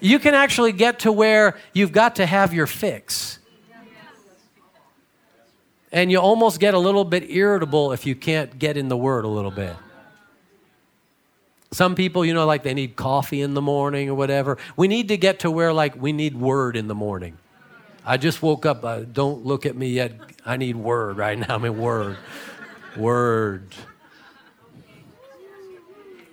You 0.00 0.18
can 0.18 0.34
actually 0.34 0.72
get 0.72 1.00
to 1.00 1.12
where 1.12 1.58
you've 1.72 1.92
got 1.92 2.16
to 2.16 2.26
have 2.26 2.54
your 2.54 2.66
fix. 2.66 3.38
And 5.92 6.10
you 6.10 6.18
almost 6.18 6.60
get 6.60 6.74
a 6.74 6.78
little 6.78 7.04
bit 7.04 7.30
irritable 7.30 7.92
if 7.92 8.06
you 8.06 8.14
can't 8.14 8.58
get 8.58 8.76
in 8.76 8.88
the 8.88 8.96
Word 8.96 9.24
a 9.24 9.28
little 9.28 9.50
bit. 9.50 9.74
Some 11.72 11.94
people, 11.94 12.24
you 12.24 12.34
know, 12.34 12.46
like 12.46 12.62
they 12.62 12.74
need 12.74 12.96
coffee 12.96 13.42
in 13.42 13.54
the 13.54 13.62
morning 13.62 14.08
or 14.08 14.14
whatever. 14.14 14.58
We 14.76 14.88
need 14.88 15.08
to 15.08 15.16
get 15.16 15.40
to 15.40 15.50
where, 15.50 15.72
like, 15.72 16.00
we 16.00 16.12
need 16.12 16.36
Word 16.36 16.76
in 16.76 16.86
the 16.88 16.94
morning. 16.94 17.38
I 18.10 18.16
just 18.16 18.42
woke 18.42 18.66
up. 18.66 18.84
Uh, 18.84 19.00
don't 19.00 19.46
look 19.46 19.66
at 19.66 19.76
me 19.76 19.90
yet. 19.90 20.12
I 20.44 20.56
need 20.56 20.74
Word 20.74 21.16
right 21.16 21.38
now. 21.38 21.54
I'm 21.54 21.64
in 21.64 21.78
Word 21.78 22.16
word. 22.96 23.74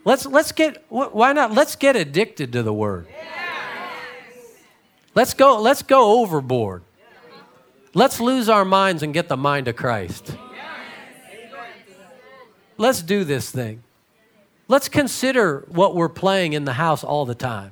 Let's, 0.05 0.25
let's 0.25 0.51
get, 0.51 0.85
why 0.89 1.33
not? 1.33 1.53
Let's 1.53 1.75
get 1.75 1.95
addicted 1.95 2.53
to 2.53 2.63
the 2.63 2.71
word. 2.71 3.07
Let's 5.13 5.33
go, 5.33 5.59
let's 5.59 5.81
go 5.81 6.21
overboard. 6.21 6.83
Let's 7.93 8.19
lose 8.19 8.47
our 8.47 8.63
minds 8.63 9.03
and 9.03 9.13
get 9.13 9.27
the 9.27 9.37
mind 9.37 9.67
of 9.67 9.75
Christ. 9.75 10.37
Let's 12.77 13.01
do 13.01 13.23
this 13.23 13.49
thing. 13.49 13.83
Let's 14.67 14.87
consider 14.87 15.65
what 15.69 15.95
we're 15.95 16.09
playing 16.09 16.53
in 16.53 16.65
the 16.65 16.73
house 16.73 17.03
all 17.03 17.25
the 17.25 17.35
time. 17.35 17.71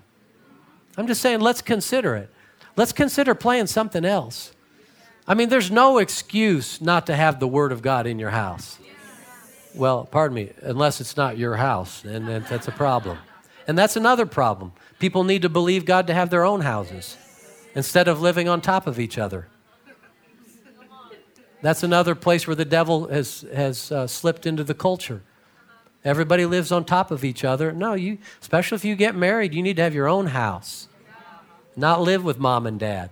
I'm 0.98 1.08
just 1.08 1.22
saying, 1.22 1.42
let's 1.42 1.62
consider 1.62 2.16
it. 2.16 2.30
Let's 2.76 2.92
consider 2.92 3.36
playing 3.36 3.68
something 3.68 4.04
else. 4.04 4.52
I 5.28 5.34
mean, 5.34 5.50
there's 5.50 5.72
no 5.72 5.98
excuse 5.98 6.82
not 6.82 7.08
to 7.08 7.16
have 7.16 7.40
the 7.40 7.48
Word 7.48 7.72
of 7.72 7.82
God 7.82 8.06
in 8.06 8.20
your 8.20 8.30
house. 8.30 8.78
Well, 9.74 10.06
pardon 10.06 10.36
me, 10.36 10.52
unless 10.62 11.02
it's 11.02 11.18
not 11.18 11.38
your 11.38 11.56
house, 11.56 12.06
and 12.06 12.28
that's 12.46 12.68
a 12.68 12.72
problem. 12.72 13.18
And 13.68 13.78
that's 13.78 13.96
another 13.96 14.26
problem. 14.26 14.72
People 15.00 15.24
need 15.24 15.42
to 15.42 15.50
believe 15.50 15.86
God 15.86 16.08
to 16.08 16.14
have 16.14 16.30
their 16.30 16.46
own 16.46 16.62
houses 16.62 17.18
instead 17.74 18.08
of 18.08 18.22
living 18.22 18.48
on 18.48 18.62
top 18.62 18.88
of 18.88 19.00
each 19.00 19.18
other. 19.18 19.48
That's 21.62 21.84
another 21.84 22.14
place 22.14 22.46
where 22.46 22.56
the 22.56 22.66
devil 22.66 23.08
has, 23.08 23.44
has 23.54 23.92
uh, 23.92 24.06
slipped 24.08 24.46
into 24.46 24.64
the 24.64 24.76
culture. 24.76 25.24
Everybody 26.04 26.46
lives 26.46 26.72
on 26.72 26.86
top 26.86 27.10
of 27.10 27.24
each 27.24 27.44
other. 27.44 27.72
No, 27.72 27.96
you, 27.96 28.20
especially 28.40 28.76
if 28.76 28.86
you 28.86 28.96
get 28.96 29.16
married, 29.16 29.54
you 29.56 29.64
need 29.64 29.78
to 29.78 29.82
have 29.82 29.96
your 29.96 30.08
own 30.08 30.28
house, 30.28 30.88
not 31.76 32.02
live 32.02 32.24
with 32.24 32.40
mom 32.40 32.66
and 32.66 32.80
dad. 32.80 33.10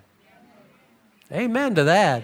Amen 1.31 1.75
to 1.75 1.83
that. 1.85 2.23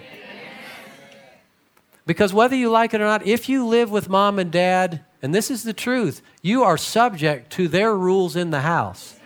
Because 2.06 2.32
whether 2.32 2.56
you 2.56 2.70
like 2.70 2.94
it 2.94 3.00
or 3.00 3.04
not, 3.04 3.26
if 3.26 3.48
you 3.48 3.66
live 3.66 3.90
with 3.90 4.08
mom 4.08 4.38
and 4.38 4.50
dad, 4.50 5.04
and 5.22 5.34
this 5.34 5.50
is 5.50 5.64
the 5.64 5.72
truth, 5.72 6.22
you 6.42 6.62
are 6.62 6.76
subject 6.76 7.52
to 7.52 7.68
their 7.68 7.94
rules 7.94 8.36
in 8.36 8.50
the 8.50 8.60
house. 8.60 9.16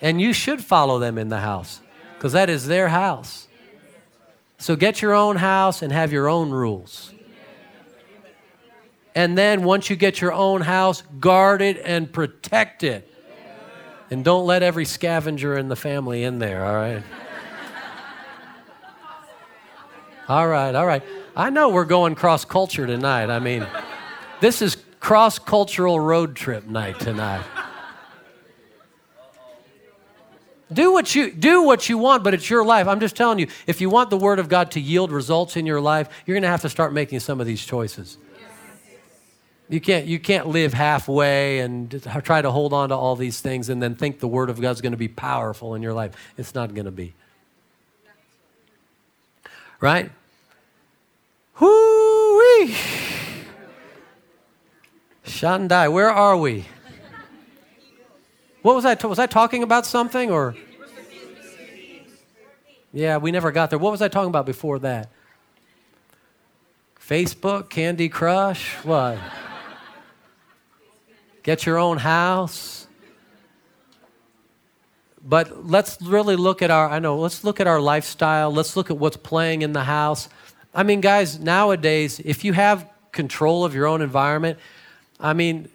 And 0.00 0.20
you 0.20 0.32
should 0.32 0.64
follow 0.64 0.98
them 0.98 1.18
in 1.18 1.28
the 1.28 1.40
house 1.40 1.80
because 2.16 2.32
that 2.32 2.50
is 2.50 2.66
their 2.66 2.88
house. 2.88 3.48
So 4.58 4.76
get 4.76 5.00
your 5.00 5.14
own 5.14 5.36
house 5.36 5.82
and 5.82 5.92
have 5.92 6.12
your 6.12 6.28
own 6.28 6.50
rules. 6.50 7.12
And 9.14 9.36
then 9.36 9.62
once 9.62 9.90
you 9.90 9.96
get 9.96 10.20
your 10.20 10.32
own 10.32 10.62
house, 10.62 11.02
guard 11.18 11.62
it 11.62 11.80
and 11.84 12.12
protect 12.12 12.82
it. 12.82 13.09
And 14.10 14.24
don't 14.24 14.44
let 14.44 14.62
every 14.62 14.84
scavenger 14.84 15.56
in 15.56 15.68
the 15.68 15.76
family 15.76 16.24
in 16.24 16.38
there, 16.38 16.64
all 16.64 16.74
right? 16.74 17.02
All 20.28 20.46
right, 20.46 20.74
all 20.74 20.86
right. 20.86 21.02
I 21.36 21.50
know 21.50 21.70
we're 21.70 21.84
going 21.84 22.14
cross 22.14 22.44
culture 22.44 22.86
tonight. 22.86 23.30
I 23.30 23.38
mean, 23.38 23.66
this 24.40 24.62
is 24.62 24.76
cross 25.00 25.38
cultural 25.38 25.98
road 25.98 26.36
trip 26.36 26.66
night 26.66 27.00
tonight. 27.00 27.44
Do 30.72 30.92
what 30.92 31.14
you 31.16 31.32
do 31.32 31.62
what 31.62 31.88
you 31.88 31.98
want, 31.98 32.22
but 32.22 32.32
it's 32.32 32.48
your 32.48 32.64
life. 32.64 32.86
I'm 32.86 33.00
just 33.00 33.16
telling 33.16 33.40
you, 33.40 33.48
if 33.66 33.80
you 33.80 33.90
want 33.90 34.10
the 34.10 34.16
word 34.16 34.38
of 34.38 34.48
God 34.48 34.70
to 34.72 34.80
yield 34.80 35.10
results 35.10 35.56
in 35.56 35.66
your 35.66 35.80
life, 35.80 36.08
you're 36.26 36.36
going 36.36 36.42
to 36.42 36.48
have 36.48 36.62
to 36.62 36.68
start 36.68 36.92
making 36.92 37.18
some 37.18 37.40
of 37.40 37.46
these 37.46 37.64
choices. 37.64 38.16
You 39.70 39.80
can't 39.80 40.06
you 40.06 40.18
can't 40.18 40.48
live 40.48 40.74
halfway 40.74 41.60
and 41.60 42.02
try 42.24 42.42
to 42.42 42.50
hold 42.50 42.72
on 42.72 42.88
to 42.88 42.96
all 42.96 43.14
these 43.14 43.40
things 43.40 43.68
and 43.68 43.80
then 43.80 43.94
think 43.94 44.18
the 44.18 44.26
word 44.26 44.50
of 44.50 44.60
God's 44.60 44.80
going 44.80 44.92
to 44.92 44.98
be 44.98 45.06
powerful 45.06 45.76
in 45.76 45.82
your 45.82 45.92
life. 45.92 46.12
It's 46.36 46.56
not 46.56 46.74
going 46.74 46.86
to 46.86 46.90
be. 46.90 47.14
Right? 49.78 50.10
Whoo-wee. 51.60 52.74
Shandai, 55.24 55.90
where 55.92 56.10
are 56.10 56.36
we? 56.36 56.66
What 58.62 58.74
was 58.74 58.84
I? 58.84 58.94
was 59.06 59.20
I 59.20 59.26
talking 59.26 59.62
about 59.62 59.86
something 59.86 60.32
or? 60.32 60.56
Yeah, 62.92 63.18
we 63.18 63.30
never 63.30 63.52
got 63.52 63.70
there. 63.70 63.78
What 63.78 63.92
was 63.92 64.02
I 64.02 64.08
talking 64.08 64.30
about 64.30 64.46
before 64.46 64.80
that? 64.80 65.10
Facebook, 66.98 67.70
Candy 67.70 68.08
Crush, 68.08 68.74
what? 68.82 69.16
Get 71.42 71.66
your 71.66 71.78
own 71.78 71.98
house. 71.98 72.86
But 75.22 75.66
let's 75.66 76.00
really 76.00 76.36
look 76.36 76.62
at 76.62 76.70
our, 76.70 76.88
I 76.88 76.98
know, 76.98 77.18
let's 77.18 77.44
look 77.44 77.60
at 77.60 77.66
our 77.66 77.80
lifestyle. 77.80 78.50
Let's 78.52 78.76
look 78.76 78.90
at 78.90 78.96
what's 78.96 79.16
playing 79.16 79.62
in 79.62 79.72
the 79.72 79.84
house. 79.84 80.28
I 80.74 80.82
mean, 80.82 81.00
guys, 81.00 81.38
nowadays, 81.38 82.20
if 82.20 82.44
you 82.44 82.52
have 82.52 82.88
control 83.12 83.64
of 83.64 83.74
your 83.74 83.86
own 83.86 84.02
environment, 84.02 84.58
I 85.18 85.32
mean, 85.34 85.68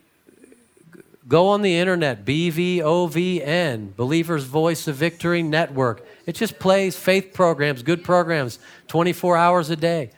go 1.28 1.49
on 1.49 1.61
the 1.61 1.78
internet, 1.78 2.26
BVOVN, 2.26 3.95
Believers 3.95 4.45
Voice 4.45 4.88
of 4.88 4.95
Victory 4.95 5.43
Network. 5.43 6.05
It 6.26 6.34
just 6.34 6.57
plays 6.57 6.95
faith 6.95 7.34
programs, 7.34 7.84
good 7.84 8.03
programs, 8.03 8.57
24 8.88 9.38
hours 9.38 9.70
a 9.70 9.76
day. 9.76 10.11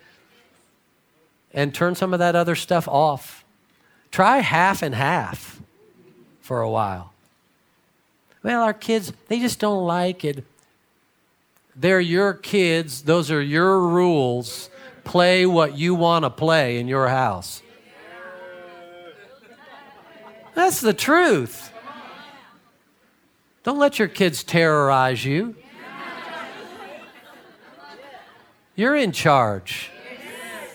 And 1.54 1.74
turn 1.74 1.96
some 1.96 2.14
of 2.14 2.20
that 2.20 2.36
other 2.36 2.56
stuff 2.56 2.88
off. 2.88 3.44
Try 4.12 4.40
half 4.40 4.82
and 4.82 4.96
half 4.96 5.62
for 6.42 6.62
a 6.62 6.70
while. 6.70 7.14
Well, 8.44 8.62
our 8.62 8.74
kids, 8.74 9.12
they 9.28 9.40
just 9.40 9.60
don't 9.60 9.86
like 9.86 10.24
it. 10.24 10.44
They're 11.76 12.00
your 12.00 12.34
kids, 12.34 13.04
those 13.04 13.30
are 13.30 13.42
your 13.42 13.80
rules. 13.80 14.70
Play 15.04 15.46
what 15.46 15.78
you 15.78 15.96
want 15.96 16.26
to 16.26 16.30
play 16.30 16.80
in 16.80 16.88
your 16.88 17.08
house. 17.08 17.62
That's 20.54 20.82
the 20.82 20.94
truth. 20.94 21.72
Don't 23.64 23.78
let 23.78 24.00
your 24.00 24.08
kids 24.08 24.44
terrorize 24.44 25.24
you. 25.24 25.56
You're 28.76 28.96
in 28.96 29.12
charge. 29.12 29.92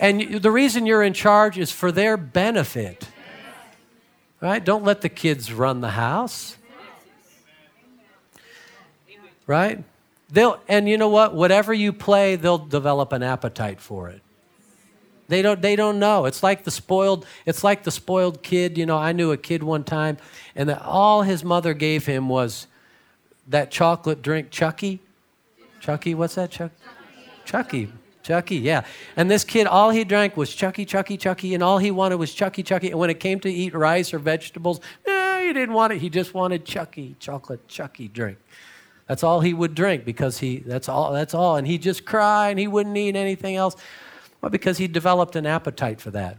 And 0.00 0.42
the 0.42 0.50
reason 0.50 0.86
you're 0.86 1.02
in 1.02 1.14
charge 1.14 1.58
is 1.58 1.72
for 1.72 1.90
their 1.90 2.16
benefit. 2.16 3.08
Right? 4.42 4.62
Don't 4.62 4.82
let 4.82 5.02
the 5.02 5.08
kids 5.08 5.52
run 5.52 5.80
the 5.80 5.90
house. 5.90 6.56
Right? 9.46 9.84
They'll, 10.30 10.60
and 10.66 10.88
you 10.88 10.98
know 10.98 11.08
what? 11.08 11.32
Whatever 11.32 11.72
you 11.72 11.92
play, 11.92 12.34
they'll 12.34 12.58
develop 12.58 13.12
an 13.12 13.22
appetite 13.22 13.80
for 13.80 14.08
it. 14.08 14.20
They 15.28 15.42
don't, 15.42 15.62
they 15.62 15.76
don't 15.76 16.00
know. 16.00 16.26
It's 16.26 16.42
like 16.42 16.64
the 16.64 16.72
spoiled, 16.72 17.24
it's 17.46 17.62
like 17.62 17.84
the 17.84 17.92
spoiled 17.92 18.42
kid. 18.42 18.76
You 18.76 18.84
know, 18.84 18.98
I 18.98 19.12
knew 19.12 19.30
a 19.30 19.36
kid 19.36 19.62
one 19.62 19.84
time, 19.84 20.18
and 20.56 20.68
the, 20.68 20.82
all 20.82 21.22
his 21.22 21.44
mother 21.44 21.72
gave 21.72 22.04
him 22.06 22.28
was 22.28 22.66
that 23.48 23.70
chocolate 23.70 24.22
drink, 24.22 24.50
Chuckie. 24.50 25.00
Chuckie, 25.80 26.14
what's 26.14 26.34
that, 26.34 26.50
Chuck? 26.50 26.72
Chuckie. 27.44 27.92
Chuckie, 28.32 28.56
yeah. 28.56 28.86
And 29.14 29.30
this 29.30 29.44
kid, 29.44 29.66
all 29.66 29.90
he 29.90 30.04
drank 30.04 30.38
was 30.38 30.54
Chuckie, 30.54 30.86
Chuckie, 30.86 31.18
Chuckie, 31.18 31.52
and 31.52 31.62
all 31.62 31.76
he 31.76 31.90
wanted 31.90 32.16
was 32.16 32.32
Chuckie, 32.32 32.62
Chuckie. 32.62 32.88
And 32.88 32.98
when 32.98 33.10
it 33.10 33.20
came 33.20 33.40
to 33.40 33.50
eat 33.52 33.74
rice 33.74 34.14
or 34.14 34.18
vegetables, 34.18 34.80
eh, 35.04 35.48
he 35.48 35.52
didn't 35.52 35.74
want 35.74 35.92
it. 35.92 35.98
He 35.98 36.08
just 36.08 36.32
wanted 36.32 36.64
Chuckie, 36.64 37.14
chocolate 37.18 37.68
Chuckie 37.68 38.08
drink. 38.08 38.38
That's 39.06 39.22
all 39.22 39.42
he 39.42 39.52
would 39.52 39.74
drink 39.74 40.06
because 40.06 40.38
he, 40.38 40.60
that's 40.60 40.88
all, 40.88 41.12
that's 41.12 41.34
all. 41.34 41.56
And 41.56 41.66
he'd 41.66 41.82
just 41.82 42.06
cry 42.06 42.48
and 42.48 42.58
he 42.58 42.66
wouldn't 42.66 42.96
eat 42.96 43.16
anything 43.16 43.54
else. 43.54 43.76
Well, 44.40 44.48
because 44.48 44.78
he 44.78 44.88
developed 44.88 45.36
an 45.36 45.44
appetite 45.44 46.00
for 46.00 46.10
that. 46.12 46.38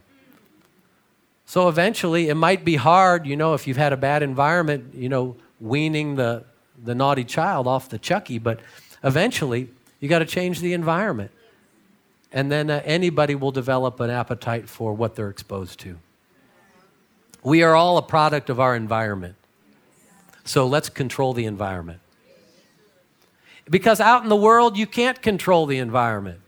So 1.45 1.69
eventually, 1.69 2.27
it 2.29 2.35
might 2.35 2.65
be 2.65 2.75
hard, 2.75 3.27
you 3.27 3.37
know, 3.37 3.53
if 3.53 3.67
you've 3.67 3.77
had 3.77 3.93
a 3.93 3.97
bad 3.97 4.23
environment, 4.23 4.95
you 4.95 5.09
know, 5.09 5.35
weaning 5.61 6.15
the, 6.15 6.43
the 6.83 6.95
naughty 6.95 7.23
child 7.23 7.67
off 7.67 7.89
the 7.89 7.99
Chucky, 7.99 8.39
but 8.39 8.61
eventually, 9.03 9.69
you 9.99 10.09
got 10.09 10.19
to 10.19 10.25
change 10.25 10.59
the 10.59 10.73
environment. 10.73 11.29
And 12.33 12.51
then 12.51 12.69
uh, 12.69 12.81
anybody 12.83 13.35
will 13.35 13.51
develop 13.51 13.99
an 13.99 14.09
appetite 14.09 14.67
for 14.67 14.93
what 14.93 15.15
they're 15.15 15.29
exposed 15.29 15.79
to. 15.81 15.97
We 17.43 17.61
are 17.61 17.75
all 17.75 17.97
a 17.97 18.01
product 18.01 18.49
of 18.49 18.59
our 18.59 18.75
environment. 18.75 19.35
So 20.43 20.65
let's 20.65 20.89
control 20.89 21.33
the 21.33 21.45
environment. 21.45 21.99
Because 23.69 24.01
out 24.01 24.23
in 24.23 24.29
the 24.29 24.35
world, 24.35 24.77
you 24.77 24.87
can't 24.87 25.21
control 25.21 25.65
the 25.67 25.77
environment. 25.77 26.39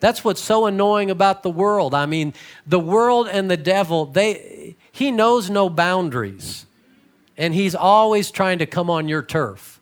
That's 0.00 0.24
what's 0.24 0.40
so 0.40 0.66
annoying 0.66 1.10
about 1.10 1.42
the 1.42 1.50
world. 1.50 1.94
I 1.94 2.06
mean, 2.06 2.34
the 2.66 2.80
world 2.80 3.28
and 3.28 3.50
the 3.50 3.56
devil, 3.56 4.06
they 4.06 4.76
he 4.90 5.10
knows 5.10 5.50
no 5.50 5.68
boundaries. 5.68 6.66
And 7.36 7.54
he's 7.54 7.74
always 7.74 8.30
trying 8.30 8.58
to 8.60 8.66
come 8.66 8.88
on 8.88 9.08
your 9.08 9.22
turf. 9.22 9.75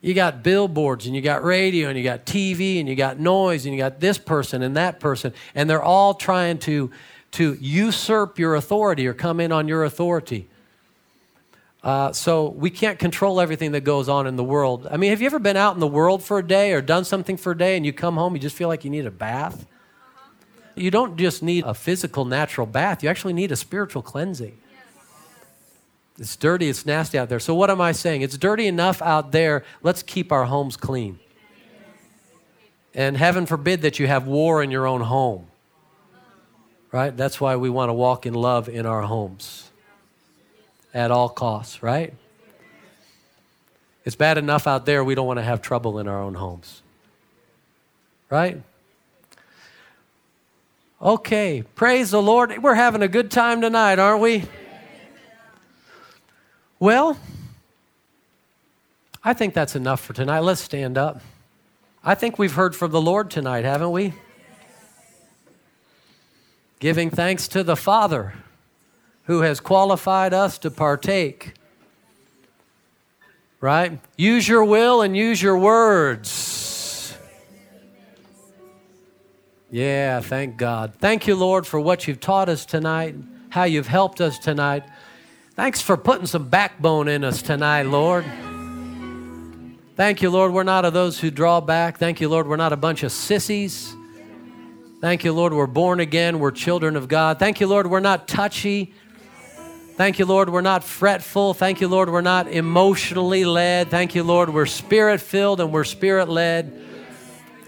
You 0.00 0.14
got 0.14 0.42
billboards 0.42 1.06
and 1.06 1.14
you 1.14 1.20
got 1.20 1.44
radio 1.44 1.88
and 1.88 1.98
you 1.98 2.04
got 2.04 2.24
TV 2.24 2.80
and 2.80 2.88
you 2.88 2.94
got 2.94 3.18
noise 3.18 3.66
and 3.66 3.74
you 3.74 3.78
got 3.78 4.00
this 4.00 4.16
person 4.16 4.62
and 4.62 4.76
that 4.76 4.98
person 4.98 5.34
and 5.54 5.68
they're 5.68 5.82
all 5.82 6.14
trying 6.14 6.58
to 6.60 6.90
to 7.32 7.56
usurp 7.60 8.38
your 8.38 8.54
authority 8.54 9.06
or 9.06 9.14
come 9.14 9.40
in 9.40 9.52
on 9.52 9.68
your 9.68 9.84
authority. 9.84 10.48
Uh, 11.82 12.12
so 12.12 12.48
we 12.48 12.68
can't 12.68 12.98
control 12.98 13.40
everything 13.40 13.72
that 13.72 13.82
goes 13.82 14.08
on 14.08 14.26
in 14.26 14.36
the 14.36 14.44
world. 14.44 14.86
I 14.90 14.96
mean, 14.96 15.10
have 15.10 15.20
you 15.20 15.26
ever 15.26 15.38
been 15.38 15.56
out 15.56 15.74
in 15.74 15.80
the 15.80 15.86
world 15.86 16.22
for 16.22 16.38
a 16.38 16.46
day 16.46 16.72
or 16.72 16.82
done 16.82 17.04
something 17.04 17.36
for 17.36 17.52
a 17.52 17.58
day 17.58 17.76
and 17.76 17.86
you 17.86 17.92
come 17.92 18.16
home, 18.16 18.34
you 18.34 18.40
just 18.40 18.56
feel 18.56 18.68
like 18.68 18.84
you 18.84 18.90
need 18.90 19.06
a 19.06 19.10
bath? 19.10 19.66
You 20.74 20.90
don't 20.90 21.16
just 21.16 21.42
need 21.42 21.64
a 21.64 21.72
physical, 21.72 22.24
natural 22.24 22.66
bath, 22.66 23.02
you 23.02 23.08
actually 23.08 23.32
need 23.32 23.50
a 23.52 23.56
spiritual 23.56 24.02
cleansing. 24.02 24.59
It's 26.20 26.36
dirty, 26.36 26.68
it's 26.68 26.84
nasty 26.84 27.18
out 27.18 27.30
there. 27.30 27.40
So, 27.40 27.54
what 27.54 27.70
am 27.70 27.80
I 27.80 27.92
saying? 27.92 28.20
It's 28.20 28.36
dirty 28.36 28.66
enough 28.66 29.00
out 29.00 29.32
there. 29.32 29.64
Let's 29.82 30.02
keep 30.02 30.30
our 30.30 30.44
homes 30.44 30.76
clean. 30.76 31.18
And 32.94 33.16
heaven 33.16 33.46
forbid 33.46 33.80
that 33.82 33.98
you 33.98 34.06
have 34.06 34.26
war 34.26 34.62
in 34.62 34.70
your 34.70 34.86
own 34.86 35.00
home. 35.00 35.46
Right? 36.92 37.16
That's 37.16 37.40
why 37.40 37.56
we 37.56 37.70
want 37.70 37.88
to 37.88 37.94
walk 37.94 38.26
in 38.26 38.34
love 38.34 38.68
in 38.68 38.84
our 38.84 39.00
homes 39.02 39.70
at 40.92 41.10
all 41.10 41.30
costs, 41.30 41.82
right? 41.82 42.12
It's 44.04 44.16
bad 44.16 44.36
enough 44.36 44.66
out 44.66 44.84
there, 44.84 45.02
we 45.02 45.14
don't 45.14 45.26
want 45.26 45.38
to 45.38 45.44
have 45.44 45.62
trouble 45.62 45.98
in 46.00 46.08
our 46.08 46.20
own 46.20 46.34
homes. 46.34 46.82
Right? 48.28 48.60
Okay, 51.00 51.64
praise 51.76 52.10
the 52.10 52.20
Lord. 52.20 52.62
We're 52.62 52.74
having 52.74 53.00
a 53.00 53.08
good 53.08 53.30
time 53.30 53.62
tonight, 53.62 53.98
aren't 53.98 54.20
we? 54.20 54.44
Well, 56.80 57.18
I 59.22 59.34
think 59.34 59.52
that's 59.52 59.76
enough 59.76 60.00
for 60.00 60.14
tonight. 60.14 60.40
Let's 60.40 60.62
stand 60.62 60.96
up. 60.96 61.20
I 62.02 62.14
think 62.14 62.38
we've 62.38 62.54
heard 62.54 62.74
from 62.74 62.90
the 62.90 63.00
Lord 63.02 63.30
tonight, 63.30 63.66
haven't 63.66 63.90
we? 63.90 64.14
Giving 66.78 67.10
thanks 67.10 67.48
to 67.48 67.62
the 67.62 67.76
Father 67.76 68.32
who 69.24 69.42
has 69.42 69.60
qualified 69.60 70.32
us 70.32 70.56
to 70.60 70.70
partake. 70.70 71.52
Right? 73.60 74.00
Use 74.16 74.48
your 74.48 74.64
will 74.64 75.02
and 75.02 75.14
use 75.14 75.42
your 75.42 75.58
words. 75.58 77.14
Yeah, 79.70 80.20
thank 80.20 80.56
God. 80.56 80.94
Thank 80.98 81.26
you, 81.26 81.36
Lord, 81.36 81.66
for 81.66 81.78
what 81.78 82.08
you've 82.08 82.20
taught 82.20 82.48
us 82.48 82.64
tonight, 82.64 83.16
how 83.50 83.64
you've 83.64 83.86
helped 83.86 84.22
us 84.22 84.38
tonight. 84.38 84.84
Thanks 85.60 85.82
for 85.82 85.98
putting 85.98 86.26
some 86.26 86.48
backbone 86.48 87.06
in 87.06 87.22
us 87.22 87.42
tonight, 87.42 87.82
Lord. 87.82 88.24
Thank 89.94 90.22
you, 90.22 90.30
Lord, 90.30 90.54
we're 90.54 90.62
not 90.62 90.86
of 90.86 90.94
those 90.94 91.20
who 91.20 91.30
draw 91.30 91.60
back. 91.60 91.98
Thank 91.98 92.22
you, 92.22 92.30
Lord, 92.30 92.48
we're 92.48 92.56
not 92.56 92.72
a 92.72 92.78
bunch 92.78 93.02
of 93.02 93.12
sissies. 93.12 93.94
Thank 95.02 95.22
you, 95.22 95.34
Lord, 95.34 95.52
we're 95.52 95.66
born 95.66 96.00
again. 96.00 96.38
We're 96.38 96.50
children 96.50 96.96
of 96.96 97.08
God. 97.08 97.38
Thank 97.38 97.60
you, 97.60 97.66
Lord, 97.66 97.88
we're 97.88 98.00
not 98.00 98.26
touchy. 98.26 98.94
Thank 99.96 100.18
you, 100.18 100.24
Lord, 100.24 100.48
we're 100.48 100.62
not 100.62 100.82
fretful. 100.82 101.52
Thank 101.52 101.82
you, 101.82 101.88
Lord, 101.88 102.08
we're 102.08 102.22
not 102.22 102.48
emotionally 102.48 103.44
led. 103.44 103.90
Thank 103.90 104.14
you, 104.14 104.22
Lord, 104.22 104.48
we're 104.48 104.64
spirit 104.64 105.20
filled 105.20 105.60
and 105.60 105.70
we're 105.70 105.84
spirit 105.84 106.30
led. 106.30 106.72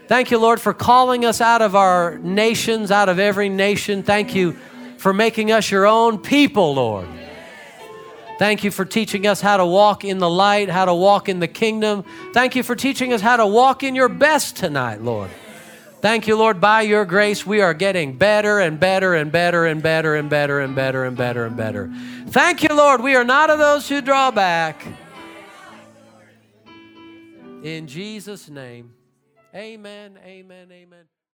Thank 0.09 0.31
you, 0.31 0.39
Lord, 0.39 0.63
for 0.63 0.73
calling 0.73 1.27
us 1.27 1.43
out 1.43 1.61
of 1.61 1.77
our 1.77 2.17
nations, 2.21 2.91
out 2.91 3.11
of 3.11 3.19
every 3.19 3.51
nation. 3.51 4.03
Thank 4.03 4.35
you 4.35 4.53
for 4.97 5.13
making 5.13 5.53
us 5.53 5.71
your 5.71 5.87
own 5.87 6.17
people, 6.17 6.75
Lord. 6.77 7.07
Thank 8.43 8.65
you 8.65 8.73
for 8.73 8.85
teaching 8.85 9.29
us 9.29 9.41
how 9.41 9.57
to 9.57 9.65
walk 9.65 10.05
in 10.05 10.19
the 10.19 10.29
light, 10.29 10.69
how 10.69 10.85
to 10.87 10.95
walk 10.95 11.29
in 11.29 11.39
the 11.39 11.47
kingdom. 11.47 12.05
Thank 12.33 12.57
you 12.57 12.65
for 12.65 12.75
teaching 12.75 13.13
us 13.13 13.21
how 13.21 13.37
to 13.37 13.47
walk 13.47 13.85
in 13.85 13.95
your 13.95 14.09
best 14.09 14.57
tonight, 14.57 15.01
Lord. 15.01 15.31
Thank 16.01 16.27
you, 16.27 16.35
Lord. 16.35 16.61
By 16.61 16.83
your 16.83 17.05
grace, 17.05 17.47
we 17.47 17.61
are 17.61 17.73
getting 17.73 18.19
better 18.19 18.59
and 18.59 18.81
better 18.81 19.15
and 19.15 19.31
better 19.31 19.65
and 19.67 19.81
better 19.81 20.17
and 20.17 20.29
better 20.29 20.59
and 20.59 20.75
better 20.75 21.05
and 21.05 21.17
better 21.17 21.45
and 21.45 21.57
better. 21.57 21.89
Thank 22.31 22.65
you, 22.65 22.75
Lord. 22.75 23.01
We 23.01 23.15
are 23.15 23.23
not 23.23 23.49
of 23.49 23.61
those 23.61 23.89
who 23.89 24.01
draw 24.01 24.33
back. 24.33 24.85
In 27.63 27.87
Jesus' 27.87 28.51
name, 28.51 28.93
amen, 29.55 30.19
amen, 30.27 30.67
amen. 30.73 31.12